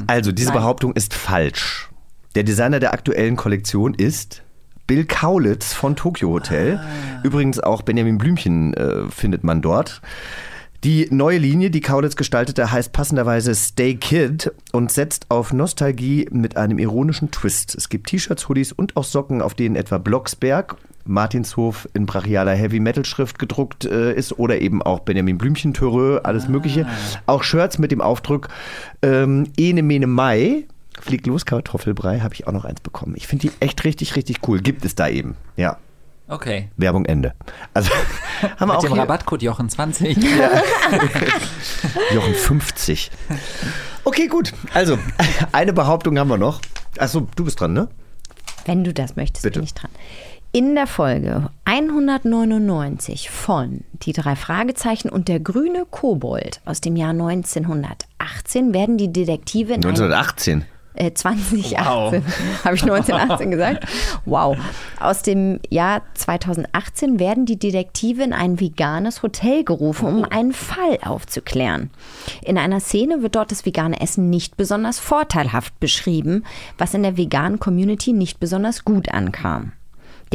Also, 0.08 0.32
diese 0.32 0.50
Nein. 0.50 0.60
Behauptung 0.60 0.94
ist 0.94 1.14
falsch. 1.14 1.90
Der 2.36 2.44
Designer 2.44 2.80
der 2.80 2.94
aktuellen 2.94 3.36
Kollektion 3.36 3.94
ist 3.94 4.44
Bill 4.88 5.06
Kaulitz 5.06 5.74
von 5.74 5.96
Tokyo 5.96 6.30
Hotel. 6.30 6.80
Übrigens 7.24 7.60
auch 7.60 7.82
Benjamin 7.82 8.18
Blümchen 8.18 8.74
äh, 8.74 9.10
findet 9.10 9.44
man 9.44 9.62
dort. 9.62 10.02
Die 10.84 11.08
neue 11.10 11.40
Linie, 11.40 11.72
die 11.72 11.82
Kaulitz 11.82 12.16
gestaltete, 12.16 12.72
heißt 12.72 12.92
passenderweise 12.92 13.56
Stay 13.56 13.96
Kid 13.96 14.52
und 14.72 14.92
setzt 14.92 15.32
auf 15.32 15.52
Nostalgie 15.52 16.28
mit 16.30 16.58
einem 16.58 16.78
ironischen 16.78 17.32
Twist. 17.32 17.74
Es 17.74 17.90
gibt 17.90 18.08
T-Shirts, 18.08 18.48
Hoodies 18.50 18.72
und 18.72 18.96
auch 18.96 19.04
Socken, 19.04 19.42
auf 19.42 19.56
denen 19.56 19.76
etwa 19.76 19.98
Blocksberg, 19.98 20.76
Martinshof 21.06 21.88
in 21.94 22.06
brachialer 22.06 22.54
Heavy 22.54 22.80
Metal 22.80 23.06
Schrift 23.06 23.40
gedruckt 23.40 23.86
äh, 23.86 24.14
ist 24.14 24.38
oder 24.38 24.60
eben 24.60 24.82
auch 24.82 25.00
Benjamin 25.00 25.38
Blümchen, 25.38 25.74
Törö, 25.74 26.20
alles 26.24 26.48
Mögliche. 26.48 26.88
Auch 27.26 27.44
Shirts 27.44 27.78
mit 27.78 27.92
dem 27.92 28.02
Aufdruck 28.02 28.50
ähm, 29.02 29.52
Ene 29.58 29.84
Mene 29.84 30.08
Mai. 30.08 30.66
Fliegt 31.00 31.28
los, 31.28 31.46
Kartoffelbrei, 31.46 32.22
habe 32.22 32.34
ich 32.34 32.48
auch 32.48 32.54
noch 32.54 32.66
eins 32.66 32.82
bekommen. 32.82 33.16
Ich 33.18 33.28
finde 33.28 33.50
die 33.50 33.54
echt 33.60 33.84
richtig, 33.84 34.16
richtig 34.16 34.48
cool. 34.48 34.62
Gibt 34.62 34.86
es 34.86 34.96
da 34.96 35.08
eben. 35.10 35.36
Ja. 35.58 35.78
Okay. 36.28 36.70
Werbung 36.78 37.06
Ende. 37.06 37.34
Also 37.74 37.92
haben 38.42 38.60
wir 38.60 38.66
Mit 38.68 38.76
auch 38.78 38.82
dem 38.82 38.94
hier 38.94 39.02
Rabattcode 39.02 39.44
Jochen 39.44 39.70
20. 39.70 40.18
Jochen 42.14 42.34
50. 42.34 43.12
Okay, 44.06 44.28
gut. 44.28 44.54
Also, 44.74 44.98
eine 45.52 45.74
Behauptung 45.74 46.18
haben 46.18 46.30
wir 46.30 46.38
noch. 46.38 46.62
Achso, 46.98 47.28
du 47.36 47.46
bist 47.46 47.60
dran, 47.60 47.74
ne? 47.74 47.90
Wenn 48.66 48.84
du 48.84 48.94
das 48.94 49.16
möchtest, 49.16 49.44
Bitte. 49.44 49.60
bin 49.60 49.66
ich 49.66 49.74
dran. 49.76 49.92
In 50.56 50.74
der 50.74 50.88
Folge 50.88 51.50
199 51.66 53.30
von 53.30 53.82
Die 54.04 54.14
drei 54.14 54.38
Fragezeichen 54.38 55.10
und 55.10 55.28
der 55.28 55.42
grüne 55.42 55.84
Kobold 55.84 56.62
aus 56.64 56.80
dem 56.80 56.96
Jahr 56.96 57.10
1918 57.10 58.74
werden 58.74 58.98
die 58.98 59.12
Detektive 59.12 59.74
in 59.74 59.84
ein 59.84 59.90
1918. 59.90 60.64
äh, 60.94 61.12
2018. 61.12 62.24
Habe 62.64 62.76
ich 62.76 62.84
1918 62.84 63.52
gesagt? 63.52 63.86
Wow. 64.24 64.56
Aus 64.98 65.24
dem 65.24 65.60
Jahr 65.70 66.04
2018 66.14 67.20
werden 67.20 67.46
die 67.46 67.60
Detektive 67.60 68.24
in 68.24 68.32
ein 68.32 68.62
veganes 68.62 69.24
Hotel 69.24 69.66
gerufen, 69.66 70.08
um 70.08 70.24
einen 70.24 70.54
Fall 70.54 71.00
aufzuklären. 71.04 71.90
In 72.46 72.58
einer 72.58 72.80
Szene 72.80 73.22
wird 73.22 73.36
dort 73.36 73.52
das 73.52 73.66
vegane 73.66 74.00
Essen 74.00 74.30
nicht 74.30 74.56
besonders 74.56 75.00
vorteilhaft 75.00 75.78
beschrieben, 75.82 76.46
was 76.78 76.94
in 76.94 77.04
der 77.04 77.18
veganen 77.18 77.60
Community 77.60 78.14
nicht 78.14 78.40
besonders 78.40 78.86
gut 78.86 79.10
ankam. 79.10 79.74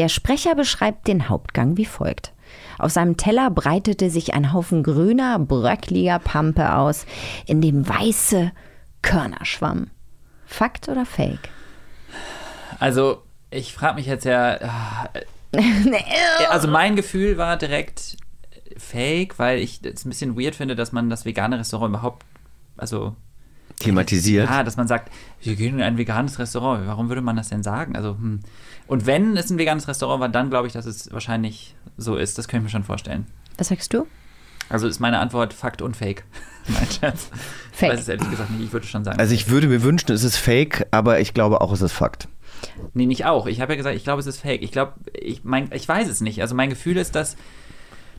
Der 0.00 0.08
Sprecher 0.08 0.54
beschreibt 0.54 1.08
den 1.08 1.28
Hauptgang 1.28 1.76
wie 1.76 1.84
folgt. 1.84 2.32
Auf 2.78 2.90
seinem 2.90 3.18
Teller 3.18 3.50
breitete 3.50 4.08
sich 4.08 4.32
ein 4.32 4.54
Haufen 4.54 4.82
grüner, 4.82 5.38
bröckliger 5.38 6.18
Pampe 6.18 6.74
aus, 6.74 7.04
in 7.44 7.60
dem 7.60 7.86
weiße 7.86 8.50
Körner 9.02 9.44
schwammen. 9.44 9.90
Fakt 10.46 10.88
oder 10.88 11.04
Fake? 11.04 11.50
Also, 12.78 13.20
ich 13.50 13.74
frage 13.74 13.96
mich 13.96 14.06
jetzt 14.06 14.24
ja. 14.24 15.10
Also, 16.48 16.68
mein 16.68 16.96
Gefühl 16.96 17.36
war 17.36 17.58
direkt 17.58 18.16
fake, 18.78 19.38
weil 19.38 19.58
ich 19.58 19.80
es 19.84 20.06
ein 20.06 20.08
bisschen 20.08 20.40
weird 20.40 20.54
finde, 20.54 20.76
dass 20.76 20.92
man 20.92 21.10
das 21.10 21.26
vegane 21.26 21.58
Restaurant 21.58 21.90
überhaupt. 21.90 22.24
Also. 22.78 23.16
Thematisiert. 23.80 24.48
Ja, 24.48 24.64
dass 24.64 24.78
man 24.78 24.88
sagt, 24.88 25.12
wir 25.42 25.56
gehen 25.56 25.74
in 25.74 25.82
ein 25.82 25.98
veganes 25.98 26.38
Restaurant. 26.38 26.86
Warum 26.86 27.08
würde 27.08 27.20
man 27.20 27.36
das 27.36 27.50
denn 27.50 27.62
sagen? 27.62 27.96
Also, 27.96 28.12
hm. 28.14 28.40
Und 28.90 29.06
wenn 29.06 29.36
es 29.36 29.48
ein 29.50 29.56
veganes 29.56 29.86
Restaurant 29.86 30.20
war, 30.20 30.28
dann 30.28 30.50
glaube 30.50 30.66
ich, 30.66 30.72
dass 30.72 30.84
es 30.84 31.12
wahrscheinlich 31.12 31.76
so 31.96 32.16
ist. 32.16 32.38
Das 32.38 32.48
kann 32.48 32.58
ich 32.58 32.64
mir 32.64 32.70
schon 32.70 32.82
vorstellen. 32.82 33.24
Was 33.56 33.68
sagst 33.68 33.94
du? 33.94 34.04
Also 34.68 34.88
ist 34.88 34.98
meine 34.98 35.20
Antwort 35.20 35.54
Fakt 35.54 35.80
und 35.80 35.96
Fake. 35.96 36.24
Mein 36.66 36.90
Scherz. 36.90 37.30
Fake. 37.70 37.92
Ich 37.92 37.98
weiß 37.98 38.00
es 38.00 38.08
ehrlich 38.08 38.30
gesagt 38.30 38.50
nicht. 38.50 38.64
Ich 38.64 38.72
würde 38.72 38.88
schon 38.88 39.04
sagen. 39.04 39.20
Also 39.20 39.32
ich 39.32 39.48
würde 39.48 39.68
mir 39.68 39.84
wünschen, 39.84 40.10
es 40.10 40.24
ist 40.24 40.36
fake, 40.36 40.88
aber 40.90 41.20
ich 41.20 41.34
glaube 41.34 41.60
auch, 41.60 41.72
es 41.72 41.82
ist 41.82 41.92
Fakt. 41.92 42.26
Nee, 42.92 43.06
nicht 43.06 43.26
auch. 43.26 43.46
Ich 43.46 43.60
habe 43.60 43.74
ja 43.74 43.76
gesagt, 43.76 43.94
ich 43.94 44.02
glaube, 44.02 44.18
es 44.18 44.26
ist 44.26 44.40
fake. 44.40 44.62
Ich 44.62 44.72
glaube, 44.72 44.94
ich, 45.14 45.44
mein, 45.44 45.70
ich 45.72 45.86
weiß 45.86 46.08
es 46.08 46.20
nicht. 46.20 46.42
Also 46.42 46.56
mein 46.56 46.68
Gefühl 46.68 46.96
ist, 46.96 47.14
dass 47.14 47.36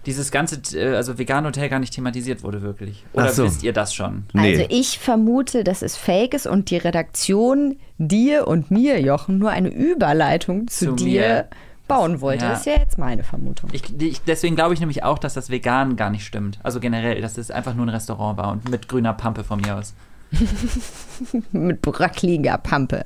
dieses 0.06 0.32
ganze, 0.32 0.62
äh, 0.78 0.96
also 0.96 1.18
vegane 1.18 1.48
Hotel 1.48 1.70
gar 1.70 1.80
nicht 1.80 1.94
thematisiert 1.94 2.44
wurde 2.44 2.62
wirklich. 2.62 3.04
Oder 3.14 3.30
so. 3.30 3.44
wisst 3.46 3.64
ihr 3.64 3.74
das 3.74 3.94
schon? 3.94 4.24
Nee. 4.34 4.54
Also 4.54 4.66
ich 4.70 5.00
vermute, 5.00 5.64
dass 5.64 5.82
es 5.82 5.96
fake 5.98 6.34
ist 6.34 6.48
und 6.48 6.70
die 6.70 6.78
Redaktion 6.78 7.76
dir 7.98 8.48
und 8.48 8.72
mir, 8.72 9.00
Jochen, 9.00 9.38
nur 9.38 9.52
eine 9.52 9.70
Überleitung 9.70 10.68
zu, 10.68 10.88
Zu 10.88 10.96
dir 10.96 11.22
mir. 11.22 11.48
bauen 11.88 12.22
wollte. 12.22 12.46
Ja. 12.46 12.52
Das 12.52 12.62
ist 12.62 12.66
ja 12.66 12.78
jetzt 12.80 12.98
meine 12.98 13.24
Vermutung. 13.24 13.70
Ich, 13.74 13.84
ich, 14.02 14.22
deswegen 14.22 14.56
glaube 14.56 14.74
ich 14.74 14.80
nämlich 14.80 15.04
auch, 15.04 15.20
dass 15.20 15.36
das 15.36 15.50
vegan 15.50 15.96
gar 15.96 16.10
nicht 16.10 16.26
stimmt. 16.26 16.60
Also 16.64 16.80
generell, 16.80 17.22
dass 17.22 17.38
es 17.38 17.52
einfach 17.52 17.76
nur 17.76 17.86
ein 17.86 17.90
Restaurant 17.90 18.38
war 18.38 18.52
und 18.52 18.70
mit 18.70 18.88
grüner 18.88 19.14
Pampe 19.14 19.44
von 19.44 19.62
mir 19.62 19.78
aus. 19.78 19.94
Mit 21.52 21.82
brackliger 21.82 22.58
Pampe. 22.58 23.04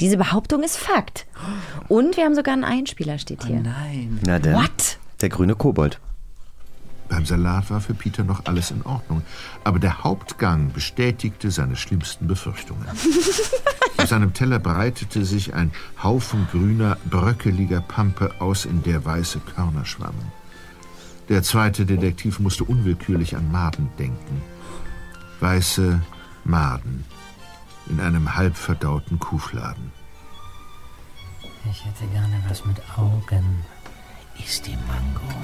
Diese 0.00 0.16
Behauptung 0.16 0.62
ist 0.62 0.76
Fakt. 0.76 1.26
Und 1.88 2.16
wir 2.16 2.24
haben 2.24 2.36
sogar 2.36 2.54
einen 2.54 2.62
Einspieler, 2.62 3.18
steht 3.18 3.44
hier. 3.44 3.60
Nein. 3.60 4.20
Na 4.24 4.38
denn. 4.38 4.54
What? 4.54 4.98
Der 5.20 5.28
grüne 5.30 5.56
Kobold. 5.56 5.98
Beim 7.10 7.26
Salat 7.26 7.70
war 7.70 7.80
für 7.80 7.92
Peter 7.92 8.22
noch 8.22 8.46
alles 8.46 8.70
in 8.70 8.82
Ordnung, 8.86 9.22
aber 9.64 9.80
der 9.80 10.04
Hauptgang 10.04 10.72
bestätigte 10.72 11.50
seine 11.50 11.74
schlimmsten 11.76 12.28
Befürchtungen. 12.28 12.86
Auf 13.98 14.08
seinem 14.08 14.32
Teller 14.32 14.60
breitete 14.60 15.24
sich 15.24 15.52
ein 15.52 15.72
Haufen 16.02 16.46
grüner, 16.52 16.96
bröckeliger 17.10 17.80
Pampe 17.80 18.40
aus, 18.40 18.64
in 18.64 18.82
der 18.84 19.04
weiße 19.04 19.40
Körner 19.40 19.84
schwammen. 19.84 20.32
Der 21.28 21.42
zweite 21.42 21.84
Detektiv 21.84 22.38
musste 22.38 22.64
unwillkürlich 22.64 23.36
an 23.36 23.50
Maden 23.50 23.90
denken. 23.98 24.42
Weiße 25.40 26.00
Maden 26.44 27.04
in 27.88 28.00
einem 28.00 28.36
halbverdauten 28.36 29.18
Kuhfladen. 29.18 29.90
Ich 31.70 31.84
hätte 31.84 32.06
gerne 32.12 32.42
was 32.48 32.64
mit 32.64 32.80
Augen. 32.96 33.64
Ist 34.38 34.66
die 34.66 34.76
Mango. 34.88 35.34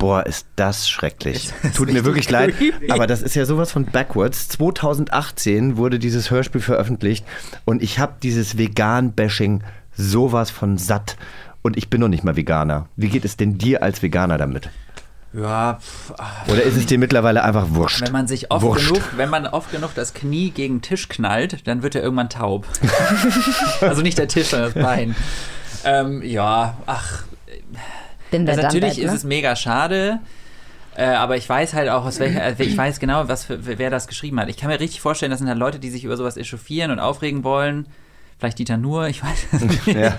Boah, 0.00 0.24
ist 0.26 0.46
das 0.56 0.88
schrecklich. 0.88 1.50
Das 1.62 1.70
ist 1.72 1.76
Tut 1.76 1.92
mir 1.92 2.04
wirklich 2.04 2.28
leid, 2.30 2.56
creepy. 2.56 2.90
aber 2.90 3.06
das 3.06 3.22
ist 3.22 3.36
ja 3.36 3.44
sowas 3.44 3.70
von 3.70 3.84
backwards. 3.84 4.48
2018 4.48 5.76
wurde 5.76 5.98
dieses 6.00 6.30
Hörspiel 6.30 6.60
veröffentlicht 6.60 7.24
und 7.64 7.82
ich 7.82 7.98
habe 8.00 8.14
dieses 8.22 8.56
Vegan-Bashing 8.58 9.62
sowas 9.94 10.50
von 10.50 10.78
satt. 10.78 11.16
und 11.62 11.76
ich 11.76 11.90
bin 11.90 12.00
noch 12.00 12.08
nicht 12.08 12.24
mal 12.24 12.34
Veganer. 12.34 12.88
Wie 12.96 13.08
geht 13.10 13.24
es 13.26 13.36
denn 13.36 13.58
dir 13.58 13.82
als 13.82 14.02
Veganer 14.02 14.38
damit? 14.38 14.70
Ja, 15.34 15.78
pff, 15.80 16.12
Oder 16.48 16.62
ist 16.62 16.76
es 16.76 16.86
dir 16.86 16.98
mittlerweile 16.98 17.44
einfach 17.44 17.66
wurscht? 17.68 18.00
wenn 18.00 18.10
man 18.12 18.26
sich 18.26 18.50
oft 18.50 18.64
Wurscht. 18.64 18.88
genug, 18.88 19.02
wenn 19.16 19.28
man 19.30 19.46
oft 19.46 19.70
genug 19.70 19.94
das 19.94 20.12
Knie 20.14 20.50
gegen 20.50 20.76
den 20.76 20.82
Tisch 20.82 21.08
knallt, 21.08 21.68
dann 21.68 21.82
wird 21.82 21.94
er 21.94 22.02
irgendwann 22.02 22.30
taub. 22.30 22.66
also 23.82 24.00
nicht 24.02 24.16
der 24.18 24.26
Tisch, 24.28 24.48
sondern 24.48 24.72
das 24.72 24.82
Bein. 24.82 25.14
Ähm, 25.84 26.22
ja, 26.22 26.76
ach, 26.86 27.22
Bin 28.30 28.48
also 28.48 28.62
natürlich 28.62 28.98
ist 28.98 29.10
ne? 29.10 29.16
es 29.16 29.24
mega 29.24 29.56
schade. 29.56 30.20
Äh, 30.96 31.04
aber 31.04 31.36
ich 31.36 31.48
weiß 31.48 31.74
halt 31.74 31.88
auch, 31.88 32.04
aus 32.04 32.18
welcher, 32.18 32.44
äh, 32.44 32.62
ich 32.62 32.76
weiß 32.76 32.98
genau, 32.98 33.28
was 33.28 33.44
für, 33.44 33.78
wer 33.78 33.90
das 33.90 34.08
geschrieben 34.08 34.40
hat. 34.40 34.48
Ich 34.48 34.56
kann 34.56 34.68
mir 34.68 34.80
richtig 34.80 35.00
vorstellen, 35.00 35.30
das 35.30 35.38
sind 35.38 35.48
halt 35.48 35.58
Leute, 35.58 35.78
die 35.78 35.90
sich 35.90 36.04
über 36.04 36.16
sowas 36.16 36.36
echauffieren 36.36 36.90
und 36.90 36.98
aufregen 36.98 37.44
wollen. 37.44 37.86
Vielleicht 38.38 38.58
Dieter 38.58 38.76
nur, 38.76 39.06
ich 39.06 39.22
weiß 39.22 39.46
es 39.52 39.60
nicht. 39.86 39.86
Ja. 39.86 40.16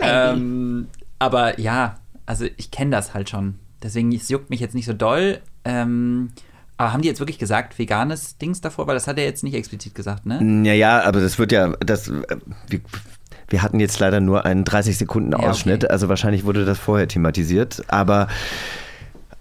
ähm, 0.32 0.88
aber 1.18 1.60
ja, 1.60 1.96
also 2.26 2.46
ich 2.56 2.70
kenne 2.70 2.90
das 2.90 3.14
halt 3.14 3.30
schon. 3.30 3.58
Deswegen 3.82 4.12
es 4.12 4.28
juckt 4.28 4.50
mich 4.50 4.60
jetzt 4.60 4.74
nicht 4.74 4.86
so 4.86 4.92
doll. 4.92 5.40
Ähm, 5.64 6.32
aber 6.76 6.92
haben 6.92 7.02
die 7.02 7.08
jetzt 7.08 7.20
wirklich 7.20 7.38
gesagt, 7.38 7.78
veganes 7.78 8.36
Dings 8.38 8.60
davor? 8.60 8.86
Weil 8.86 8.94
das 8.94 9.06
hat 9.06 9.18
er 9.18 9.24
jetzt 9.24 9.44
nicht 9.44 9.54
explizit 9.54 9.94
gesagt, 9.94 10.26
ne? 10.26 10.40
Ja, 10.66 10.72
ja, 10.72 11.02
aber 11.02 11.20
das 11.20 11.38
wird 11.38 11.52
ja, 11.52 11.68
das, 11.80 12.08
äh, 12.08 12.36
wir, 12.68 12.80
wir 13.48 13.62
hatten 13.62 13.80
jetzt 13.80 13.98
leider 13.98 14.20
nur 14.20 14.44
einen 14.44 14.64
30 14.64 14.98
Sekunden 14.98 15.32
Ja, 15.32 15.38
okay. 15.38 15.48
Ausschnitt, 15.48 15.90
also 15.90 16.08
wahrscheinlich 16.08 16.44
wurde 16.44 16.64
das 16.64 16.78
vorher 16.78 17.08
thematisiert, 17.08 17.82
aber 17.88 18.28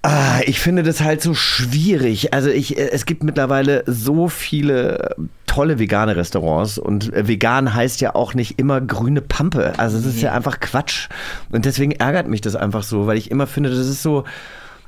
ah, 0.02 0.42
ich 0.46 0.60
finde 0.60 0.84
das 0.84 1.02
halt 1.02 1.22
so 1.22 1.34
schwierig. 1.34 2.34
Also 2.34 2.50
ich, 2.50 2.78
äh, 2.78 2.90
es 2.92 3.06
gibt 3.06 3.24
mittlerweile 3.24 3.84
so 3.88 4.28
viele 4.28 5.16
tolle 5.48 5.80
vegane 5.80 6.16
Restaurants 6.16 6.78
und 6.78 7.14
äh, 7.14 7.28
vegan 7.28 7.74
heißt 7.74 8.02
ja 8.02 8.16
auch 8.16 8.34
nicht 8.34 8.60
immer 8.60 8.82
grüne 8.82 9.22
Pampe. 9.22 9.74
Also 9.78 9.98
es 9.98 10.06
ist 10.06 10.22
ja 10.22 10.34
einfach 10.34 10.60
Quatsch 10.60 11.10
und 11.52 11.66
deswegen 11.66 11.92
ärgert 11.92 12.28
mich 12.28 12.42
das 12.42 12.56
einfach 12.56 12.84
so, 12.84 13.08
weil 13.08 13.18
ich 13.18 13.32
immer 13.32 13.48
finde, 13.48 13.70
das 13.70 13.88
ist 13.88 14.04
so, 14.04 14.26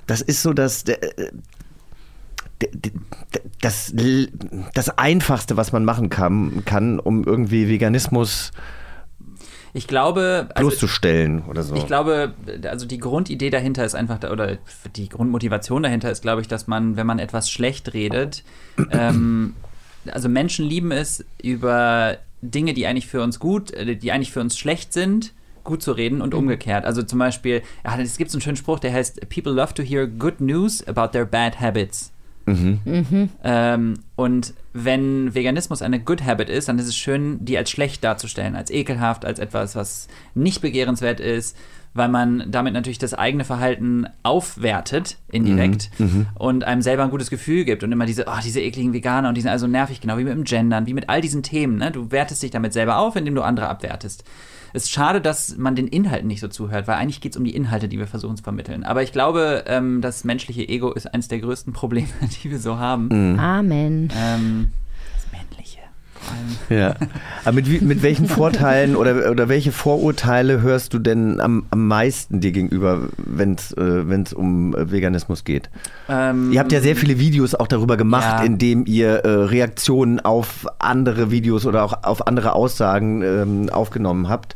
das 0.07 0.22
ist 0.22 0.41
so 0.41 0.53
das 0.53 0.84
äh, 0.84 0.97
das, 3.61 4.97
Einfachste, 4.97 5.57
was 5.57 5.72
man 5.72 5.84
machen 5.84 6.09
kann, 6.09 6.63
kann 6.66 6.99
um 6.99 7.24
irgendwie 7.24 7.68
Veganismus 7.68 8.51
Ich 9.76 9.88
glaube, 9.88 10.47
also 10.55 10.69
bloßzustellen 10.69 11.43
oder 11.49 11.61
so. 11.61 11.76
Ich 11.76 11.86
glaube, 11.86 12.34
also 12.63 12.86
die 12.86 12.97
Grundidee 12.97 13.49
dahinter 13.49 13.84
ist 13.84 13.93
einfach, 13.93 14.23
oder 14.32 14.57
die 14.95 15.09
Grundmotivation 15.09 15.84
dahinter 15.84 16.09
ist, 16.09 16.21
glaube 16.21 16.39
ich, 16.39 16.47
dass 16.47 16.65
man, 16.65 16.95
wenn 16.95 17.05
man 17.05 17.19
etwas 17.19 17.51
schlecht 17.51 17.93
redet, 17.93 18.45
ähm, 18.91 19.53
also 20.09 20.30
Menschen 20.30 20.65
lieben 20.65 20.93
es, 20.93 21.26
über 21.43 22.17
Dinge, 22.41 22.73
die 22.73 22.88
eigentlich 22.88 23.07
für 23.07 23.21
uns 23.21 23.38
gut, 23.38 23.71
äh, 23.71 23.97
die 23.97 24.13
eigentlich 24.13 24.32
für 24.32 24.39
uns 24.39 24.57
schlecht 24.57 24.93
sind, 24.93 25.34
gut 25.65 25.84
zu 25.84 25.91
reden 25.91 26.21
und 26.21 26.34
umgekehrt. 26.34 26.86
Also 26.86 27.03
zum 27.03 27.19
Beispiel, 27.19 27.61
ja, 27.84 27.99
es 27.99 28.17
gibt 28.17 28.32
so 28.32 28.38
einen 28.38 28.43
schönen 28.43 28.55
Spruch, 28.55 28.80
der 28.80 28.93
heißt, 28.93 29.28
People 29.30 29.51
love 29.51 29.73
to 29.73 29.84
hear 29.84 30.07
good 30.07 30.39
news 30.39 30.88
about 30.88 31.09
their 31.09 31.26
bad 31.26 31.59
habits. 31.59 32.13
Ähm, 33.43 33.95
und 34.15 34.53
wenn 34.73 35.33
Veganismus 35.33 35.81
eine 35.81 35.99
Good 35.99 36.23
Habit 36.23 36.49
ist, 36.49 36.67
dann 36.69 36.79
ist 36.79 36.87
es 36.87 36.95
schön, 36.95 37.43
die 37.43 37.57
als 37.57 37.69
schlecht 37.69 38.03
darzustellen, 38.03 38.55
als 38.55 38.71
ekelhaft, 38.71 39.25
als 39.25 39.39
etwas, 39.39 39.75
was 39.75 40.07
nicht 40.35 40.61
begehrenswert 40.61 41.19
ist, 41.19 41.57
weil 41.95 42.09
man 42.09 42.43
damit 42.51 42.73
natürlich 42.73 42.97
das 42.99 43.13
eigene 43.13 43.45
Verhalten 43.45 44.05
aufwertet, 44.21 45.17
indirekt, 45.31 45.89
und 46.35 46.65
einem 46.65 46.81
selber 46.81 47.03
ein 47.03 47.09
gutes 47.09 47.29
Gefühl 47.29 47.63
gibt 47.63 47.83
und 47.83 47.91
immer 47.91 48.05
diese, 48.05 48.25
oh, 48.27 48.39
diese 48.43 48.59
ekligen 48.61 48.91
Veganer 48.91 49.29
und 49.29 49.35
die 49.35 49.41
sind 49.41 49.49
also 49.49 49.65
nervig, 49.65 50.01
genau 50.01 50.17
wie 50.17 50.25
mit 50.25 50.33
dem 50.33 50.43
Gendern, 50.43 50.87
wie 50.87 50.93
mit 50.93 51.09
all 51.09 51.21
diesen 51.21 51.41
Themen. 51.41 51.77
Ne? 51.77 51.91
Du 51.91 52.11
wertest 52.11 52.43
dich 52.43 52.51
damit 52.51 52.73
selber 52.73 52.97
auf, 52.97 53.15
indem 53.15 53.33
du 53.33 53.41
andere 53.41 53.69
abwertest. 53.69 54.25
Es 54.76 54.84
ist 54.84 54.91
schade, 54.91 55.21
dass 55.21 55.55
man 55.57 55.73
den 55.76 55.88
Inhalten 55.88 56.28
nicht 56.28 56.41
so 56.41 56.49
zuhört, 56.49 56.86
weil 56.86 56.95
eigentlich 56.95 57.21
geht 57.21 57.32
es 57.32 57.38
um 57.38 57.45
die 57.45 57.55
Inhalte, 57.55 57.88
die 57.88 57.97
wir 57.97 58.07
versuchen 58.07 58.36
zu 58.36 58.43
vermitteln. 58.43 58.84
Aber 58.84 59.01
ich 59.03 59.13
glaube, 59.13 59.63
ähm, 59.67 60.01
das 60.01 60.26
menschliche 60.26 60.67
Ego 60.67 60.91
ist 60.91 61.13
eines 61.13 61.30
der 61.30 61.39
größten 61.39 61.71
Probleme, 61.71 62.09
die 62.43 62.51
wir 62.51 62.59
so 62.59 62.78
haben. 62.78 63.09
Amen. 63.39 64.09
Ähm, 64.13 64.71
allem. 66.28 66.80
Ja. 66.80 66.95
Aber 67.43 67.53
mit, 67.55 67.82
mit 67.82 68.01
welchen 68.03 68.28
Vorteilen 68.28 68.95
oder, 68.95 69.30
oder 69.32 69.49
welche 69.49 69.71
Vorurteile 69.71 70.61
hörst 70.61 70.93
du 70.93 70.99
denn 70.99 71.39
am, 71.39 71.65
am 71.69 71.88
meisten 71.88 72.39
dir 72.39 72.51
gegenüber, 72.51 73.09
wenn 73.17 73.53
es 73.55 73.71
äh, 73.73 74.07
wenn's 74.09 74.34
um 74.34 74.76
äh, 74.76 74.91
Veganismus 74.91 75.43
geht? 75.43 75.69
Ähm, 76.09 76.51
Ihr 76.51 76.59
habt 76.59 76.71
ja 76.71 76.82
sehr 76.82 76.95
viele 76.95 77.19
Videos 77.19 77.55
auch 77.55 77.67
darüber 77.67 77.97
gemacht, 77.97 78.39
Ja. 78.39 78.43
indem 78.43 78.86
ihr 78.86 79.17
äh, 79.26 79.30
Reaktionen 79.30 80.19
auf 80.19 80.65
andere 80.80 81.32
Videos 81.32 81.65
oder 81.65 81.84
auch 81.84 82.03
auf 82.03 82.28
andere 82.28 82.53
Aussagen 82.53 83.21
ähm, 83.21 83.69
aufgenommen 83.69 84.30
habt. 84.30 84.55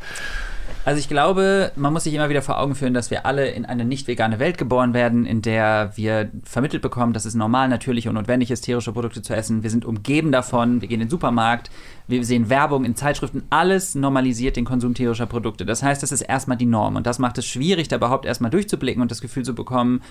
Also 0.85 0.99
ich 0.99 1.09
glaube, 1.09 1.71
man 1.75 1.91
muss 1.91 2.05
sich 2.05 2.13
immer 2.13 2.29
wieder 2.29 2.41
vor 2.41 2.57
Augen 2.57 2.73
führen, 2.73 2.93
dass 2.93 3.11
wir 3.11 3.25
alle 3.25 3.49
in 3.49 3.65
eine 3.65 3.83
nicht 3.83 4.07
vegane 4.07 4.39
Welt 4.39 4.57
geboren 4.57 4.93
werden, 4.93 5.25
in 5.25 5.41
der 5.41 5.91
wir 5.95 6.31
vermittelt 6.43 6.81
bekommen, 6.81 7.13
dass 7.13 7.25
es 7.25 7.35
normal, 7.35 7.67
natürlich 7.67 8.07
und 8.07 8.15
notwendig 8.15 8.49
ist, 8.49 8.61
tierische 8.61 8.93
Produkte 8.93 9.21
zu 9.21 9.35
essen. 9.35 9.61
Wir 9.61 9.69
sind 9.69 9.85
umgeben 9.85 10.31
davon, 10.31 10.81
wir 10.81 10.87
gehen 10.87 11.01
in 11.01 11.07
den 11.07 11.11
Supermarkt, 11.11 11.69
wir 12.07 12.23
sehen 12.23 12.49
Werbung 12.49 12.85
in 12.85 12.95
Zeitschriften, 12.95 13.43
alles 13.49 13.93
normalisiert 13.93 14.55
den 14.55 14.65
Konsum 14.65 14.93
tierischer 14.93 15.25
Produkte. 15.27 15.65
Das 15.65 15.83
heißt, 15.83 16.01
das 16.01 16.13
ist 16.13 16.21
erstmal 16.21 16.57
die 16.57 16.65
Norm 16.65 16.95
und 16.95 17.05
das 17.05 17.19
macht 17.19 17.37
es 17.37 17.45
schwierig, 17.45 17.89
da 17.89 17.97
überhaupt 17.97 18.25
erstmal 18.25 18.49
durchzublicken 18.49 19.01
und 19.01 19.11
das 19.11 19.21
Gefühl 19.21 19.43
zu 19.43 19.53
bekommen, 19.53 20.01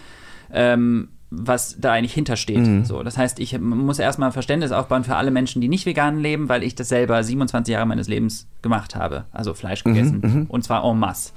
ähm, 0.53 1.09
was 1.31 1.77
da 1.79 1.93
eigentlich 1.93 2.15
hintersteht. 2.15 2.87
So, 2.87 3.03
das 3.03 3.19
heißt, 3.19 3.39
ich 3.39 3.59
muss 3.59 3.99
erstmal 3.99 4.33
Verständnis 4.33 4.73
aufbauen 4.73 5.05
für 5.05 5.17
alle 5.17 5.31
Menschen, 5.31 5.61
die 5.61 5.69
nicht 5.69 5.85
vegan 5.85 6.19
leben, 6.19 6.49
weil 6.49 6.63
ich 6.63 6.75
das 6.75 6.89
selber 6.89 7.23
27 7.23 7.73
Jahre 7.73 7.87
meines 7.87 8.09
Lebens 8.09 8.47
gemacht 8.63 8.97
habe. 8.97 9.25
Also 9.33 9.53
Fleisch 9.55 9.85
gegessen. 9.85 10.47
Und 10.49 10.65
zwar 10.65 10.85
en 10.85 10.99
masse. 10.99 11.33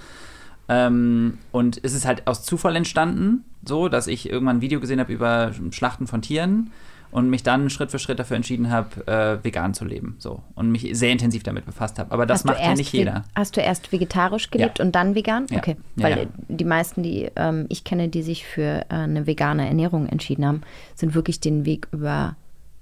Ähm, 0.70 1.40
und 1.52 1.80
es 1.84 1.94
ist 1.94 2.06
halt 2.06 2.28
aus 2.28 2.44
Zufall 2.44 2.76
entstanden, 2.78 3.44
so, 3.66 3.90
dass 3.90 4.08
ich 4.08 4.30
irgendwann 4.30 4.58
ein 4.58 4.62
Video 4.62 4.80
gesehen 4.80 5.00
habe 5.02 5.12
über 5.12 5.52
Schlachten 5.72 6.08
von 6.08 6.22
Tieren 6.22 6.72
und 7.12 7.30
mich 7.30 7.44
dann 7.44 7.70
Schritt 7.70 7.92
für 7.92 8.00
Schritt 8.00 8.20
dafür 8.20 8.38
entschieden 8.38 8.70
habe, 8.70 9.06
äh, 9.08 9.44
vegan 9.44 9.74
zu 9.74 9.86
leben. 9.86 10.16
So. 10.20 10.42
Und 10.56 10.72
mich 10.72 10.88
sehr 10.94 11.12
intensiv 11.12 11.44
damit 11.44 11.66
befasst 11.66 12.00
habe. 12.00 12.12
Aber 12.12 12.26
das 12.26 12.40
Hast 12.40 12.46
macht 12.46 12.60
ja 12.62 12.74
nicht 12.74 12.92
jeder. 12.94 13.24
Hast 13.36 13.58
du 13.58 13.62
erst 13.62 13.92
vegetarisch 13.92 14.50
gelebt 14.50 14.80
Ja. 14.80 14.86
und 14.86 14.94
dann 14.96 15.14
vegan? 15.16 15.46
Ja. 15.50 15.58
Okay. 15.58 15.76
Ja, 15.98 16.04
Weil 16.04 16.12
ja. 16.18 16.24
äh, 16.24 16.28
die 16.48 16.66
meisten, 16.66 17.04
die 17.04 17.30
ähm, 17.36 17.66
ich 17.70 17.84
kenne, 17.84 18.08
die 18.10 18.22
sich 18.24 18.46
für 18.46 18.86
äh, 18.90 18.94
eine 18.94 19.28
vegane 19.28 19.68
Ernährung 19.68 20.08
entschieden 20.08 20.46
haben, 20.46 20.62
sind 20.96 21.14
wirklich 21.16 21.40
den 21.40 21.66
Weg 21.66 21.88
über 21.92 22.36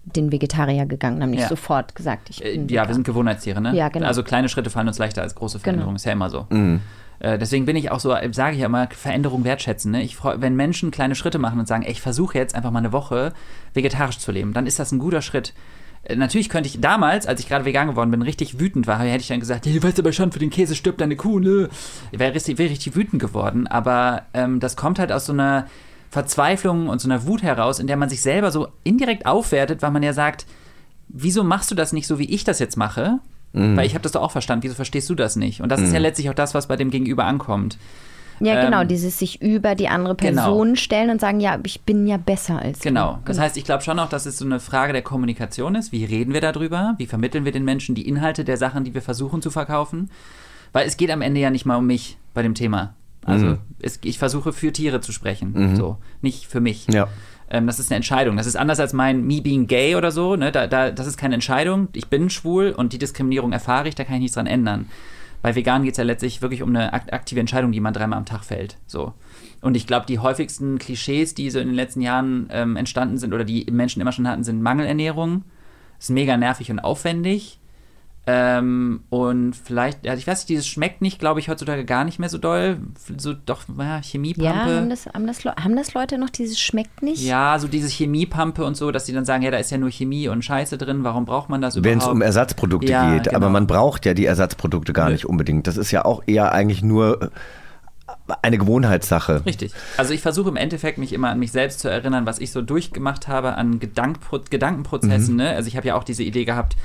den 0.06 0.32
Vegetarier 0.32 0.86
gegangen, 0.86 1.22
haben 1.22 1.32
nicht 1.32 1.42
Ja. 1.42 1.48
sofort 1.50 1.94
gesagt, 1.94 2.30
ich 2.30 2.44
Äh, 2.44 2.54
bin 2.54 2.68
Ja, 2.68 2.68
wir 2.70 2.82
vegan. 2.84 2.94
sind 2.96 3.04
Gewohnheitstiere, 3.06 3.62
ne? 3.62 3.76
Ja, 3.76 3.90
genau. 3.90 4.08
Also 4.08 4.24
kleine 4.24 4.50
Schritte 4.50 4.70
fallen 4.70 4.88
uns 4.88 4.98
leichter 4.98 5.22
als 5.22 5.36
große 5.36 5.60
Veränderungen, 5.60 5.90
Genau. 5.90 5.96
ist 5.98 6.06
ja 6.06 6.14
immer 6.14 6.30
so. 6.30 6.48
Äh, 6.52 6.78
deswegen 7.22 7.66
bin 7.66 7.76
ich 7.76 7.92
auch 7.92 8.00
so, 8.00 8.14
äh, 8.14 8.32
sage 8.34 8.56
ich 8.56 8.62
ja 8.62 8.68
immer, 8.68 8.88
Veränderung 8.92 9.44
wertschätzen. 9.44 9.92
Ne? 9.92 10.04
Ich 10.04 10.16
freu, 10.16 10.36
wenn 10.40 10.56
Menschen 10.56 10.92
kleine 10.92 11.16
Schritte 11.16 11.40
machen 11.40 11.60
und 11.60 11.68
sagen, 11.68 11.84
ey, 11.84 11.92
ich 11.92 12.02
versuche 12.02 12.38
jetzt 12.38 12.56
einfach 12.56 12.72
mal 12.72 12.80
eine 12.80 12.92
Woche 12.94 13.34
vegetarisch 13.74 14.20
zu 14.20 14.32
leben, 14.32 14.54
dann 14.54 14.68
ist 14.68 14.80
das 14.80 14.92
ein 14.92 15.00
guter 15.00 15.22
Schritt. 15.22 15.54
Äh, 16.04 16.16
Natürlich 16.16 16.50
könnte 16.50 16.68
ich 16.68 16.80
damals, 16.80 17.28
als 17.28 17.42
ich 17.42 17.48
gerade 17.48 17.66
vegan 17.66 17.88
geworden 17.88 18.12
bin, 18.12 18.22
richtig 18.22 18.60
wütend 18.60 18.88
war, 18.88 19.00
hätte 19.00 19.22
ich 19.22 19.28
dann 19.28 19.40
gesagt, 19.40 19.66
hey, 19.66 19.78
du 19.78 19.84
weißt 19.86 20.00
aber 20.00 20.14
schon, 20.14 20.32
für 20.32 20.40
den 20.40 20.50
Käse 20.50 20.76
stirbt 20.76 21.02
deine 21.02 21.16
Kuh, 21.18 21.40
ne? 21.40 21.70
Ich 22.12 22.20
wäre 22.20 22.34
richtig, 22.34 22.58
wäre 22.58 22.70
richtig 22.70 22.96
wütend 22.96 23.22
geworden, 23.22 23.68
aber 23.68 24.24
ähm, 24.34 24.60
das 24.60 24.76
kommt 24.76 25.00
halt 25.00 25.12
aus 25.12 25.26
so 25.26 25.34
einer 25.34 25.68
Verzweiflung 26.10 26.88
und 26.88 27.00
so 27.02 27.08
einer 27.08 27.28
Wut 27.28 27.44
heraus, 27.44 27.80
in 27.80 27.88
der 27.88 27.98
man 27.98 28.10
sich 28.10 28.22
selber 28.22 28.52
so 28.52 28.70
indirekt 28.84 29.26
aufwertet, 29.26 29.82
weil 29.82 29.92
man 29.92 30.04
ja 30.04 30.14
sagt, 30.14 30.46
wieso 31.08 31.44
machst 31.44 31.70
du 31.70 31.76
das 31.76 31.94
nicht 31.94 32.08
so, 32.08 32.18
wie 32.18 32.30
ich 32.34 32.44
das 32.44 32.60
jetzt 32.60 32.78
mache? 32.78 33.20
Weil 33.52 33.86
ich 33.88 33.94
habe 33.96 34.04
das 34.04 34.12
doch 34.12 34.22
auch 34.22 34.32
verstanden, 34.32 34.64
wieso 34.64 34.76
verstehst 34.76 35.10
du 35.10 35.16
das 35.16 35.36
nicht? 35.36 35.62
Und 35.62 35.70
das 35.70 35.82
ist 35.82 35.92
ja 35.92 36.00
letztlich 36.00 36.30
auch 36.30 36.36
das, 36.36 36.54
was 36.54 36.68
bei 36.68 36.76
dem 36.76 36.92
Gegenüber 36.92 37.26
ankommt. 37.26 37.78
Ja, 38.40 38.64
genau, 38.64 38.82
ähm, 38.82 38.88
dieses 38.88 39.20
sich 39.20 39.42
über 39.42 39.76
die 39.76 39.88
andere 39.88 40.16
genau. 40.16 40.44
Person 40.44 40.76
stellen 40.76 41.10
und 41.10 41.20
sagen, 41.20 41.40
ja, 41.40 41.60
ich 41.64 41.82
bin 41.82 42.08
ja 42.08 42.18
besser 42.18 42.60
als 42.60 42.80
Genau. 42.80 43.16
du. 43.16 43.20
Das 43.26 43.40
heißt, 43.40 43.58
ich 43.58 43.66
glaube 43.66 43.84
schon 43.84 44.00
auch, 44.00 44.10
dass 44.10 44.26
es 44.26 44.38
so 44.38 44.46
eine 44.46 44.60
Frage 44.60 44.94
der 44.94 45.02
Kommunikation 45.02 45.76
ist. 45.76 45.92
Wie 45.92 46.06
reden 46.06 46.34
wir 46.34 46.42
darüber? 46.42 46.96
Wie 46.98 47.06
vermitteln 47.06 47.44
wir 47.44 47.52
den 47.52 47.66
Menschen 47.66 47.96
die 47.96 48.08
Inhalte 48.08 48.46
der 48.46 48.58
Sachen, 48.58 48.84
die 48.84 48.94
wir 48.94 49.02
versuchen 49.02 49.42
zu 49.42 49.52
verkaufen? 49.52 50.10
Weil 50.72 50.88
es 50.88 50.98
geht 50.98 51.12
am 51.12 51.22
Ende 51.22 51.42
ja 51.42 51.50
nicht 51.50 51.66
mal 51.66 51.78
um 51.78 51.88
mich 51.88 52.18
bei 52.34 52.42
dem 52.42 52.54
Thema. 52.54 52.94
Also 53.26 53.58
es, 53.82 54.00
ich 54.04 54.18
versuche 54.18 54.54
für 54.54 54.72
Tiere 54.72 55.02
zu 55.02 55.12
sprechen, 55.12 55.76
so 55.76 55.98
nicht 56.22 56.46
für 56.48 56.62
mich. 56.62 56.88
Ja. 56.88 57.08
Ähm, 57.50 57.68
das 57.68 57.80
ist 57.80 57.92
eine 57.92 57.98
Entscheidung. 57.98 58.38
Das 58.38 58.48
ist 58.48 58.56
anders 58.56 58.80
als 58.80 58.94
mein 58.94 59.26
Me 59.26 59.42
being 59.42 59.68
gay 59.68 59.96
oder 59.96 60.12
so. 60.12 60.36
Ne? 60.36 60.52
Da, 60.52 60.68
da, 60.68 60.92
das 60.92 61.08
ist 61.08 61.18
keine 61.18 61.36
Entscheidung. 61.36 61.88
Ich 61.94 62.08
bin 62.08 62.30
schwul 62.30 62.72
und 62.72 62.94
die 62.94 63.00
Diskriminierung 63.00 63.52
erfahre 63.52 63.88
ich, 63.88 63.96
da 63.96 64.04
kann 64.04 64.16
ich 64.16 64.22
nichts 64.22 64.36
dran 64.36 64.48
ändern. 64.48 64.88
Bei 65.42 65.56
Vegan 65.56 65.84
geht 65.84 65.94
es 65.94 65.98
ja 65.98 66.04
letztlich 66.04 66.42
wirklich 66.42 66.62
um 66.64 66.70
eine 66.70 66.92
akt- 66.92 67.14
aktive 67.14 67.40
Entscheidung, 67.40 67.72
die 67.72 67.80
man 67.80 67.94
dreimal 67.94 68.20
am 68.20 68.26
Tag 68.26 68.44
fällt. 68.44 68.76
So. 68.88 69.14
Und 69.62 69.76
ich 69.76 69.88
glaube, 69.88 70.06
die 70.06 70.20
häufigsten 70.20 70.80
Klischees, 70.80 71.34
die 71.34 71.50
so 71.50 71.60
in 71.60 71.68
den 71.68 71.76
letzten 71.76 72.02
Jahren 72.02 72.50
ähm, 72.52 72.76
entstanden 72.76 73.18
sind 73.18 73.34
oder 73.34 73.46
die 73.46 73.66
Menschen 73.72 74.02
immer 74.02 74.12
schon 74.12 74.28
hatten, 74.28 74.44
sind 74.44 74.62
Mangelernährung. 74.62 75.44
Ist 75.98 76.10
mega 76.10 76.38
nervig 76.38 76.72
und 76.72 76.80
aufwendig. 76.80 77.59
Ähm, 78.32 79.02
und 79.10 79.56
vielleicht, 79.56 80.06
ja, 80.06 80.14
ich 80.14 80.28
weiß 80.28 80.40
nicht, 80.40 80.50
dieses 80.50 80.68
schmeckt 80.68 81.02
nicht, 81.02 81.18
glaube 81.18 81.40
ich, 81.40 81.50
heutzutage 81.50 81.84
gar 81.84 82.04
nicht 82.04 82.20
mehr 82.20 82.30
so 82.30 82.38
doll. 82.38 82.78
So 83.18 83.34
doch, 83.34 83.64
ja, 83.76 84.02
Chemiepampe. 84.04 84.46
Ja, 84.46 84.66
haben 84.76 84.90
das, 84.90 85.08
haben, 85.08 85.26
das, 85.26 85.44
haben 85.46 85.76
das 85.76 85.96
Leute 85.96 86.20
noch, 86.20 86.30
dieses 86.30 86.60
schmeckt 86.60 87.02
nicht? 87.02 87.24
Ja, 87.24 87.58
so 87.58 87.68
diese 87.68 87.88
Chemiepampe 87.88 88.64
und 88.64 88.78
so, 88.78 88.92
dass 88.92 89.08
sie 89.08 89.14
dann 89.14 89.26
sagen, 89.26 89.42
ja, 89.42 89.50
da 89.50 89.58
ist 89.58 89.72
ja 89.72 89.80
nur 89.80 89.90
Chemie 89.90 90.28
und 90.28 90.46
Scheiße 90.46 90.78
drin, 90.78 91.04
warum 91.04 91.26
braucht 91.26 91.50
man 91.50 91.60
das 91.60 91.76
überhaupt? 91.76 91.92
Wenn 91.92 91.98
es 92.00 92.08
um 92.08 92.22
Ersatzprodukte 92.22 92.92
Ja, 92.92 93.16
geht, 93.16 93.24
genau. 93.24 93.38
aber 93.38 93.50
man 93.50 93.66
braucht 93.66 94.06
ja 94.06 94.14
die 94.14 94.26
Ersatzprodukte 94.26 94.94
gar 94.94 95.08
Nö. 95.08 95.14
nicht 95.14 95.26
unbedingt. 95.26 95.66
Das 95.66 95.78
ist 95.78 95.90
ja 95.90 96.06
auch 96.06 96.22
eher 96.28 96.52
eigentlich 96.52 96.84
nur 96.84 97.24
äh, 97.24 97.30
eine 98.44 98.60
Gewohnheitssache. 98.60 99.44
Richtig. 99.46 99.72
Also 99.98 100.14
ich 100.14 100.22
versuche 100.22 100.50
im 100.50 100.56
Endeffekt 100.56 101.00
mich 101.00 101.14
immer 101.14 101.30
an 101.30 101.40
mich 101.40 101.52
selbst 101.52 101.80
zu 101.80 101.90
erinnern, 101.90 102.28
was 102.28 102.38
ich 102.38 102.52
so 102.52 102.62
durchgemacht 102.62 103.28
habe 103.28 103.56
an 103.56 103.80
Gedankpro 103.80 104.42
Gedankenprozessen. 104.50 105.34
Mhm. 105.34 105.42
Ne? 105.42 105.50
Also 105.50 105.68
ich 105.68 105.78
habe 105.78 105.88
ja 105.88 105.96
auch 105.96 106.04
diese 106.04 106.22
Idee 106.22 106.46
gehabt, 106.46 106.76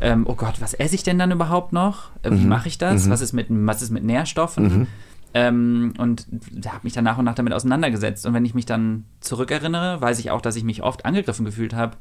ähm, 0.00 0.24
oh 0.28 0.34
Gott, 0.34 0.60
was 0.60 0.74
esse 0.74 0.94
ich 0.94 1.02
denn 1.02 1.18
dann 1.18 1.30
überhaupt 1.32 1.72
noch? 1.72 2.10
Äh, 2.22 2.30
Wie 2.30 2.36
Mhm. 2.36 2.48
mache 2.48 2.68
ich 2.68 2.78
das? 2.78 3.06
Mhm. 3.06 3.10
Was 3.10 3.20
ist 3.20 3.32
mit 3.32 3.46
was 3.50 3.82
ist 3.82 3.90
mit 3.90 4.04
Nährstoffen? 4.04 4.64
Mhm. 4.80 4.86
Ähm, 5.34 5.94
und 5.98 6.26
da 6.52 6.70
habe 6.70 6.80
mich 6.84 6.94
dann 6.94 7.04
nach 7.04 7.18
und 7.18 7.24
nach 7.24 7.34
damit 7.34 7.52
auseinandergesetzt. 7.52 8.24
Und 8.26 8.32
wenn 8.34 8.44
ich 8.44 8.54
mich 8.54 8.64
dann 8.66 9.04
zurückerinnere, 9.20 10.00
weiß 10.00 10.18
ich 10.20 10.30
auch, 10.30 10.40
dass 10.40 10.56
ich 10.56 10.64
mich 10.64 10.82
oft 10.82 11.04
angegriffen 11.04 11.44
gefühlt 11.44 11.74
habe. 11.74 11.96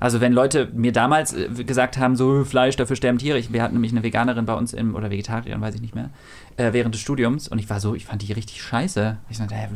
Also 0.00 0.20
wenn 0.20 0.32
Leute 0.32 0.68
mir 0.74 0.92
damals 0.92 1.32
äh, 1.32 1.48
gesagt 1.64 1.98
haben, 1.98 2.14
so 2.14 2.44
Fleisch, 2.44 2.76
dafür 2.76 2.94
sterben 2.94 3.18
Tiere. 3.18 3.36
Ich, 3.38 3.52
wir 3.52 3.62
hatten 3.64 3.74
nämlich 3.74 3.90
eine 3.92 4.04
Veganerin 4.04 4.46
bei 4.46 4.54
uns 4.54 4.72
im, 4.72 4.94
oder 4.94 5.10
Vegetarierin, 5.10 5.60
weiß 5.60 5.74
ich 5.74 5.80
nicht 5.80 5.96
mehr, 5.96 6.10
äh, 6.56 6.72
während 6.72 6.94
des 6.94 7.00
Studiums. 7.02 7.48
Und 7.48 7.58
ich 7.58 7.68
war 7.68 7.80
so, 7.80 7.96
ich 7.96 8.06
fand 8.06 8.22
die 8.22 8.32
richtig 8.32 8.62
scheiße. 8.62 9.16
Ich 9.28 9.38
dachte, 9.38 9.54
hey, 9.56 9.68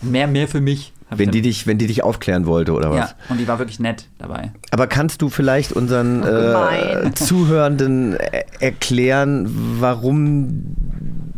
mehr, 0.00 0.26
mehr 0.26 0.48
für 0.48 0.62
mich. 0.62 0.94
Wenn 1.18 1.30
die 1.30 1.42
dich, 1.42 1.66
wenn 1.66 1.78
die 1.78 1.86
dich 1.86 2.02
aufklären 2.02 2.46
wollte 2.46 2.72
oder 2.72 2.90
was? 2.90 3.10
ja, 3.10 3.14
und 3.28 3.38
die 3.38 3.48
war 3.48 3.58
wirklich 3.58 3.80
nett 3.80 4.06
dabei. 4.18 4.52
Aber 4.70 4.86
kannst 4.86 5.22
du 5.22 5.28
vielleicht 5.28 5.72
unseren 5.72 6.22
äh, 6.22 6.26
gemein. 6.26 7.14
Zuhörenden 7.14 8.16
äh, 8.16 8.44
erklären, 8.60 9.46
warum 9.80 10.76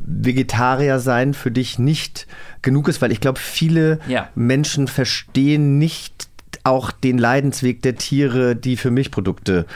Vegetarier 0.07 0.99
sein 0.99 1.35
für 1.35 1.51
dich 1.51 1.79
nicht 1.79 2.27
genug 2.63 2.89
ist? 2.89 3.03
Weil 3.03 3.13
ich 3.13 3.21
glaube, 3.21 3.39
viele 3.39 3.99
Ja. 4.09 4.29
Menschen 4.35 4.89
verstehen 4.89 5.79
nicht 5.79 6.29
auch 6.63 6.91
den 6.93 7.19
Leidensweg 7.19 7.83
der 7.83 7.97
Tiere, 7.97 8.57
die 8.57 8.77
für 8.77 8.91
Milchprodukte 8.91 9.67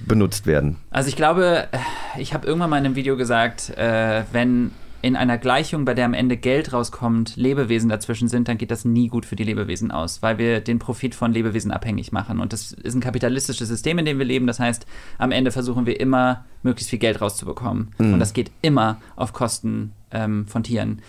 benutzt 0.00 0.46
werden. 0.46 0.76
Also 0.90 1.08
ich 1.08 1.16
glaube, 1.16 1.66
äh, 1.72 1.78
ich 2.20 2.32
habe 2.34 2.46
irgendwann 2.46 2.70
mal 2.70 2.78
in 2.78 2.84
einem 2.86 2.94
Video 2.94 3.16
gesagt, 3.16 3.70
äh, 3.76 4.22
wenn 4.32 4.70
in 5.00 5.14
einer 5.14 5.38
Gleichung, 5.38 5.84
bei 5.84 5.94
der 5.94 6.04
am 6.04 6.14
Ende 6.14 6.36
Geld 6.36 6.72
rauskommt, 6.72 7.36
Lebewesen 7.36 7.88
dazwischen 7.88 8.28
sind, 8.28 8.48
dann 8.48 8.58
geht 8.58 8.70
das 8.70 8.84
nie 8.84 9.08
gut 9.08 9.26
für 9.26 9.36
die 9.36 9.44
Lebewesen 9.44 9.92
aus, 9.92 10.22
weil 10.22 10.38
wir 10.38 10.60
den 10.60 10.80
Profit 10.80 11.14
von 11.14 11.32
Lebewesen 11.32 11.70
abhängig 11.70 12.10
machen. 12.10 12.40
Und 12.40 12.52
das 12.52 12.72
ist 12.72 12.94
ein 12.94 13.00
kapitalistisches 13.00 13.68
System, 13.68 13.98
in 13.98 14.04
dem 14.04 14.18
wir 14.18 14.26
leben. 14.26 14.48
Das 14.48 14.58
heißt, 14.58 14.86
am 15.18 15.30
Ende 15.30 15.52
versuchen 15.52 15.86
wir 15.86 16.00
immer, 16.00 16.44
möglichst 16.62 16.90
viel 16.90 16.98
Geld 16.98 17.20
rauszubekommen. 17.20 17.94
Mhm. 17.98 18.14
Und 18.14 18.20
das 18.20 18.32
geht 18.32 18.50
immer 18.60 19.00
auf 19.14 19.32
Kosten 19.32 19.92
ähm, 20.10 20.48
von 20.48 20.64
Tieren. 20.64 21.00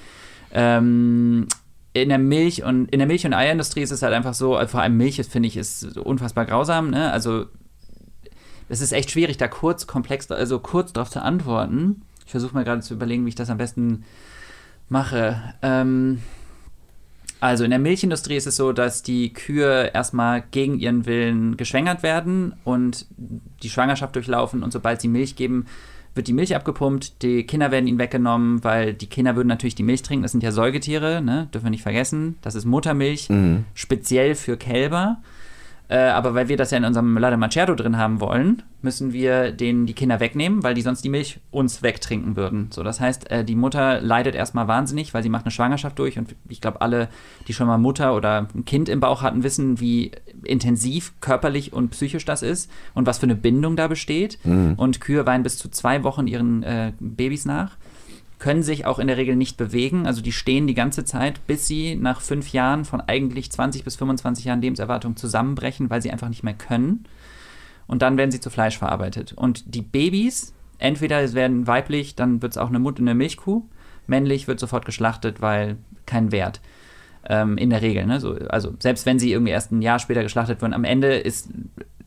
Ähm, 0.51 1.47
in 1.93 2.09
der 2.09 2.19
Milch 2.19 2.63
und 2.63 2.91
in 2.91 2.99
der 2.99 3.07
Milch- 3.07 3.25
und 3.25 3.33
Eierindustrie 3.33 3.81
ist 3.81 3.91
es 3.91 4.03
halt 4.03 4.13
einfach 4.13 4.35
so, 4.35 4.57
äh, 4.57 4.67
vor 4.67 4.81
allem 4.81 4.97
Milch, 4.97 5.19
finde 5.27 5.47
ich, 5.47 5.57
ist 5.57 5.97
unfassbar 5.97 6.45
grausam. 6.45 6.91
Ne? 6.91 7.11
Also 7.11 7.45
es 8.69 8.81
ist 8.81 8.91
echt 8.91 9.09
schwierig, 9.09 9.37
da 9.37 9.47
kurz 9.47 9.87
komplex, 9.87 10.29
also 10.29 10.59
kurz 10.59 10.93
darauf 10.93 11.09
zu 11.09 11.21
antworten. 11.21 12.03
Ich 12.29 12.31
versuche 12.31 12.53
mal 12.53 12.63
gerade 12.63 12.81
zu 12.83 12.93
überlegen, 12.93 13.25
wie 13.25 13.29
ich 13.29 13.35
das 13.35 13.49
am 13.49 13.57
besten 13.57 14.03
mache. 14.87 15.41
Ähm, 15.63 16.19
also 17.39 17.63
in 17.63 17.71
der 17.71 17.79
Milchindustrie 17.79 18.35
ist 18.35 18.45
es 18.45 18.55
so, 18.55 18.71
dass 18.71 19.01
die 19.01 19.33
Kühe 19.33 19.89
erstmal 19.95 20.43
gegen 20.51 20.77
ihren 20.77 21.07
Willen 21.07 21.57
geschwängert 21.57 22.03
werden 22.03 22.53
und 22.65 23.07
die 23.17 23.69
Schwangerschaft 23.71 24.13
durchlaufen 24.13 24.61
und 24.61 24.71
sobald 24.71 25.01
sie 25.01 25.07
Milch 25.07 25.37
geben, 25.37 25.65
wird 26.13 26.27
die 26.27 26.33
Milch 26.33 26.55
abgepumpt, 26.55 27.23
die 27.23 27.47
Kinder 27.47 27.71
werden 27.71 27.87
ihnen 27.87 27.97
weggenommen, 27.97 28.63
weil 28.63 28.93
die 28.93 29.07
Kinder 29.07 29.35
würden 29.35 29.47
natürlich 29.47 29.73
die 29.73 29.81
Milch 29.81 30.03
trinken. 30.03 30.21
Das 30.21 30.31
sind 30.31 30.43
ja 30.43 30.51
Säugetiere, 30.51 31.23
ne? 31.23 31.47
dürfen 31.51 31.65
wir 31.65 31.71
nicht 31.71 31.81
vergessen. 31.81 32.37
Das 32.43 32.53
ist 32.53 32.65
Muttermilch, 32.65 33.27
Mhm. 33.31 33.65
speziell 33.73 34.35
für 34.35 34.55
Kälber. 34.55 35.17
Äh, 35.89 35.97
aber 35.97 36.35
weil 36.35 36.47
wir 36.47 36.55
das 36.55 36.69
ja 36.69 36.77
in 36.77 36.85
unserem 36.85 37.17
Latte 37.17 37.35
Macchiato 37.35 37.73
drin 37.73 37.97
haben 37.97 38.21
wollen, 38.21 38.61
müssen 38.83 39.11
wir 39.11 39.51
denen 39.51 39.87
die 39.87 39.93
Kinder 39.93 40.19
wegnehmen, 40.19 40.63
weil 40.63 40.75
die 40.75 40.83
sonst 40.83 41.03
die 41.03 41.09
Milch 41.09 41.39
uns 41.49 41.81
wegtrinken 41.81 42.35
würden. 42.35 42.67
So, 42.71 42.83
das 42.83 42.99
heißt, 42.99 43.31
äh, 43.31 43.43
die 43.43 43.55
Mutter 43.55 43.99
leidet 43.99 44.35
erstmal 44.35 44.67
wahnsinnig, 44.67 45.15
weil 45.15 45.23
sie 45.23 45.29
macht 45.29 45.45
eine 45.45 45.51
Schwangerschaft 45.51 45.97
durch 45.97 46.19
und 46.19 46.35
ich 46.47 46.61
glaube, 46.61 46.81
alle, 46.81 47.09
die 47.47 47.53
schon 47.53 47.65
mal 47.65 47.79
Mutter 47.79 48.15
oder 48.15 48.47
ein 48.53 48.65
Kind 48.65 48.87
im 48.87 48.99
Bauch 48.99 49.23
hatten, 49.23 49.41
wissen, 49.41 49.79
wie 49.79 50.11
intensiv 50.43 51.13
körperlich 51.21 51.73
und 51.73 51.89
psychisch 51.89 52.23
das 52.23 52.43
ist 52.43 52.71
und 52.93 53.07
was 53.07 53.17
für 53.17 53.25
eine 53.25 53.35
Bindung 53.35 53.75
da 53.75 53.87
besteht. 53.87 54.37
Mhm. 54.43 54.75
Und 54.77 55.01
Kühe 55.01 55.25
weinen 55.25 55.43
bis 55.43 55.57
zu 55.57 55.69
zwei 55.69 56.03
Wochen 56.03 56.27
ihren 56.27 56.61
äh, 56.61 56.93
Babys 56.99 57.45
nach 57.45 57.77
können 58.39 58.63
sich 58.63 58.85
auch 58.85 58.99
in 58.99 59.07
der 59.07 59.17
Regel 59.17 59.35
nicht 59.35 59.57
bewegen. 59.57 60.07
Also 60.07 60.21
die 60.21 60.31
stehen 60.31 60.65
die 60.65 60.73
ganze 60.73 61.03
Zeit, 61.03 61.45
bis 61.45 61.67
sie 61.67 61.95
nach 61.95 62.21
fünf 62.21 62.51
Jahren 62.53 62.85
von 62.85 63.01
eigentlich 63.01 63.51
20 63.51 63.83
bis 63.83 63.97
25 63.97 64.45
Jahren 64.45 64.61
Lebenserwartung 64.61 65.17
zusammenbrechen, 65.17 65.89
weil 65.89 66.01
sie 66.01 66.09
einfach 66.09 66.29
nicht 66.29 66.43
mehr 66.43 66.53
können. 66.53 67.03
Und 67.85 68.01
dann 68.01 68.17
werden 68.17 68.31
sie 68.31 68.39
zu 68.39 68.49
Fleisch 68.49 68.77
verarbeitet. 68.77 69.33
Und 69.33 69.75
die 69.75 69.81
Babys, 69.81 70.53
entweder 70.77 71.21
es 71.21 71.33
werden 71.33 71.67
weiblich, 71.67 72.15
dann 72.15 72.41
wird 72.41 72.53
es 72.53 72.57
auch 72.57 72.69
eine, 72.69 72.79
Mut 72.79 72.99
eine 72.99 73.13
Milchkuh. 73.13 73.63
Männlich 74.07 74.47
wird 74.47 74.59
sofort 74.59 74.85
geschlachtet, 74.85 75.41
weil 75.41 75.77
kein 76.05 76.31
Wert. 76.31 76.61
Ähm, 77.27 77.57
in 77.57 77.69
der 77.69 77.81
Regel. 77.81 78.05
Ne? 78.05 78.21
So, 78.21 78.35
also 78.47 78.73
selbst 78.79 79.05
wenn 79.05 79.19
sie 79.19 79.33
irgendwie 79.33 79.51
erst 79.51 79.73
ein 79.73 79.81
Jahr 79.81 79.99
später 79.99 80.23
geschlachtet 80.23 80.61
werden, 80.61 80.73
am 80.73 80.85
Ende 80.85 81.15
ist, 81.15 81.49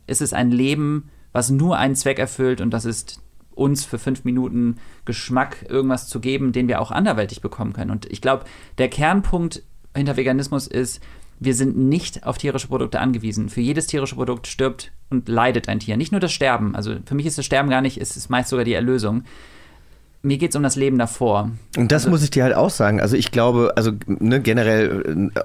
ist 0.07 0.21
es 0.21 0.33
ein 0.33 0.49
Leben, 0.49 1.11
was 1.31 1.51
nur 1.51 1.77
einen 1.77 1.95
Zweck 1.95 2.17
erfüllt 2.17 2.61
und 2.61 2.71
das 2.71 2.85
ist 2.85 3.22
uns 3.55 3.85
für 3.85 3.99
fünf 3.99 4.23
Minuten 4.23 4.77
Geschmack 5.05 5.65
irgendwas 5.69 6.07
zu 6.07 6.19
geben, 6.19 6.51
den 6.51 6.67
wir 6.67 6.81
auch 6.81 6.91
anderweitig 6.91 7.41
bekommen 7.41 7.73
können. 7.73 7.91
Und 7.91 8.05
ich 8.11 8.21
glaube, 8.21 8.45
der 8.77 8.89
Kernpunkt 8.89 9.63
hinter 9.95 10.17
Veganismus 10.17 10.67
ist, 10.67 11.01
wir 11.39 11.55
sind 11.55 11.77
nicht 11.77 12.25
auf 12.25 12.37
tierische 12.37 12.67
Produkte 12.67 12.99
angewiesen. 12.99 13.49
Für 13.49 13.61
jedes 13.61 13.87
tierische 13.87 14.15
Produkt 14.15 14.47
stirbt 14.47 14.91
und 15.09 15.27
leidet 15.27 15.67
ein 15.67 15.79
Tier. 15.79 15.97
Nicht 15.97 16.11
nur 16.11 16.21
das 16.21 16.31
Sterben. 16.31 16.75
Also 16.75 16.95
für 17.05 17.15
mich 17.15 17.25
ist 17.25 17.37
das 17.37 17.45
Sterben 17.45 17.69
gar 17.69 17.81
nicht, 17.81 17.97
es 17.97 18.15
ist 18.15 18.29
meist 18.29 18.49
sogar 18.49 18.65
die 18.65 18.73
Erlösung. 18.73 19.23
Mir 20.25 20.37
geht 20.37 20.51
es 20.51 20.55
um 20.55 20.63
das 20.63 20.77
Leben 20.77 20.97
davor. 20.97 21.51
Und 21.75 21.91
das 21.91 22.07
muss 22.07 22.23
ich 22.23 22.29
dir 22.29 22.45
halt 22.45 22.55
auch 22.55 22.69
sagen. 22.69 23.01
Also 23.01 23.17
ich 23.17 23.31
glaube, 23.31 23.73
also 23.75 23.91
ne, 24.07 24.39
generell, 24.39 25.29
äh, 25.35 25.41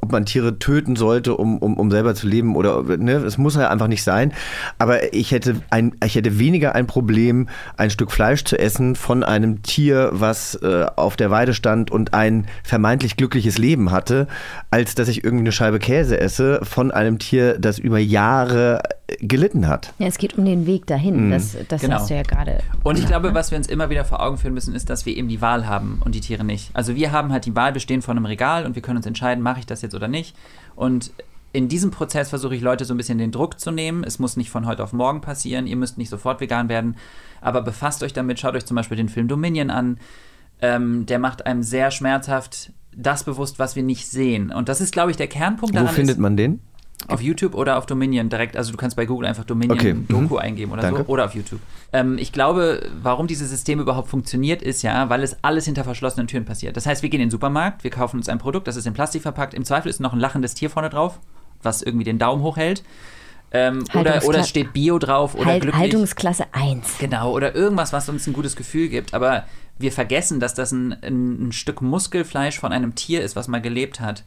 ob 0.00 0.10
man 0.10 0.24
Tiere 0.24 0.58
töten 0.58 0.96
sollte, 0.96 1.36
um, 1.36 1.58
um, 1.58 1.76
um 1.76 1.90
selber 1.90 2.14
zu 2.14 2.26
leben 2.26 2.56
oder 2.56 2.82
ne, 2.82 3.16
es 3.16 3.36
muss 3.36 3.54
ja 3.54 3.68
einfach 3.68 3.88
nicht 3.88 4.02
sein. 4.02 4.32
Aber 4.78 5.12
ich 5.12 5.30
hätte 5.30 5.56
ein, 5.68 5.94
ich 6.02 6.14
hätte 6.14 6.38
weniger 6.38 6.74
ein 6.74 6.86
Problem, 6.86 7.50
ein 7.76 7.90
Stück 7.90 8.12
Fleisch 8.12 8.44
zu 8.44 8.58
essen 8.58 8.96
von 8.96 9.22
einem 9.22 9.60
Tier, 9.60 10.08
was 10.12 10.54
äh, 10.54 10.86
auf 10.96 11.16
der 11.16 11.30
Weide 11.30 11.52
stand 11.52 11.90
und 11.90 12.14
ein 12.14 12.46
vermeintlich 12.64 13.18
glückliches 13.18 13.58
Leben 13.58 13.90
hatte, 13.90 14.26
als 14.70 14.94
dass 14.94 15.08
ich 15.08 15.22
irgendwie 15.22 15.42
eine 15.42 15.52
Scheibe 15.52 15.78
Käse 15.78 16.18
esse 16.18 16.60
von 16.62 16.92
einem 16.92 17.18
Tier, 17.18 17.58
das 17.58 17.78
über 17.78 17.98
Jahre 17.98 18.80
gelitten 19.20 19.66
hat. 19.68 19.92
Ja, 19.98 20.06
es 20.06 20.18
geht 20.18 20.36
um 20.38 20.44
den 20.44 20.66
Weg 20.66 20.86
dahin. 20.86 21.26
Mhm. 21.26 21.30
Das, 21.30 21.56
das 21.68 21.80
Genau. 21.80 21.96
hast 21.96 22.10
du 22.10 22.14
ja 22.14 22.22
gerade. 22.22 22.58
Und 22.82 22.98
ich 22.98 23.06
glaube, 23.06 23.28
ne? 23.28 23.34
was 23.34 23.50
wir 23.50 23.58
uns 23.58 23.66
immer 23.68 23.90
wieder 23.90 24.04
vor 24.04 24.22
Augen 24.22 24.38
führen 24.38 24.54
müssen, 24.54 24.74
ist, 24.74 24.90
dass 24.90 25.06
wir 25.06 25.16
eben 25.16 25.28
die 25.28 25.40
Wahl 25.40 25.66
haben 25.66 26.00
und 26.04 26.14
die 26.14 26.20
Tiere 26.20 26.44
nicht. 26.44 26.70
Also 26.74 26.94
wir 26.94 27.12
haben 27.12 27.32
halt 27.32 27.46
die 27.46 27.54
Wahl, 27.56 27.74
wir 27.74 27.80
stehen 27.80 28.02
vor 28.02 28.12
einem 28.12 28.26
Regal 28.26 28.66
und 28.66 28.74
wir 28.74 28.82
können 28.82 28.96
uns 28.98 29.06
entscheiden, 29.06 29.42
mache 29.42 29.60
ich 29.60 29.66
das 29.66 29.82
jetzt 29.82 29.94
oder 29.94 30.08
nicht. 30.08 30.36
Und 30.76 31.12
in 31.52 31.68
diesem 31.68 31.90
Prozess 31.90 32.30
versuche 32.30 32.54
ich 32.56 32.62
Leute 32.62 32.84
so 32.86 32.94
ein 32.94 32.96
bisschen 32.96 33.18
den 33.18 33.30
Druck 33.30 33.60
zu 33.60 33.70
nehmen. 33.70 34.04
Es 34.04 34.18
muss 34.18 34.36
nicht 34.36 34.50
von 34.50 34.66
heute 34.66 34.82
auf 34.82 34.92
morgen 34.92 35.20
passieren, 35.20 35.66
ihr 35.66 35.76
müsst 35.76 35.98
nicht 35.98 36.08
sofort 36.08 36.40
vegan 36.40 36.68
werden, 36.70 36.96
aber 37.42 37.60
befasst 37.60 38.02
euch 38.02 38.12
damit, 38.14 38.40
schaut 38.40 38.54
euch 38.54 38.64
zum 38.64 38.74
Beispiel 38.76 38.96
den 38.96 39.08
Film 39.10 39.28
Dominion 39.28 39.68
an. 39.70 39.98
Ähm, 40.62 41.04
der 41.06 41.18
macht 41.18 41.44
einem 41.44 41.62
sehr 41.62 41.90
schmerzhaft 41.90 42.72
das 42.96 43.24
bewusst, 43.24 43.58
was 43.58 43.74
wir 43.76 43.82
nicht 43.82 44.06
sehen. 44.08 44.52
Und 44.52 44.68
das 44.68 44.80
ist, 44.80 44.92
glaube 44.92 45.10
ich, 45.10 45.16
der 45.16 45.26
Kernpunkt 45.26 45.74
Wo 45.74 45.78
daran. 45.80 45.94
findet 45.94 46.16
ist, 46.16 46.20
man 46.20 46.36
den? 46.36 46.60
Auf 47.08 47.20
YouTube 47.20 47.54
oder 47.54 47.78
auf 47.78 47.86
Dominion 47.86 48.28
direkt. 48.28 48.56
Also 48.56 48.72
du 48.72 48.76
kannst 48.76 48.96
bei 48.96 49.06
Google 49.06 49.28
einfach 49.28 49.44
Dominion 49.44 49.78
Okay, 49.78 49.94
mhm. 49.94 50.08
Doku 50.08 50.36
eingeben 50.36 50.72
oder 50.72 50.82
Danke. 50.82 51.00
so. 51.00 51.06
Oder 51.06 51.26
auf 51.26 51.34
YouTube. 51.34 51.60
Ähm, 51.92 52.18
ich 52.18 52.32
glaube, 52.32 52.90
warum 53.02 53.26
dieses 53.26 53.50
System 53.50 53.80
überhaupt 53.80 54.08
funktioniert, 54.08 54.62
ist 54.62 54.82
ja, 54.82 55.08
weil 55.08 55.22
es 55.22 55.36
alles 55.42 55.64
hinter 55.64 55.84
verschlossenen 55.84 56.26
Türen 56.26 56.44
passiert. 56.44 56.76
Das 56.76 56.86
heißt, 56.86 57.02
wir 57.02 57.10
gehen 57.10 57.20
in 57.20 57.28
den 57.28 57.30
Supermarkt, 57.30 57.84
wir 57.84 57.90
kaufen 57.90 58.16
uns 58.16 58.28
ein 58.28 58.38
Produkt, 58.38 58.66
das 58.66 58.76
ist 58.76 58.86
in 58.86 58.94
Plastik 58.94 59.22
verpackt. 59.22 59.54
Im 59.54 59.64
Zweifel 59.64 59.88
ist 59.88 60.00
noch 60.00 60.12
ein 60.12 60.20
lachendes 60.20 60.54
Tier 60.54 60.70
vorne 60.70 60.90
drauf, 60.90 61.18
was 61.62 61.82
irgendwie 61.82 62.04
den 62.04 62.18
Daumen 62.18 62.42
hochhält. 62.42 62.82
Ähm, 63.54 63.84
oder, 63.94 64.24
oder 64.24 64.38
es 64.40 64.48
steht 64.48 64.72
Bio 64.72 64.98
drauf 64.98 65.34
oder 65.34 65.46
halt, 65.46 65.62
glücklich. 65.62 65.82
Haltungsklasse 65.82 66.46
1. 66.52 66.98
Genau, 66.98 67.32
oder 67.32 67.54
irgendwas, 67.54 67.92
was 67.92 68.08
uns 68.08 68.26
ein 68.26 68.32
gutes 68.32 68.56
Gefühl 68.56 68.88
gibt. 68.88 69.12
Aber 69.12 69.44
wir 69.78 69.92
vergessen, 69.92 70.40
dass 70.40 70.54
das 70.54 70.72
ein, 70.72 70.96
ein, 71.02 71.48
ein 71.48 71.52
Stück 71.52 71.82
Muskelfleisch 71.82 72.58
von 72.58 72.72
einem 72.72 72.94
Tier 72.94 73.20
ist, 73.22 73.36
was 73.36 73.48
mal 73.48 73.60
gelebt 73.60 74.00
hat. 74.00 74.24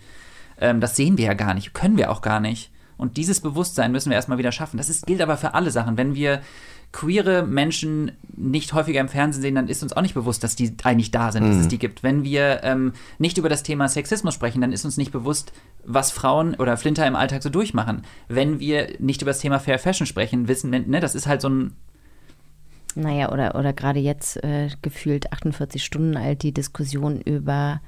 Ähm, 0.60 0.80
das 0.82 0.96
sehen 0.96 1.18
wir 1.18 1.26
ja 1.26 1.34
gar 1.34 1.54
nicht, 1.54 1.74
können 1.74 1.98
wir 1.98 2.12
auch 2.12 2.22
gar 2.22 2.40
nicht. 2.40 2.72
Und 2.98 3.18
dieses 3.18 3.42
Bewusstsein 3.42 3.92
müssen 3.92 4.10
wir 4.10 4.16
erstmal 4.16 4.38
wieder 4.38 4.54
schaffen. 4.54 4.78
Das 4.78 4.90
ist, 4.90 5.06
gilt 5.06 5.22
aber 5.22 5.36
für 5.38 5.54
alle 5.54 5.70
Sachen. 5.72 5.98
Wenn 5.98 6.16
wir 6.16 6.42
queere 6.94 7.46
Menschen 7.46 8.14
nicht 8.38 8.72
häufiger 8.72 9.02
im 9.02 9.10
Fernsehen 9.10 9.42
sehen, 9.42 9.56
dann 9.56 9.68
ist 9.68 9.84
uns 9.84 9.92
auch 9.92 10.02
nicht 10.02 10.14
bewusst, 10.14 10.46
dass 10.46 10.56
die 10.56 10.74
eigentlich 10.84 11.12
da 11.12 11.34
sind, 11.34 11.44
dass 11.46 11.56
Mhm. 11.56 11.62
es 11.62 11.68
die 11.68 11.78
gibt. 11.80 12.04
Wenn 12.04 12.24
wir 12.24 12.62
ähm, 12.64 12.94
nicht 13.20 13.38
über 13.38 13.50
das 13.50 13.64
Thema 13.64 13.90
Sexismus 13.90 14.34
sprechen, 14.34 14.62
dann 14.62 14.72
ist 14.72 14.86
uns 14.86 14.96
nicht 14.96 15.12
bewusst, 15.12 15.52
was 15.84 16.12
Frauen 16.12 16.56
oder 16.56 16.78
Flinter 16.78 17.06
im 17.06 17.18
Alltag 17.18 17.44
so 17.44 17.50
durchmachen. 17.50 18.04
Wenn 18.30 18.62
wir 18.62 18.88
nicht 19.00 19.22
über 19.22 19.32
das 19.32 19.40
Thema 19.40 19.60
Fair 19.60 19.78
Fashion 19.78 20.08
sprechen, 20.08 20.48
wissen, 20.48 20.72
wir, 20.72 20.80
ne, 20.80 21.02
das 21.02 21.16
ist 21.16 21.28
halt 21.28 21.42
so 21.42 21.50
ein 21.50 21.74
Naja, 22.96 23.30
oder, 23.34 23.56
oder 23.56 23.74
gerade 23.74 24.00
jetzt 24.00 24.42
äh, 24.42 24.70
gefühlt 24.82 25.34
48 25.34 25.84
Stunden 25.84 26.16
alt 26.16 26.44
die 26.44 26.54
Diskussion 26.54 27.20
über 27.20 27.82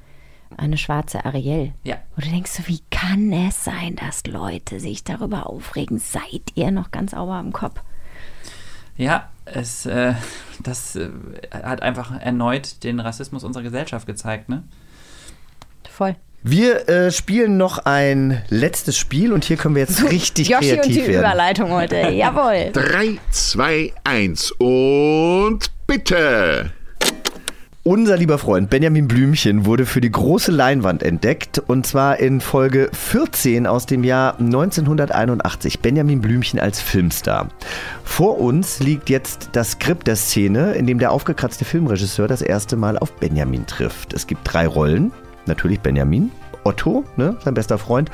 eine 0.55 0.77
schwarze 0.77 1.25
Ariel. 1.25 1.73
Ja. 1.83 1.97
Wo 2.15 2.21
du 2.21 2.29
denkst, 2.29 2.51
so, 2.51 2.67
wie 2.67 2.81
kann 2.91 3.31
es 3.33 3.63
sein, 3.63 3.95
dass 3.95 4.25
Leute 4.25 4.79
sich 4.79 5.03
darüber 5.03 5.47
aufregen? 5.47 5.99
Seid 5.99 6.51
ihr 6.55 6.71
noch 6.71 6.91
ganz 6.91 7.11
sauber 7.11 7.39
im 7.39 7.53
Kopf? 7.53 7.81
Ja, 8.95 9.29
es, 9.45 9.85
äh, 9.85 10.13
das 10.63 10.95
äh, 10.95 11.09
hat 11.51 11.81
einfach 11.81 12.19
erneut 12.19 12.83
den 12.83 12.99
Rassismus 12.99 13.43
unserer 13.43 13.63
Gesellschaft 13.63 14.07
gezeigt, 14.07 14.49
ne? 14.49 14.63
Voll. 15.89 16.15
Wir 16.43 16.87
äh, 16.87 17.11
spielen 17.11 17.57
noch 17.57 17.79
ein 17.79 18.41
letztes 18.49 18.97
Spiel 18.97 19.33
und 19.33 19.43
hier 19.43 19.57
können 19.57 19.75
wir 19.75 19.81
jetzt 19.81 20.03
richtig 20.11 20.49
Yoshi 20.49 20.71
und 20.71 20.81
kreativ 20.81 20.95
die 20.95 21.07
werden. 21.07 21.19
Überleitung 21.19 21.71
heute. 21.71 21.95
Jawohl. 22.11 22.71
3, 22.73 23.17
2, 23.31 23.93
1 24.03 24.51
und 24.51 25.71
bitte. 25.87 26.71
Unser 27.87 28.17
lieber 28.17 28.37
Freund 28.37 28.69
Benjamin 28.69 29.07
Blümchen 29.07 29.65
wurde 29.65 29.85
für 29.85 30.01
die 30.01 30.11
große 30.11 30.51
Leinwand 30.51 31.03
entdeckt 31.03 31.57
und 31.67 31.87
zwar 31.87 32.19
in 32.19 32.41
Folge 32.41 32.89
14 32.91 33.65
aus 33.65 33.85
dem 33.85 34.03
Jahr 34.03 34.37
1981. 34.39 35.79
Benjamin 35.79 36.19
Blümchen 36.19 36.59
als 36.59 36.81
Filmstar. 36.81 37.47
Vor 38.03 38.41
uns 38.41 38.79
liegt 38.79 39.09
jetzt 39.09 39.51
das 39.53 39.71
Skript 39.71 40.05
der 40.05 40.17
Szene, 40.17 40.73
in 40.73 40.85
dem 40.85 40.99
der 40.99 41.13
aufgekratzte 41.13 41.63
Filmregisseur 41.63 42.27
das 42.27 42.41
erste 42.41 42.75
Mal 42.75 42.97
auf 42.97 43.13
Benjamin 43.13 43.65
trifft. 43.65 44.11
Es 44.11 44.27
gibt 44.27 44.41
drei 44.43 44.67
Rollen. 44.67 45.13
Natürlich 45.45 45.79
Benjamin, 45.79 46.31
Otto, 46.65 47.05
ne, 47.15 47.37
sein 47.45 47.53
bester 47.53 47.77
Freund, 47.77 48.11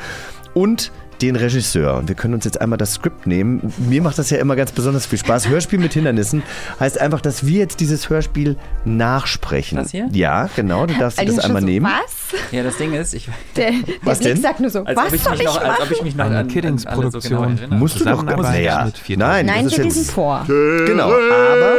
und 0.54 0.92
den 1.22 1.36
Regisseur. 1.36 1.96
Und 1.98 2.08
wir 2.08 2.16
können 2.16 2.34
uns 2.34 2.46
jetzt 2.46 2.60
einmal 2.62 2.78
das 2.78 2.94
Skript 2.96 3.28
nehmen. 3.28 3.74
Mir 3.78 4.02
macht 4.02 4.18
das 4.18 4.30
ja 4.30 4.38
immer 4.38 4.56
ganz 4.56 4.72
besonders 4.72 5.06
viel 5.06 5.20
Spaß. 5.20 5.48
Hörspiel 5.48 5.80
mit 5.80 5.94
Hindernissen 5.94 6.44
heißt 6.80 7.00
einfach, 7.00 7.22
dass 7.22 7.46
wir 7.46 7.60
jetzt 7.60 7.80
dieses 7.80 8.10
Hörspiel 8.10 8.56
nachsprechen. 8.86 9.78
Das 9.78 9.92
hier? 9.92 10.08
Ja, 10.12 10.50
genau. 10.56 10.86
Du 10.86 10.94
darfst 10.96 11.18
dir 11.18 11.22
Aline 11.24 11.36
das 11.38 11.46
einmal 11.46 11.62
so, 11.62 11.68
nehmen. 11.68 11.86
Was? 11.86 12.42
Ja, 12.52 12.64
das 12.64 12.78
Ding 12.78 12.94
ist, 12.94 13.14
ich, 13.14 13.30
Der, 13.56 13.72
der 13.72 13.78
Was 14.02 14.20
Blick 14.20 14.34
denn? 14.34 14.42
sagt 14.42 14.60
nur 14.60 14.70
so, 14.70 14.84
als, 14.84 14.98
was 14.98 15.08
ob 15.08 15.14
ich 15.14 15.22
soll 15.22 15.32
mich 15.34 15.42
ich 15.42 15.46
noch, 15.48 15.62
als 15.62 15.80
ob 15.80 15.86
ich 15.86 15.90
machen? 15.92 16.04
mich 16.06 16.16
noch 16.16 16.26
Eine 16.26 16.38
an, 16.40 16.48
Kiddings 16.48 16.86
an 16.86 16.94
alle 17.00 17.12
so 17.12 17.20
genau 17.20 17.38
Produktion. 17.42 17.58
erinnere. 17.58 17.80
Musst 17.80 18.00
du 18.00 18.06
doch 18.06 18.24
mit 18.24 18.98
vier 18.98 19.18
Nein, 19.18 19.46
Nein, 19.46 19.64
das 19.66 19.78
wir 19.78 19.86
ist 19.86 19.96
lesen 19.96 20.06
vor. 20.14 20.44
Genau, 20.48 21.06
aber 21.12 21.76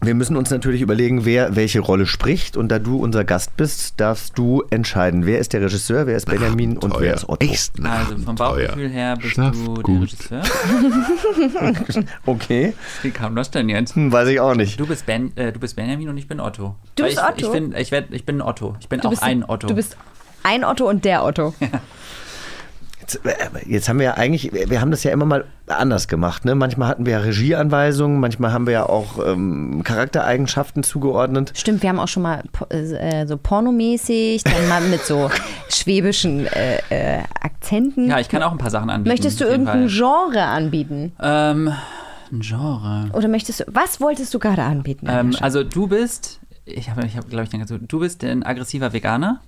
wir 0.00 0.14
müssen 0.14 0.36
uns 0.36 0.50
natürlich 0.50 0.80
überlegen, 0.80 1.24
wer 1.24 1.56
welche 1.56 1.80
Rolle 1.80 2.06
spricht. 2.06 2.56
Und 2.56 2.68
da 2.68 2.78
du 2.78 2.98
unser 2.98 3.24
Gast 3.24 3.56
bist, 3.56 3.94
darfst 4.00 4.38
du 4.38 4.62
entscheiden, 4.70 5.26
wer 5.26 5.38
ist 5.40 5.52
der 5.52 5.60
Regisseur, 5.62 6.06
wer 6.06 6.16
ist 6.16 6.26
Benjamin 6.26 6.78
und 6.78 6.98
wer 7.00 7.14
ist 7.14 7.28
Otto. 7.28 7.44
Echt 7.44 7.72
Also 7.84 8.16
vom 8.18 8.36
Bauchgefühl 8.36 8.88
her 8.90 9.16
bist 9.16 9.32
Schlaf 9.32 9.52
du 9.56 9.74
der 9.74 9.82
gut. 9.82 10.02
Regisseur. 10.02 10.42
Okay, 12.26 12.74
Wie 13.02 13.10
kam 13.10 13.34
das 13.36 13.50
denn 13.50 13.68
jetzt? 13.68 13.94
hm, 13.96 14.12
weiß 14.12 14.28
ich 14.28 14.40
auch 14.40 14.54
nicht. 14.54 14.78
Du 14.78 14.86
bist, 14.86 15.06
ben, 15.06 15.36
äh, 15.36 15.52
du 15.52 15.58
bist 15.60 15.76
Benjamin 15.76 16.08
und 16.08 16.16
ich 16.18 16.28
bin 16.28 16.40
Otto. 16.40 16.76
Du 16.94 17.02
Weil 17.02 17.10
bist 17.10 17.22
ich, 17.22 17.28
Otto? 17.28 17.46
Ich 17.46 17.52
bin, 17.60 17.74
ich, 17.76 17.90
werd, 17.90 18.12
ich 18.12 18.24
bin 18.24 18.40
Otto. 18.40 18.76
Ich 18.80 18.88
bin 18.88 19.00
Du 19.00 19.08
auch 19.08 19.10
bist, 19.10 19.22
ein 19.22 19.44
Otto. 19.48 19.66
Du 19.66 19.74
bist 19.74 19.96
ein 20.42 20.64
Otto 20.64 20.88
und 20.88 21.04
der 21.04 21.24
Otto. 21.24 21.54
Äh, 21.64 21.68
jetzt 23.66 23.88
haben 23.88 23.98
wir 23.98 24.06
ja 24.06 24.14
eigentlich, 24.14 24.52
wir 24.52 24.80
haben 24.80 24.90
das 24.90 25.04
ja 25.04 25.12
immer 25.12 25.24
mal 25.24 25.44
anders 25.66 26.08
gemacht. 26.08 26.44
Ne? 26.44 26.54
Manchmal 26.54 26.88
hatten 26.88 27.06
wir 27.06 27.14
ja 27.14 27.18
Regieanweisungen, 27.20 28.20
manchmal 28.20 28.52
haben 28.52 28.66
wir 28.66 28.72
ja 28.72 28.88
auch 28.88 29.24
ähm, 29.24 29.82
Charaktereigenschaften 29.84 30.82
zugeordnet. 30.82 31.52
Stimmt, 31.54 31.82
wir 31.82 31.88
haben 31.88 31.98
auch 31.98 32.08
schon 32.08 32.22
mal 32.22 32.42
äh, 32.70 33.26
so 33.26 33.36
pornomäßig, 33.36 34.44
dann 34.44 34.68
mal 34.68 34.80
mit 34.80 35.04
so 35.04 35.30
schwäbischen 35.68 36.46
äh, 36.46 36.78
äh, 36.90 37.22
Akzenten. 37.40 38.08
ja, 38.08 38.18
ich 38.18 38.28
kann 38.28 38.42
auch 38.42 38.52
ein 38.52 38.58
paar 38.58 38.70
Sachen 38.70 38.90
anbieten. 38.90 39.10
Möchtest 39.10 39.40
du 39.40 39.44
irgendein. 39.44 39.88
Genre 39.88 40.42
anbieten? 40.42 41.12
Ähm, 41.20 41.72
ein 42.30 42.40
Genre. 42.40 43.10
Oder 43.12 43.28
möchtest 43.28 43.60
du, 43.60 43.64
was 43.68 44.00
wolltest 44.00 44.34
du 44.34 44.38
gerade 44.38 44.62
anbieten? 44.62 45.06
Ähm, 45.08 45.34
also 45.40 45.64
du 45.64 45.86
bist, 45.86 46.40
ich 46.64 46.90
habe, 46.90 47.06
ich 47.06 47.16
hab, 47.16 47.28
glaube 47.28 47.44
ich, 47.44 47.50
dann 47.50 47.60
gesagt, 47.60 47.80
du 47.86 47.98
bist 47.98 48.22
ein 48.24 48.42
aggressiver 48.42 48.92
Veganer. 48.92 49.40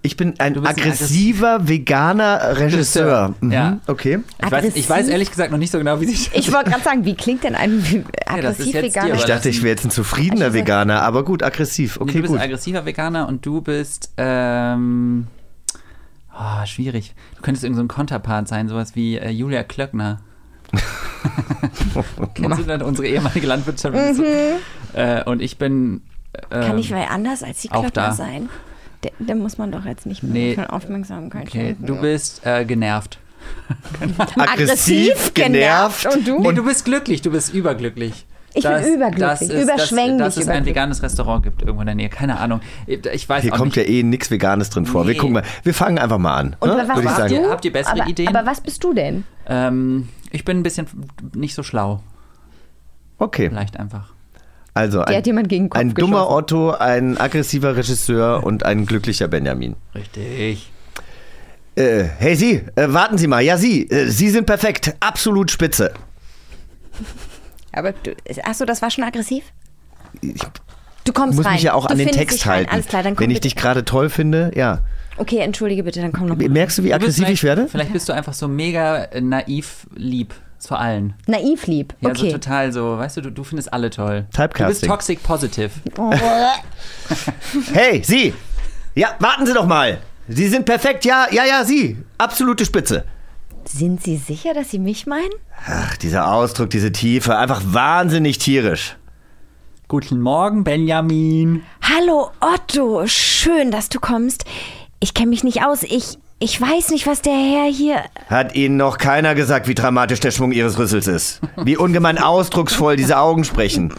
Ich 0.00 0.16
bin 0.16 0.38
ein 0.38 0.52
bist 0.54 0.64
ein 0.64 0.70
aggressiver, 0.70 1.66
veganer 1.68 2.56
Regisseur. 2.56 3.34
Mhm, 3.40 3.50
Ja. 3.50 3.78
Okay. 3.88 4.20
Ich 4.44 4.50
weiß, 4.50 4.64
ich 4.76 4.88
weiß 4.88 5.08
ehrlich 5.08 5.28
gesagt 5.30 5.50
noch 5.50 5.58
nicht 5.58 5.72
so 5.72 5.78
genau, 5.78 6.00
wie 6.00 6.06
sich 6.06 6.30
ich 6.34 6.52
wollte 6.52 6.70
gerade 6.70 6.84
sagen, 6.84 7.04
wie 7.04 7.16
klingt 7.16 7.42
denn 7.42 7.56
ein 7.56 7.82
aggressiv 8.26 8.72
dir 8.72 8.82
veganer? 8.82 9.14
Ich 9.14 9.24
dachte, 9.24 9.48
ich 9.48 9.58
wäre 9.62 9.70
jetzt 9.70 9.84
ein 9.84 9.90
zufriedener 9.90 10.46
Also- 10.46 10.56
Veganer, 10.58 11.02
aber 11.02 11.24
gut, 11.24 11.42
aggressiv. 11.42 11.96
Nee, 11.96 12.02
Okay, 12.04 12.12
du 12.12 12.20
bist 12.20 12.32
gut. 12.32 12.38
ein 12.40 12.44
aggressiver 12.44 12.86
Veganer 12.86 13.26
und 13.26 13.44
du 13.44 13.60
bist, 13.60 14.12
ähm, 14.16 15.26
oh, 16.32 16.64
schwierig. 16.64 17.14
Du 17.36 17.42
könntest 17.42 17.64
irgendein 17.64 17.88
so 17.88 17.92
ein 17.92 17.96
Konterpart 17.96 18.46
sein, 18.46 18.68
sowas 18.68 18.94
wie 18.94 19.18
äh, 19.18 19.30
Julia 19.30 19.64
Klöckner. 19.64 20.20
Kennst 22.34 22.58
du 22.60 22.62
dann 22.64 22.82
unsere 22.82 23.08
ehemalige 23.08 23.46
Landwirtschaftsministerin? 23.46 24.58
Äh, 24.94 25.24
und 25.24 25.42
ich 25.42 25.58
bin. 25.58 26.02
Ähm, 26.50 26.60
Kann 26.62 26.78
ich 26.78 26.90
wer 26.90 27.10
anders 27.10 27.42
als 27.42 27.62
die 27.62 27.70
auch 27.72 27.80
Klöckner 27.80 28.02
da. 28.08 28.12
sein? 28.12 28.48
Der, 29.04 29.12
der 29.18 29.34
muss 29.36 29.58
man 29.58 29.70
doch 29.70 29.84
jetzt 29.84 30.06
nicht 30.06 30.22
mehr 30.22 30.32
Nee. 30.32 30.54
von 30.54 30.66
Aufmerksamkeit 30.66 31.42
Okay, 31.48 31.66
schenken. 31.68 31.86
du 31.86 32.00
bist 32.00 32.44
äh, 32.44 32.64
genervt. 32.64 33.18
Aggressiv, 34.36 35.32
genervt. 35.34 36.06
Und 36.12 36.26
du? 36.26 36.40
Nee, 36.40 36.52
du 36.52 36.64
bist 36.64 36.84
glücklich, 36.84 37.22
du 37.22 37.30
bist 37.30 37.54
überglücklich. 37.54 38.26
Ich 38.54 38.64
bin 38.64 38.72
überglücklich, 38.82 39.20
dass 39.20 39.40
es, 39.42 39.50
überschwänglich 39.62 40.18
Dass, 40.18 40.34
dass 40.34 40.44
es 40.44 40.48
ein 40.48 40.64
veganes 40.64 41.02
Restaurant 41.02 41.44
gibt 41.44 41.62
irgendwo 41.62 41.82
in 41.82 41.86
der 41.86 41.94
Nähe. 41.94 42.08
Keine 42.08 42.38
Ahnung. 42.40 42.60
Ich 42.86 43.28
weiß 43.28 43.42
Hier 43.42 43.52
auch 43.52 43.58
kommt 43.58 43.76
nicht. 43.76 43.86
ja 43.88 43.94
eh 43.94 44.02
nichts 44.02 44.30
Veganes 44.32 44.70
drin 44.70 44.84
vor. 44.86 45.06
Wir 45.06 45.12
Nee. 45.12 45.18
gucken 45.18 45.34
mal. 45.34 45.42
Wir 45.62 45.74
fangen 45.74 45.98
einfach 45.98 46.18
mal 46.18 46.34
an. 46.34 46.56
Und 46.58 46.70
ne? 46.70 46.84
was 46.88 46.96
Würde 46.96 47.08
sagen. 47.08 47.34
du? 47.44 47.50
Habt 47.50 47.64
ihr 47.64 47.72
bessere 47.72 48.00
aber, 48.00 48.10
Ideen? 48.10 48.34
Aber 48.34 48.46
was 48.50 48.60
bist 48.60 48.82
du 48.82 48.94
denn? 48.94 49.24
Ähm, 49.46 50.08
ich 50.32 50.44
bin 50.44 50.58
ein 50.58 50.62
bisschen 50.64 50.86
nicht 51.34 51.54
so 51.54 51.62
schlau. 51.62 52.00
Okay, 53.18 53.48
Vielleicht 53.50 53.78
einfach. 53.78 54.12
Also 54.78 54.98
Der 54.98 55.08
ein, 55.08 55.16
hat 55.16 55.26
jemand 55.26 55.48
gegen 55.48 55.64
den 55.64 55.70
Kopf 55.70 55.80
ein 55.80 55.94
dummer 55.94 56.18
geschossen. 56.22 56.34
Otto, 56.34 56.70
ein 56.72 57.18
aggressiver 57.18 57.76
Regisseur 57.76 58.44
und 58.44 58.64
ein 58.64 58.86
glücklicher 58.86 59.28
Benjamin. 59.28 59.76
Richtig. 59.94 60.70
Äh, 61.74 62.04
hey 62.18 62.34
Sie, 62.36 62.62
äh, 62.76 62.92
warten 62.92 63.18
Sie 63.18 63.26
mal. 63.26 63.40
Ja, 63.40 63.56
Sie, 63.58 63.88
äh, 63.90 64.06
Sie 64.08 64.30
sind 64.30 64.46
perfekt. 64.46 64.94
Absolut 65.00 65.50
spitze. 65.50 65.92
Aber 67.72 67.92
du, 67.92 68.12
achso, 68.44 68.64
das 68.64 68.82
war 68.82 68.90
schon 68.90 69.04
aggressiv? 69.04 69.44
Ich 70.20 70.40
Du 71.04 71.12
kommst 71.12 71.36
muss 71.36 71.46
rein. 71.46 71.54
mich 71.54 71.62
ja 71.62 71.72
auch 71.72 71.86
du 71.86 71.92
an 71.92 71.98
den 71.98 72.08
Text 72.08 72.44
halten. 72.44 72.70
Alles 72.70 72.86
klar, 72.86 73.02
dann 73.02 73.16
komm 73.16 73.24
Wenn 73.24 73.30
ich 73.30 73.36
bitte. 73.36 73.48
dich 73.48 73.56
gerade 73.56 73.84
toll 73.84 74.10
finde, 74.10 74.50
ja. 74.54 74.80
Okay, 75.16 75.38
entschuldige 75.38 75.82
bitte, 75.82 76.00
dann 76.02 76.12
komm 76.12 76.26
noch 76.26 76.36
mal. 76.36 76.48
Merkst 76.48 76.78
du, 76.78 76.84
wie 76.84 76.92
aggressiv 76.92 77.28
ich 77.28 77.40
vielleicht- 77.40 77.44
werde? 77.58 77.68
Vielleicht 77.70 77.92
bist 77.94 78.08
du 78.08 78.12
einfach 78.12 78.34
so 78.34 78.46
mega 78.46 79.06
naiv 79.20 79.86
lieb. 79.94 80.34
Zu 80.58 80.74
allen. 80.76 81.14
Naiv 81.26 81.66
lieb. 81.66 81.94
Ja, 82.00 82.10
Okay. 82.10 82.30
so 82.30 82.32
total 82.32 82.72
so, 82.72 82.98
weißt 82.98 83.18
du, 83.18 83.20
du, 83.22 83.30
du 83.30 83.44
findest 83.44 83.72
alle 83.72 83.90
toll. 83.90 84.26
Du 84.32 84.36
Typecasting. 84.42 84.66
bist 84.68 84.84
toxic 84.86 85.22
positive. 85.22 85.70
Hey, 87.72 88.02
Sie! 88.04 88.34
Ja, 88.94 89.10
warten 89.20 89.46
Sie 89.46 89.54
doch 89.54 89.66
mal. 89.66 89.98
Sie 90.28 90.48
sind 90.48 90.64
perfekt. 90.66 91.04
Ja, 91.04 91.26
ja, 91.30 91.44
ja, 91.44 91.64
Sie. 91.64 91.96
Absolute 92.18 92.64
Spitze. 92.66 93.04
Sind 93.64 94.02
Sie 94.02 94.16
sicher, 94.16 94.54
dass 94.54 94.70
Sie 94.70 94.78
mich 94.78 95.06
meinen? 95.06 95.30
Ach, 95.66 95.96
dieser 95.96 96.32
Ausdruck, 96.32 96.70
diese 96.70 96.90
Tiefe, 96.92 97.36
einfach 97.36 97.62
wahnsinnig 97.64 98.38
tierisch. 98.38 98.96
Guten 99.88 100.20
Morgen, 100.20 100.64
Benjamin. 100.64 101.62
Hallo 101.82 102.30
Otto, 102.40 103.06
schön, 103.06 103.70
dass 103.70 103.88
du 103.88 104.00
kommst. 104.00 104.44
Ich 105.00 105.14
kenne 105.14 105.28
mich 105.30 105.44
nicht 105.44 105.62
aus. 105.62 105.82
Ich, 105.82 106.18
ich 106.40 106.60
weiß 106.60 106.90
nicht, 106.90 107.06
was 107.06 107.22
der 107.22 107.32
Herr 107.32 107.70
hier. 107.70 108.04
Hat 108.28 108.54
Ihnen 108.54 108.76
noch 108.76 108.98
keiner 108.98 109.34
gesagt, 109.34 109.66
wie 109.66 109.74
dramatisch 109.74 110.20
der 110.20 110.30
Schwung 110.30 110.52
Ihres 110.52 110.78
Rüssels 110.78 111.08
ist? 111.08 111.40
Wie 111.56 111.76
ungemein 111.76 112.18
ausdrucksvoll 112.18 112.96
diese 112.96 113.18
Augen 113.18 113.44
sprechen. 113.44 113.92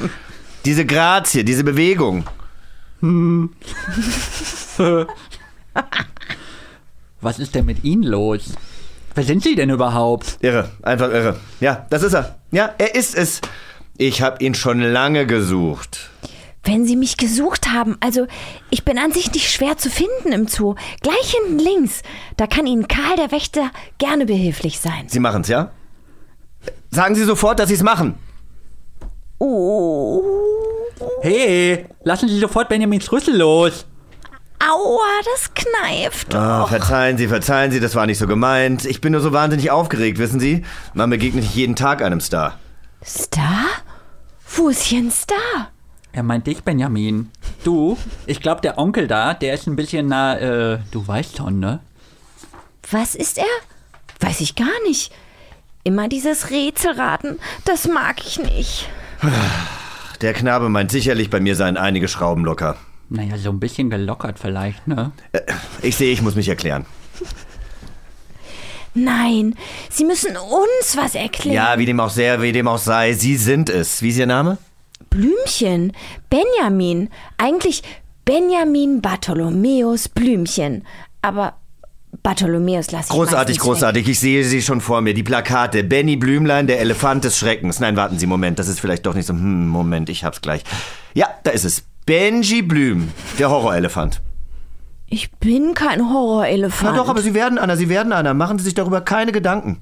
Diese 0.65 0.85
Grazie, 0.85 1.43
diese 1.43 1.63
Bewegung. 1.63 2.25
Was 7.21 7.39
ist 7.39 7.55
denn 7.55 7.65
mit 7.65 7.83
Ihnen 7.83 8.03
los? 8.03 8.53
Wer 9.15 9.23
sind 9.23 9.43
Sie 9.43 9.55
denn 9.55 9.69
überhaupt? 9.69 10.37
Irre, 10.41 10.69
einfach 10.81 11.09
irre. 11.09 11.35
Ja, 11.59 11.85
das 11.89 12.03
ist 12.03 12.13
er. 12.13 12.37
Ja, 12.51 12.73
er 12.77 12.95
ist 12.95 13.15
es. 13.15 13.41
Ich 13.97 14.21
habe 14.21 14.41
ihn 14.43 14.55
schon 14.55 14.79
lange 14.79 15.25
gesucht. 15.25 16.09
Wenn 16.69 16.85
Sie 16.85 16.95
mich 16.95 17.17
gesucht 17.17 17.71
haben, 17.71 17.97
also 17.99 18.27
ich 18.69 18.85
bin 18.85 18.99
an 18.99 19.11
sich 19.11 19.33
nicht 19.33 19.49
schwer 19.49 19.79
zu 19.79 19.89
finden 19.89 20.31
im 20.31 20.47
Zoo. 20.47 20.75
Gleich 21.01 21.35
hinten 21.35 21.57
links. 21.57 22.03
Da 22.37 22.45
kann 22.45 22.67
Ihnen 22.67 22.87
Karl 22.87 23.15
der 23.15 23.31
Wächter 23.31 23.71
gerne 23.97 24.27
behilflich 24.27 24.79
sein. 24.79 25.05
Sie 25.07 25.19
machen's, 25.19 25.47
ja? 25.47 25.71
Sagen 26.91 27.15
Sie 27.15 27.23
sofort, 27.23 27.57
dass 27.57 27.69
Sie 27.69 27.73
es 27.73 27.81
machen. 27.81 28.19
Oh. 29.39 30.21
Hey, 31.23 31.87
lassen 32.03 32.29
Sie 32.29 32.37
sofort 32.37 32.69
Benjamins 32.69 33.11
Rüssel 33.11 33.35
los. 33.35 33.87
Aua, 34.59 35.21
das 35.33 35.51
kneift. 35.55 36.35
Ah, 36.35 36.67
verzeihen 36.67 37.17
Sie, 37.17 37.27
verzeihen 37.27 37.71
Sie, 37.71 37.79
das 37.79 37.95
war 37.95 38.05
nicht 38.05 38.19
so 38.19 38.27
gemeint. 38.27 38.85
Ich 38.85 39.01
bin 39.01 39.13
nur 39.13 39.21
so 39.21 39.33
wahnsinnig 39.33 39.71
aufgeregt, 39.71 40.19
wissen 40.19 40.39
Sie? 40.39 40.63
Man 40.93 41.09
begegnet 41.09 41.45
nicht 41.45 41.55
jeden 41.55 41.75
Tag 41.75 42.03
einem 42.03 42.21
Star. 42.21 42.59
Star? 43.03 43.65
Wo 44.55 44.69
ist 44.69 44.83
hier 44.83 44.99
ein 44.99 45.09
Star? 45.09 45.71
Er 46.11 46.23
meint 46.23 46.47
dich, 46.47 46.63
Benjamin. 46.63 47.29
Du, 47.63 47.97
ich 48.25 48.41
glaube, 48.41 48.61
der 48.61 48.77
Onkel 48.77 49.07
da, 49.07 49.33
der 49.33 49.53
ist 49.53 49.67
ein 49.67 49.75
bisschen 49.75 50.07
na, 50.07 50.37
äh, 50.37 50.79
du 50.91 51.07
weißt 51.07 51.37
schon, 51.37 51.59
ne? 51.59 51.79
Was 52.91 53.15
ist 53.15 53.37
er? 53.37 53.45
Weiß 54.19 54.41
ich 54.41 54.55
gar 54.55 54.67
nicht. 54.87 55.11
Immer 55.83 56.09
dieses 56.09 56.49
Rätselraten, 56.49 57.39
das 57.65 57.87
mag 57.87 58.25
ich 58.25 58.39
nicht. 58.39 58.89
Der 60.21 60.33
Knabe 60.33 60.69
meint 60.69 60.91
sicherlich, 60.91 61.29
bei 61.29 61.39
mir 61.39 61.55
seien 61.55 61.77
einige 61.77 62.07
Schrauben 62.07 62.43
locker. 62.43 62.75
Naja, 63.09 63.37
so 63.37 63.49
ein 63.49 63.59
bisschen 63.59 63.89
gelockert 63.89 64.37
vielleicht, 64.39 64.87
ne? 64.87 65.11
Ich 65.81 65.95
sehe, 65.95 66.11
ich 66.11 66.21
muss 66.21 66.35
mich 66.35 66.49
erklären. 66.49 66.85
Nein, 68.93 69.55
Sie 69.89 70.03
müssen 70.03 70.35
uns 70.35 70.97
was 70.97 71.15
erklären. 71.15 71.55
Ja, 71.55 71.77
wie 71.77 71.85
dem 71.85 71.99
auch 71.99 72.09
sehr, 72.09 72.41
wie 72.41 72.51
dem 72.51 72.67
auch 72.67 72.77
sei, 72.77 73.13
Sie 73.13 73.37
sind 73.37 73.69
es. 73.69 74.01
Wie 74.01 74.09
ist 74.09 74.17
Ihr 74.17 74.25
Name? 74.27 74.57
Blümchen. 75.19 75.93
Benjamin. 76.29 77.09
Eigentlich 77.37 77.83
Benjamin 78.23 79.01
Bartholomäus 79.01 80.07
Blümchen. 80.07 80.85
Aber 81.21 81.55
Bartholomäus 82.23 82.91
lasse 82.91 83.09
ich 83.09 83.15
Großartig, 83.15 83.59
großartig. 83.59 84.07
Ich 84.07 84.19
sehe 84.19 84.43
sie 84.43 84.61
schon 84.61 84.81
vor 84.81 85.01
mir. 85.01 85.13
Die 85.13 85.23
Plakate. 85.23 85.83
Benny 85.83 86.15
Blümlein, 86.15 86.67
der 86.67 86.79
Elefant 86.79 87.23
des 87.23 87.37
Schreckens. 87.37 87.79
Nein, 87.79 87.95
warten 87.97 88.17
Sie, 88.17 88.27
Moment. 88.27 88.59
Das 88.59 88.67
ist 88.67 88.79
vielleicht 88.79 89.05
doch 89.05 89.13
nicht 89.13 89.25
so. 89.25 89.33
Hm, 89.33 89.67
Moment, 89.67 90.09
ich 90.09 90.23
hab's 90.23 90.41
gleich. 90.41 90.63
Ja, 91.13 91.27
da 91.43 91.51
ist 91.51 91.65
es. 91.65 91.83
Benji 92.05 92.61
Blüm, 92.61 93.09
der 93.37 93.49
Horrorelefant. 93.49 94.21
Ich 95.07 95.31
bin 95.33 95.73
kein 95.73 96.09
Horrorelefant. 96.09 96.95
Na 96.95 97.03
doch, 97.03 97.09
aber 97.09 97.21
Sie 97.21 97.33
werden 97.33 97.57
einer, 97.57 97.77
Sie 97.77 97.89
werden 97.89 98.13
einer. 98.13 98.33
Machen 98.33 98.57
Sie 98.57 98.65
sich 98.65 98.73
darüber 98.73 99.01
keine 99.01 99.31
Gedanken. 99.31 99.81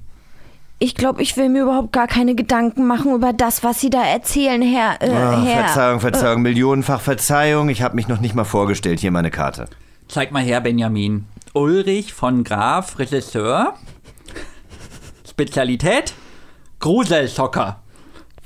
Ich 0.80 0.94
glaube, 0.94 1.22
ich 1.22 1.36
will 1.36 1.48
mir 1.48 1.62
überhaupt 1.62 1.92
gar 1.92 2.06
keine 2.06 2.36
Gedanken 2.36 2.86
machen 2.86 3.12
über 3.12 3.32
das, 3.32 3.64
was 3.64 3.80
Sie 3.80 3.90
da 3.90 4.04
erzählen, 4.04 4.62
Herr. 4.62 5.02
Äh, 5.02 5.10
Herr. 5.10 5.64
Verzeihung, 5.64 6.00
Verzeihung, 6.00 6.42
millionenfach 6.42 7.00
Verzeihung. 7.00 7.68
Ich 7.68 7.82
habe 7.82 7.96
mich 7.96 8.06
noch 8.06 8.20
nicht 8.20 8.36
mal 8.36 8.44
vorgestellt. 8.44 9.00
Hier 9.00 9.10
meine 9.10 9.32
Karte. 9.32 9.66
Zeig 10.06 10.30
mal 10.30 10.42
her, 10.42 10.60
Benjamin. 10.60 11.26
Ulrich 11.52 12.12
von 12.12 12.44
Graf, 12.44 12.98
Regisseur. 13.00 13.74
Spezialität? 15.28 16.14
Gruselsocker. 16.78 17.80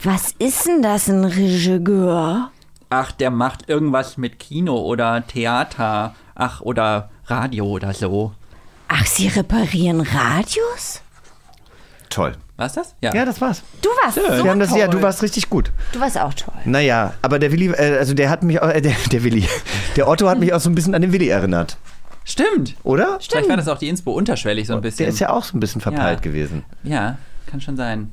Was 0.03 0.33
ist 0.39 0.66
denn 0.66 0.83
das, 0.83 1.09
ein 1.09 1.24
Regisseur? 1.24 2.51
Ach, 2.89 3.12
der 3.12 3.30
macht 3.30 3.68
irgendwas 3.68 4.16
mit 4.16 4.39
Kino 4.39 4.78
oder 4.78 5.26
Theater. 5.26 6.14
Ach, 6.35 6.62
oder 6.62 7.11
Radio 7.26 7.66
oder 7.66 7.93
so. 7.93 8.33
Ach, 8.89 9.05
Sie 9.05 9.28
reparieren 9.28 10.01
Radios? 10.01 11.03
Toll. 12.13 12.33
War's 12.57 12.75
das? 12.75 12.95
Ja. 13.01 13.15
Ja, 13.15 13.25
das 13.25 13.41
war's. 13.41 13.63
Du 13.81 13.89
warst 14.05 14.17
so 14.17 14.23
Wir 14.45 14.51
haben 14.51 14.61
das, 14.61 14.69
toll. 14.71 14.79
ja, 14.79 14.87
du 14.89 15.01
warst 15.01 15.23
richtig 15.23 15.49
gut. 15.49 15.73
Du 15.93 16.01
warst 16.01 16.19
auch 16.19 16.35
toll. 16.35 16.55
Naja, 16.65 17.15
aber 17.23 17.39
der 17.39 17.51
Willi, 17.53 17.69
äh, 17.69 17.97
also 17.99 18.15
der 18.15 18.29
hat 18.31 18.43
mich, 18.43 18.61
auch, 18.61 18.69
äh, 18.69 18.81
der, 18.83 18.93
der 19.11 19.25
Willi, 19.25 19.49
der 19.97 20.07
Otto 20.09 20.29
hat 20.29 20.39
mich 20.39 20.53
auch 20.53 20.61
so 20.61 20.69
ein 20.71 20.75
bisschen 20.75 20.95
an 20.95 21.03
den 21.03 21.13
Willi 21.13 21.29
erinnert. 21.29 21.77
Stimmt. 22.25 22.77
Oder? 22.85 23.19
Vielleicht 23.21 23.49
war 23.49 23.57
das 23.57 23.67
auch 23.67 23.79
die 23.79 23.89
Inspo 23.89 24.13
unterschwellig 24.13 24.67
so 24.69 24.75
ein 24.75 24.81
bisschen. 24.81 24.99
Der 24.99 25.09
ist 25.09 25.19
ja 25.19 25.31
auch 25.31 25.43
so 25.45 25.57
ein 25.57 25.61
bisschen 25.61 25.81
verpeilt 25.81 26.19
Ja. 26.19 26.31
gewesen. 26.31 26.65
Ja, 26.85 27.19
kann 27.47 27.61
schon 27.61 27.77
sein. 27.77 28.13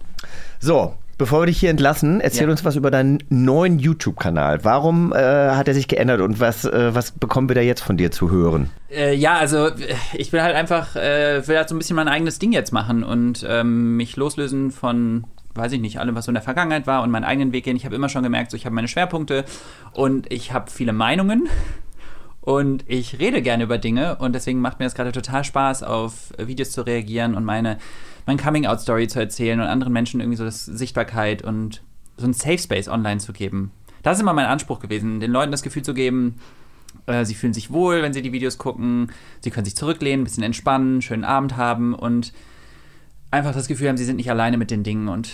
So, 0.59 0.95
bevor 1.19 1.41
wir 1.41 1.45
dich 1.45 1.59
hier 1.59 1.69
entlassen, 1.69 2.19
erzähl 2.21 2.45
Ja. 2.47 2.51
uns 2.51 2.65
was 2.65 2.75
über 2.75 2.89
deinen 2.89 3.19
neuen 3.29 3.77
YouTube-Kanal. 3.77 4.63
Warum 4.63 5.13
äh, 5.13 5.15
hat 5.17 5.67
er 5.67 5.75
sich 5.75 5.87
geändert 5.87 6.21
und 6.21 6.39
was, 6.39 6.65
äh, 6.65 6.95
was 6.95 7.11
bekommen 7.11 7.47
wir 7.49 7.55
da 7.55 7.61
jetzt 7.61 7.81
von 7.81 7.97
dir 7.97 8.09
zu 8.09 8.31
hören? 8.31 8.71
Äh, 8.89 9.13
ja, 9.13 9.35
also 9.37 9.69
ich 10.13 10.33
will 10.33 10.41
halt 10.41 10.55
einfach, 10.55 10.95
äh, 10.95 11.47
will 11.47 11.57
halt 11.57 11.69
so 11.69 11.75
ein 11.75 11.77
bisschen 11.77 11.95
mein 11.95 12.07
eigenes 12.07 12.39
Ding 12.39 12.51
jetzt 12.51 12.71
machen 12.71 13.03
und 13.03 13.45
ähm, 13.47 13.97
mich 13.97 14.15
loslösen 14.15 14.71
von, 14.71 15.25
weiß 15.55 15.73
ich 15.73 15.81
nicht, 15.81 15.99
allem, 15.99 16.15
was 16.15 16.25
so 16.25 16.31
in 16.31 16.35
der 16.35 16.41
Vergangenheit 16.43 16.87
war 16.87 17.03
und 17.03 17.11
meinen 17.11 17.25
eigenen 17.25 17.51
Weg 17.51 17.65
gehen. 17.65 17.75
Ich 17.75 17.85
habe 17.85 17.95
immer 17.95 18.09
schon 18.09 18.23
gemerkt, 18.23 18.49
so, 18.51 18.57
ich 18.57 18.65
habe 18.65 18.73
meine 18.73 18.87
Schwerpunkte 18.87 19.43
und 19.93 20.31
ich 20.31 20.53
habe 20.53 20.71
viele 20.71 20.93
Meinungen 20.93 21.47
und 22.41 22.83
ich 22.87 23.19
rede 23.19 23.41
gerne 23.41 23.63
über 23.63 23.77
Dinge 23.77 24.17
und 24.17 24.33
deswegen 24.33 24.61
macht 24.61 24.79
mir 24.79 24.85
das 24.85 24.95
gerade 24.95 25.11
total 25.11 25.43
Spaß, 25.43 25.83
auf 25.83 26.33
Videos 26.37 26.71
zu 26.71 26.81
reagieren 26.85 27.35
und 27.35 27.43
meine, 27.45 27.77
mein 28.25 28.37
Coming-out-Story 28.37 29.07
zu 29.07 29.19
erzählen 29.19 29.59
und 29.59 29.67
anderen 29.67 29.93
Menschen 29.93 30.19
irgendwie 30.19 30.37
so 30.37 30.45
das 30.45 30.65
Sichtbarkeit 30.65 31.43
und 31.43 31.81
so 32.17 32.25
ein 32.25 32.33
Safe 32.33 32.57
Space 32.57 32.87
online 32.87 33.19
zu 33.19 33.33
geben. 33.33 33.71
Das 34.03 34.17
ist 34.17 34.21
immer 34.21 34.33
mein 34.33 34.45
Anspruch 34.45 34.79
gewesen, 34.79 35.19
den 35.19 35.31
Leuten 35.31 35.51
das 35.51 35.63
Gefühl 35.63 35.83
zu 35.83 35.93
geben, 35.93 36.35
äh, 37.05 37.25
sie 37.25 37.35
fühlen 37.35 37.53
sich 37.53 37.71
wohl, 37.71 38.01
wenn 38.01 38.13
sie 38.13 38.21
die 38.21 38.31
Videos 38.31 38.57
gucken. 38.57 39.11
Sie 39.41 39.51
können 39.51 39.65
sich 39.65 39.75
zurücklehnen, 39.75 40.21
ein 40.21 40.23
bisschen 40.23 40.43
entspannen, 40.43 41.01
schönen 41.01 41.23
Abend 41.23 41.57
haben 41.57 41.93
und 41.93 42.33
einfach 43.31 43.53
das 43.53 43.67
Gefühl 43.67 43.89
haben, 43.89 43.97
sie 43.97 44.05
sind 44.05 44.17
nicht 44.17 44.29
alleine 44.29 44.57
mit 44.57 44.71
den 44.71 44.83
Dingen. 44.83 45.07
Und 45.07 45.29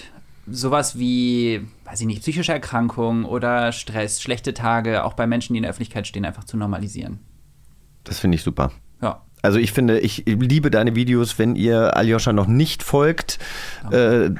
sowas 0.48 0.98
wie, 1.00 1.62
weiß 1.86 2.02
ich 2.02 2.08
nicht, 2.08 2.22
psychische 2.22 2.54
Erkrankungen 2.54 3.26
oder 3.26 3.72
Stress, 3.72 4.22
schlechte 4.22 4.54
Tage, 4.54 5.04
auch 5.04 5.14
bei 5.14 5.28
Menschen, 5.28 5.54
die 5.54 5.58
in 5.58 5.64
der 5.64 5.72
Öffentlichkeit 5.72 6.08
stehen, 6.08 6.26
einfach 6.26 6.44
zu 6.44 6.58
normalisieren. 6.58 7.20
Das 8.04 8.20
finde 8.20 8.36
ich 8.36 8.44
super. 8.44 8.72
Ja. 9.02 9.22
Also 9.42 9.60
ich 9.60 9.74
finde, 9.74 10.00
ich 10.00 10.24
liebe 10.26 10.72
deine 10.72 10.96
Videos, 10.96 11.38
wenn 11.38 11.56
ihr 11.56 11.96
Aljoscha 11.96 12.34
noch 12.34 12.48
nicht 12.48 12.82
folgt. 12.82 13.38
Äh, 13.92 14.32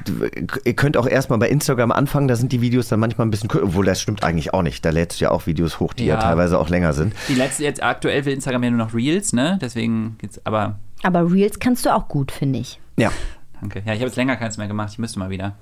ihr 0.64 0.74
könnt 0.74 0.96
auch 0.96 1.06
erstmal 1.06 1.38
bei 1.38 1.48
Instagram 1.48 1.92
anfangen, 1.92 2.26
da 2.26 2.34
sind 2.34 2.50
die 2.50 2.60
Videos 2.60 2.88
dann 2.88 2.98
manchmal 2.98 3.26
ein 3.26 3.30
bisschen 3.30 3.48
kürzer, 3.48 3.66
obwohl 3.68 3.86
das 3.86 4.00
stimmt 4.00 4.24
eigentlich 4.24 4.52
auch 4.52 4.62
nicht. 4.62 4.84
Da 4.84 4.90
lädst 4.90 5.20
du 5.20 5.24
ja 5.26 5.30
auch 5.30 5.46
Videos 5.46 5.78
hoch, 5.78 5.92
die 5.92 6.06
ja, 6.06 6.14
Ja. 6.16 6.20
teilweise 6.20 6.58
auch 6.58 6.68
länger 6.68 6.92
sind. 6.92 7.14
Die 7.28 7.34
letzte, 7.34 7.62
jetzt 7.62 7.82
aktuell 7.84 8.24
will 8.24 8.32
Instagram 8.34 8.64
ja 8.64 8.70
nur 8.70 8.78
noch 8.84 8.94
Reels, 8.94 9.32
ne? 9.32 9.58
Deswegen 9.62 10.16
geht's, 10.18 10.40
aber 10.44 10.78
Aber 11.04 11.30
Reels 11.30 11.60
kannst 11.60 11.86
du 11.86 11.94
auch 11.94 12.08
gut, 12.08 12.32
finde 12.32 12.58
ich. 12.58 12.80
Ja. 12.96 13.12
danke. 13.60 13.80
Ja, 13.86 13.92
ich 13.92 14.00
habe 14.00 14.06
jetzt 14.08 14.16
länger 14.16 14.34
keins 14.36 14.56
mehr 14.58 14.66
gemacht, 14.66 14.90
ich 14.92 14.98
müsste 14.98 15.20
mal 15.20 15.30
wieder. 15.30 15.54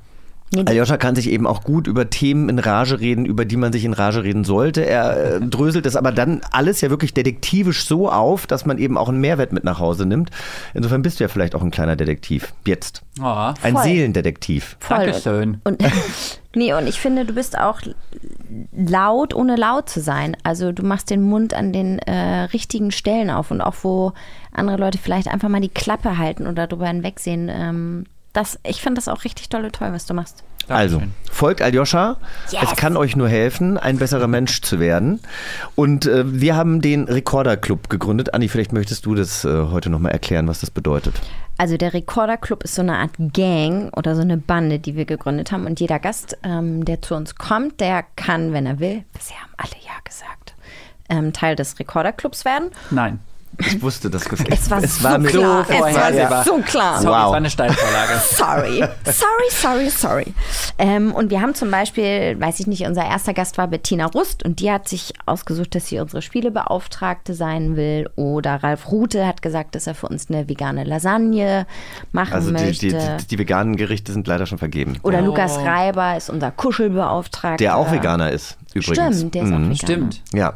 Aljoscha 0.64 0.96
kann 0.96 1.14
sich 1.14 1.30
eben 1.30 1.46
auch 1.46 1.62
gut 1.62 1.86
über 1.86 2.10
Themen 2.10 2.48
in 2.48 2.58
Rage 2.58 3.00
reden, 3.00 3.24
über 3.26 3.44
die 3.44 3.56
man 3.56 3.72
sich 3.72 3.84
in 3.84 3.92
Rage 3.92 4.22
reden 4.22 4.44
sollte. 4.44 4.84
Er 4.86 5.36
äh, 5.36 5.40
dröselt 5.46 5.86
es 5.86 5.96
aber 5.96 6.12
dann 6.12 6.40
alles 6.50 6.80
ja 6.80 6.90
wirklich 6.90 7.14
detektivisch 7.14 7.86
so 7.86 8.10
auf, 8.10 8.46
dass 8.46 8.66
man 8.66 8.78
eben 8.78 8.96
auch 8.96 9.08
einen 9.08 9.20
Mehrwert 9.20 9.52
mit 9.52 9.64
nach 9.64 9.78
Hause 9.78 10.06
nimmt. 10.06 10.30
Insofern 10.74 11.02
bist 11.02 11.20
du 11.20 11.24
ja 11.24 11.28
vielleicht 11.28 11.54
auch 11.54 11.62
ein 11.62 11.70
kleiner 11.70 11.96
Detektiv. 11.96 12.52
Jetzt. 12.66 13.02
Oh, 13.20 13.52
Ein 13.62 13.74
Voll. 13.74 13.82
Seelendetektiv. 13.82 14.76
Voll. 14.80 14.98
Dankeschön. 14.98 15.60
Und, 15.64 15.82
nee, 16.54 16.74
und 16.74 16.86
ich 16.86 17.00
finde, 17.00 17.24
du 17.24 17.34
bist 17.34 17.58
auch 17.58 17.80
laut, 18.72 19.34
ohne 19.34 19.56
laut 19.56 19.88
zu 19.88 20.00
sein. 20.00 20.36
Also 20.42 20.72
du 20.72 20.82
machst 20.82 21.10
den 21.10 21.22
Mund 21.22 21.54
an 21.54 21.72
den 21.72 21.98
äh, 22.00 22.44
richtigen 22.44 22.90
Stellen 22.90 23.30
auf 23.30 23.50
und 23.50 23.60
auch 23.60 23.74
wo 23.82 24.12
andere 24.52 24.76
Leute 24.76 24.98
vielleicht 24.98 25.28
einfach 25.28 25.48
mal 25.48 25.60
die 25.60 25.68
Klappe 25.68 26.18
halten 26.18 26.46
oder 26.46 26.66
drüber 26.66 26.86
hinwegsehen. 26.86 27.50
Ähm, 27.52 28.04
das, 28.34 28.58
ich 28.66 28.82
finde 28.82 28.98
das 28.98 29.08
auch 29.08 29.24
richtig 29.24 29.48
toll, 29.48 29.70
toll, 29.70 29.92
was 29.92 30.04
du 30.04 30.12
machst. 30.12 30.44
Also, 30.68 31.02
folgt 31.30 31.60
Aljoscha. 31.60 32.16
Yes. 32.50 32.62
Es 32.62 32.76
kann 32.76 32.96
euch 32.96 33.16
nur 33.16 33.28
helfen, 33.28 33.76
ein 33.76 33.98
besserer 33.98 34.26
Mensch 34.26 34.62
zu 34.62 34.80
werden. 34.80 35.20
Und 35.74 36.06
äh, 36.06 36.24
wir 36.26 36.56
haben 36.56 36.80
den 36.80 37.04
Recorder 37.04 37.56
Club 37.56 37.90
gegründet. 37.90 38.32
Anni, 38.34 38.48
vielleicht 38.48 38.72
möchtest 38.72 39.04
du 39.06 39.14
das 39.14 39.44
äh, 39.44 39.48
heute 39.70 39.90
nochmal 39.90 40.12
erklären, 40.12 40.48
was 40.48 40.60
das 40.60 40.70
bedeutet. 40.70 41.14
Also 41.58 41.76
der 41.76 41.94
Recorder 41.94 42.36
Club 42.36 42.64
ist 42.64 42.74
so 42.74 42.82
eine 42.82 42.96
Art 42.96 43.12
Gang 43.18 43.94
oder 43.96 44.16
so 44.16 44.22
eine 44.22 44.38
Bande, 44.38 44.78
die 44.78 44.96
wir 44.96 45.04
gegründet 45.04 45.52
haben. 45.52 45.66
Und 45.66 45.80
jeder 45.80 45.98
Gast, 45.98 46.36
ähm, 46.42 46.84
der 46.84 47.02
zu 47.02 47.14
uns 47.14 47.36
kommt, 47.36 47.80
der 47.80 48.04
kann, 48.16 48.52
wenn 48.52 48.66
er 48.66 48.80
will, 48.80 49.04
bisher 49.12 49.36
haben 49.36 49.52
alle 49.56 49.76
ja 49.84 49.92
gesagt, 50.02 50.54
ähm, 51.10 51.32
Teil 51.32 51.56
des 51.56 51.78
Recorder 51.78 52.12
Clubs 52.12 52.44
werden. 52.44 52.70
Nein. 52.90 53.20
Ich 53.58 53.80
wusste 53.82 54.10
das. 54.10 54.24
Es 54.26 54.70
war 54.70 54.80
so 54.80 55.18
mir 55.18 55.28
klar. 55.28 55.66
Es 55.68 55.80
war 55.80 55.88
vorhersehbar. 55.90 56.44
so 56.44 56.58
klar. 56.58 57.00
Sorry, 57.00 57.12
Wow. 57.14 57.22
es 57.24 57.28
war 57.30 57.34
eine 57.34 57.50
Steilvorlage. 57.50 58.12
Sorry, 58.30 58.84
sorry, 59.04 59.50
sorry, 59.50 59.90
sorry. 59.90 60.34
Ähm, 60.78 61.12
und 61.12 61.30
wir 61.30 61.40
haben 61.40 61.54
zum 61.54 61.70
Beispiel, 61.70 62.38
weiß 62.40 62.60
ich 62.60 62.66
nicht, 62.66 62.86
unser 62.86 63.04
erster 63.04 63.32
Gast 63.34 63.58
war 63.58 63.68
Bettina 63.68 64.06
Rust 64.06 64.44
und 64.44 64.60
die 64.60 64.70
hat 64.70 64.88
sich 64.88 65.12
ausgesucht, 65.26 65.74
dass 65.74 65.86
sie 65.86 65.98
unsere 66.00 66.22
Spielebeauftragte 66.22 67.34
sein 67.34 67.76
will. 67.76 68.08
Oder 68.16 68.62
Ralf 68.62 68.90
Rute 68.90 69.26
hat 69.26 69.42
gesagt, 69.42 69.74
dass 69.74 69.86
er 69.86 69.94
für 69.94 70.08
uns 70.08 70.28
eine 70.30 70.48
vegane 70.48 70.84
Lasagne 70.84 71.66
machen 72.12 72.32
Also 72.32 72.48
die, 72.50 72.52
möchte. 72.64 72.88
die, 72.88 72.92
die, 72.92 73.26
die 73.28 73.38
veganen 73.38 73.76
Gerichte 73.76 74.12
sind 74.12 74.26
leider 74.26 74.46
schon 74.46 74.58
vergeben. 74.58 74.98
Oder 75.02 75.20
Oh. 75.20 75.26
Lukas 75.26 75.58
Reiber 75.58 76.16
ist 76.16 76.28
unser 76.30 76.50
Kuschelbeauftragter. 76.50 77.56
Der 77.58 77.76
auch 77.76 77.90
Veganer 77.92 78.30
ist, 78.30 78.56
übrigens. 78.74 79.16
Stimmt, 79.18 79.34
der 79.34 79.42
ist 79.44 79.48
auch 79.52 79.58
Mhm. 79.58 79.62
Veganer. 79.70 79.76
Stimmt. 79.76 80.22
Ja. 80.32 80.54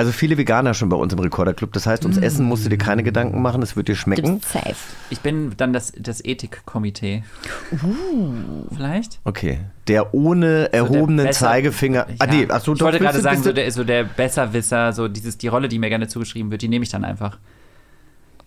Also 0.00 0.12
viele 0.12 0.38
Veganer 0.38 0.72
schon 0.72 0.88
bei 0.88 0.96
uns 0.96 1.12
im 1.12 1.18
Recorder 1.18 1.52
Club. 1.52 1.74
Das 1.74 1.84
heißt, 1.86 2.04
ums 2.06 2.16
Essen 2.16 2.46
musst 2.46 2.64
du 2.64 2.70
dir 2.70 2.78
keine 2.78 3.02
Gedanken 3.02 3.42
machen, 3.42 3.60
es 3.60 3.76
wird 3.76 3.86
dir 3.88 3.94
schmecken. 3.94 4.40
safe. 4.40 4.74
Ich 5.10 5.20
bin 5.20 5.52
dann 5.58 5.74
das, 5.74 5.92
das 5.94 6.24
Ethikkomitee. 6.24 7.22
Vielleicht? 8.74 9.20
Okay. 9.24 9.60
Der 9.88 10.14
ohne 10.14 10.72
erhobenen 10.72 11.26
Besser- 11.26 11.48
Zeigefinger. 11.48 12.06
Ah, 12.18 12.26
nee, 12.26 12.46
ach 12.48 12.62
so, 12.62 12.72
ich 12.72 12.78
doch, 12.78 12.86
wollte 12.86 12.98
gerade 12.98 13.20
sagen, 13.20 13.42
so 13.42 13.52
der, 13.52 13.70
so 13.72 13.84
der 13.84 14.04
Besserwisser, 14.04 14.94
so 14.94 15.06
dieses, 15.06 15.36
die 15.36 15.48
Rolle, 15.48 15.68
die 15.68 15.78
mir 15.78 15.90
gerne 15.90 16.08
zugeschrieben 16.08 16.50
wird, 16.50 16.62
die 16.62 16.68
nehme 16.68 16.82
ich 16.82 16.88
dann 16.90 17.04
einfach. 17.04 17.36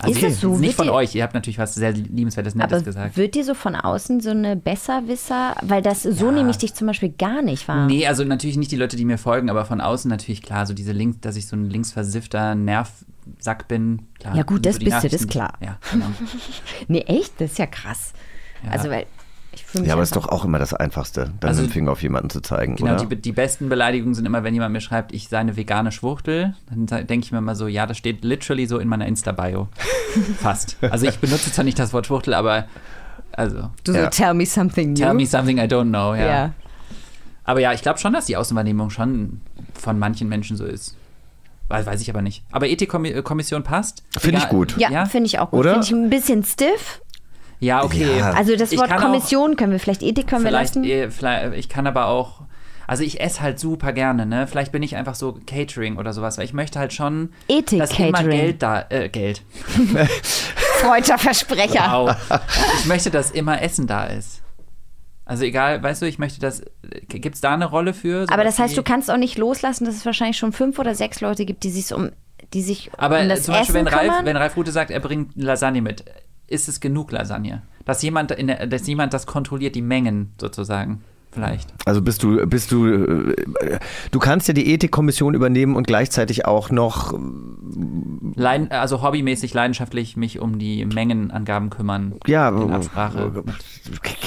Also 0.03 0.19
Ist 0.19 0.23
es 0.23 0.41
so? 0.41 0.57
Nicht 0.57 0.75
von 0.75 0.89
euch, 0.89 1.15
ihr 1.15 1.23
habt 1.23 1.33
natürlich 1.33 1.57
was 1.57 1.75
sehr 1.75 1.91
liebenswertes, 1.93 2.55
Nettes 2.55 2.73
Aber 2.73 2.83
gesagt. 2.83 3.17
wird 3.17 3.35
dir 3.35 3.43
so 3.43 3.53
von 3.53 3.75
außen 3.75 4.19
so 4.21 4.31
eine 4.31 4.55
Besserwisser? 4.55 5.55
Weil 5.61 5.81
das 5.81 6.03
so 6.03 6.31
nehme 6.31 6.49
ich 6.51 6.57
dich 6.57 6.73
zum 6.73 6.87
Beispiel 6.87 7.09
gar 7.09 7.41
nicht 7.41 7.67
wahr. 7.67 7.87
Nee, 7.87 8.05
also 8.07 8.23
natürlich 8.23 8.57
nicht 8.57 8.71
die 8.71 8.75
Leute, 8.75 8.95
die 8.97 9.05
mir 9.05 9.17
folgen, 9.17 9.49
aber 9.49 9.65
von 9.65 9.81
außen 9.81 10.09
natürlich 10.09 10.41
klar, 10.41 10.65
so 10.65 10.73
diese 10.73 10.91
Links, 10.91 11.19
dass 11.21 11.35
ich 11.35 11.47
so 11.47 11.55
ein 11.55 11.69
linksversiffter 11.69 12.55
Nervsack 12.55 13.67
bin. 13.67 14.03
Klar, 14.19 14.35
Ja, 14.35 14.43
gut, 14.43 14.57
so 14.57 14.69
das 14.69 14.79
die 14.79 14.85
bist 14.85 15.03
du, 15.03 15.09
das 15.09 15.21
ist 15.21 15.29
klar. 15.29 15.53
Ja, 15.61 15.77
genau. 15.91 16.05
Nee, 16.87 17.01
echt? 17.01 17.39
Das 17.39 17.51
ist 17.51 17.59
ja 17.59 17.65
krass. 17.67 18.13
Also, 18.69 18.89
weil. 18.89 19.05
Ja, 19.83 19.93
aber 19.93 20.03
ist 20.03 20.13
einfach- 20.15 20.27
doch 20.29 20.33
auch 20.33 20.45
immer 20.45 20.59
das 20.59 20.73
Einfachste, 20.73 21.31
dann 21.39 21.49
Also- 21.49 21.63
dem 21.63 21.69
Finger 21.71 21.91
auf 21.91 22.01
jemanden 22.03 22.29
zu 22.29 22.41
zeigen, 22.41 22.75
Genau, 22.75 22.93
oder? 22.95 23.05
die, 23.05 23.15
die 23.15 23.31
besten 23.31 23.69
Beleidigungen 23.69 24.13
sind 24.15 24.25
immer, 24.25 24.43
wenn 24.43 24.53
jemand 24.53 24.73
mir 24.73 24.81
schreibt, 24.81 25.13
ich 25.13 25.27
sei 25.29 25.39
eine 25.39 25.55
vegane 25.57 25.91
Schwuchtel. 25.91 26.53
Dann 26.69 26.85
denke 27.07 27.25
ich 27.25 27.31
mir 27.31 27.37
immer 27.39 27.55
so, 27.55 27.67
ja, 27.67 27.85
das 27.85 27.97
steht 27.97 28.23
literally 28.23 28.65
so 28.65 28.77
in 28.79 28.87
meiner 28.87 29.05
Insta-Bio. 29.07 29.67
Fast. 30.39 30.77
Also 30.81 31.07
ich 31.07 31.17
benutze 31.19 31.51
zwar 31.51 31.65
nicht 31.65 31.79
das 31.79 31.93
Wort 31.93 32.07
Schwuchtel, 32.07 32.33
aber 32.33 32.65
also 33.31 33.69
Du 33.83 33.93
so, 33.93 33.97
Ja. 33.97 34.09
tell 34.09 34.33
me 34.33 34.45
something 34.45 34.89
new. 34.93 34.95
tell 34.95 35.13
me 35.13 35.25
something 35.25 35.57
I 35.57 35.61
don't 35.61 35.89
know. 35.89 36.13
Ja. 36.13 36.25
Ja. 36.25 36.53
Aber 37.45 37.59
ja, 37.59 37.73
ich 37.73 37.81
glaube 37.81 37.99
schon, 37.99 38.13
dass 38.13 38.25
die 38.25 38.37
Außenwahrnehmung 38.37 38.89
schon 38.89 39.41
von 39.73 39.99
manchen 39.99 40.29
Menschen 40.29 40.55
so 40.55 40.65
ist. 40.65 40.95
Weiß, 41.69 42.01
ich 42.01 42.09
aber 42.09 42.21
nicht. 42.21 42.43
Aber 42.51 42.67
Ethikkommission 42.67 43.63
passt. 43.63 44.03
Finde 44.19 44.37
ich 44.39 44.47
gut. 44.49 44.75
Ja, 44.77 45.05
finde 45.05 45.25
ich 45.27 45.39
auch 45.39 45.49
gut. 45.49 45.61
Oder? 45.61 45.71
Finde 45.71 45.85
ich 45.87 45.91
ein 45.91 46.09
bisschen 46.09 46.43
stiff. 46.43 47.01
Ja, 47.63 47.83
okay. 47.83 48.17
Ja. 48.19 48.31
Also 48.31 48.55
das 48.55 48.75
Wort 48.77 48.89
kann 48.89 48.99
auch- 48.99 49.03
Kommission 49.05 49.55
können 49.55 49.71
wir 49.71 49.79
vielleicht 49.79 50.03
Ethik 50.03 50.27
können 50.27 50.43
wir 50.43 50.51
lassen. 50.51 50.83
eh, 50.83 51.09
vielleicht, 51.09 51.53
ich 51.55 51.69
kann 51.69 51.87
aber 51.87 52.07
auch, 52.07 52.41
also 52.87 53.03
ich 53.03 53.21
esse 53.21 53.41
halt 53.41 53.59
super 53.59 53.93
gerne, 53.93 54.25
ne? 54.25 54.45
Vielleicht 54.47 54.71
bin 54.73 54.83
ich 54.83 54.95
einfach 54.97 55.15
so 55.15 55.37
Catering 55.47 55.97
oder 55.97 56.11
sowas, 56.13 56.37
weil 56.37 56.45
ich 56.45 56.53
möchte 56.53 56.77
halt 56.79 56.91
schon, 56.93 57.29
Ethik 57.47 57.79
dass 57.79 57.97
immer 57.97 58.11
Catering. 58.11 58.39
Geld 58.39 58.61
da, 58.63 58.85
äh, 58.89 59.07
Geld. 59.09 59.41
Freudscher 60.81 61.17
Versprecher. 61.17 61.85
Wow. 61.89 62.15
ich 62.79 62.85
möchte, 62.85 63.09
dass 63.11 63.31
immer 63.31 63.61
Essen 63.61 63.87
da 63.87 64.05
ist. 64.05 64.41
Also 65.25 65.45
egal, 65.45 65.81
weißt 65.81 66.01
du, 66.01 66.05
ich 66.05 66.19
möchte 66.19 66.41
das, 66.41 66.63
gibt 67.07 67.35
es 67.35 67.41
da 67.41 67.53
eine 67.53 67.65
Rolle 67.65 67.93
für? 67.93 68.25
Aber 68.29 68.43
das 68.43 68.59
heißt, 68.59 68.75
du 68.75 68.83
kannst 68.83 69.09
auch 69.09 69.15
nicht 69.17 69.37
loslassen, 69.37 69.85
dass 69.85 69.95
es 69.95 70.05
wahrscheinlich 70.05 70.37
schon 70.37 70.51
fünf 70.51 70.79
oder 70.79 70.95
sechs 70.95 71.21
Leute 71.21 71.45
gibt, 71.45 71.63
die 71.63 71.69
sich 71.71 71.93
um, 71.93 72.09
die 72.53 72.61
sich 72.61 72.91
Aber 72.97 73.19
um 73.19 73.25
äh, 73.25 73.29
das 73.29 73.43
zum 73.43 73.53
Beispiel, 73.53 73.75
Essen 73.77 73.85
wenn 73.85 73.93
Ralf, 73.93 74.01
kümmern. 74.09 74.25
wenn 74.25 74.35
Ralf 74.37 74.57
Rute 74.57 74.71
sagt, 74.73 74.91
er 74.91 74.99
bringt 74.99 75.31
Lasagne 75.41 75.81
mit, 75.81 76.03
ist 76.47 76.67
es 76.67 76.79
genug 76.79 77.11
Lasagne? 77.11 77.61
Dass 77.85 78.01
jemand, 78.01 78.31
in 78.31 78.47
der, 78.47 78.67
dass 78.67 78.87
jemand 78.87 79.13
das 79.13 79.25
kontrolliert, 79.27 79.75
die 79.75 79.81
Mengen 79.81 80.33
sozusagen, 80.39 81.03
vielleicht. 81.31 81.73
Also 81.85 82.01
bist 82.01 82.23
du, 82.23 82.45
bist 82.47 82.71
du, 82.71 82.85
äh, 82.87 83.79
du 84.11 84.19
kannst 84.19 84.47
ja 84.47 84.53
die 84.53 84.71
Ethikkommission 84.73 85.33
übernehmen 85.33 85.75
und 85.75 85.87
gleichzeitig 85.87 86.45
auch 86.45 86.69
noch, 86.69 87.13
Leiden, 88.35 88.71
also 88.71 89.01
hobbymäßig, 89.01 89.53
leidenschaftlich 89.53 90.15
mich 90.15 90.39
um 90.39 90.59
die 90.59 90.85
Mengenangaben 90.85 91.69
kümmern. 91.69 92.13
ja, 92.27 92.49
In 92.49 92.71
Absprache. 92.71 93.43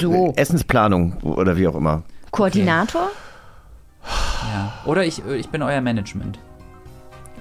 So. 0.01 0.35
Essensplanung 0.37 1.15
oder 1.23 1.57
wie 1.57 1.69
auch 1.69 1.77
immer. 1.77 2.03
Koordinator, 2.31 3.09
Ja. 4.53 4.73
Oder 4.85 5.05
ich, 5.05 5.25
ich 5.25 5.49
bin 5.49 5.63
euer 5.63 5.81
Management. 5.81 6.39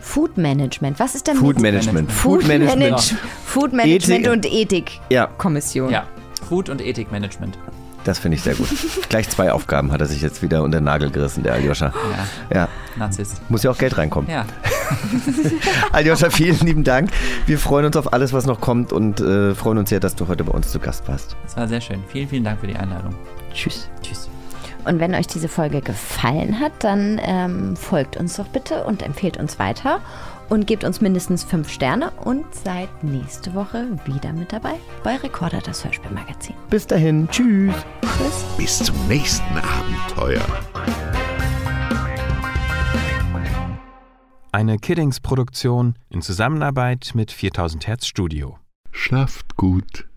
Food 0.06 0.38
Management. 0.38 0.99
Was 0.99 1.16
ist 1.16 1.26
denn 1.28 1.36
Food 1.36 1.56
mit- 1.56 1.64
Management. 1.64 2.12
Food 2.12 2.41
Food 2.43 2.47
Management. 2.47 2.91
Manage- 2.91 3.16
Food 3.45 3.74
Management 3.74 4.26
Ethik- 4.26 4.32
und 4.32 4.45
Ethik 4.45 4.99
Ja, 5.10 5.26
Kommission. 5.28 5.89
Ja. 5.91 6.03
Food- 6.47 6.70
und 6.70 6.80
Ethikmanagement. 6.80 7.58
das 8.03 8.20
finde 8.20 8.38
ich 8.38 8.43
sehr 8.43 8.53
gut. 8.53 8.68
Gleich 9.10 9.28
zwei 9.30 9.51
Aufgaben 9.51 9.91
hat 9.91 9.99
er 10.01 10.06
sich 10.08 10.22
jetzt 10.22 10.43
wieder 10.43 10.62
unter 10.64 10.80
den 10.80 10.84
Nagel 10.84 11.10
gerissen, 11.10 11.41
der 11.43 11.53
Aljoscha. 11.53 11.91
Ja. 12.51 12.56
Ja, 12.56 12.68
Narzisst. 12.97 13.41
muss 13.49 13.64
ja 13.64 13.72
auch 13.72 13.78
Geld 13.80 13.97
reinkommen. 13.97 14.30
Ja. 14.30 14.45
Aljoscha, 15.91 16.30
vielen 16.30 16.60
lieben 16.60 16.84
Dank. 16.84 17.10
Wir 17.47 17.58
freuen 17.58 17.86
uns 17.88 17.97
auf 17.97 18.14
alles, 18.14 18.32
was 18.32 18.45
noch 18.45 18.62
kommt 18.62 18.93
und 18.93 19.20
äh, 19.22 19.56
freuen 19.56 19.80
uns 19.80 19.89
sehr, 19.89 19.99
dass 19.99 20.16
du 20.16 20.28
heute 20.28 20.43
bei 20.43 20.51
uns 20.51 20.72
zu 20.72 20.78
Gast 20.80 21.08
warst. 21.08 21.36
Das 21.43 21.58
war 21.58 21.68
sehr 21.68 21.82
schön. 21.82 22.03
Vielen, 22.10 22.28
vielen 22.30 22.43
Dank 22.43 22.60
für 22.62 22.68
die 22.68 22.76
Einladung. 22.76 23.16
Tschüss. 23.53 23.89
Tschüss. 24.03 24.24
Und 24.86 25.00
wenn 25.00 25.16
euch 25.16 25.28
diese 25.28 25.48
Folge 25.48 25.82
gefallen 25.82 26.60
hat, 26.60 26.84
dann 26.84 27.20
ähm, 27.24 27.76
folgt 27.76 28.18
uns 28.18 28.38
doch 28.38 28.48
bitte 28.48 28.84
und 28.84 29.02
empfehlt 29.02 29.38
uns 29.38 29.58
weiter 29.58 30.00
und 30.50 30.68
gebt 30.68 30.84
uns 30.84 31.02
mindestens 31.02 31.44
fünf 31.44 31.70
Sterne 31.70 32.12
und 32.24 32.46
seid 32.54 33.04
nächste 33.04 33.56
Woche 33.56 33.88
wieder 34.06 34.32
mit 34.32 34.54
dabei 34.54 34.76
bei 35.04 35.16
Recorder, 35.16 35.60
das 35.60 35.84
Hörspielmagazin. 35.84 36.56
Bis 36.70 36.86
dahin. 36.86 37.28
Tschüss. 37.30 37.74
Tschüss. 38.02 38.46
Bis 38.58 38.84
zum 38.84 38.96
nächsten 39.08 39.58
Abenteuer. 39.58 40.46
Eine 44.52 44.78
Kiddings-Produktion 44.78 45.96
in 46.10 46.22
Zusammenarbeit 46.22 47.12
mit 47.14 47.32
4000 47.32 47.88
Hertz 47.88 48.06
Studio. 48.06 48.58
Schlaft 48.92 49.58
gut. 49.58 50.08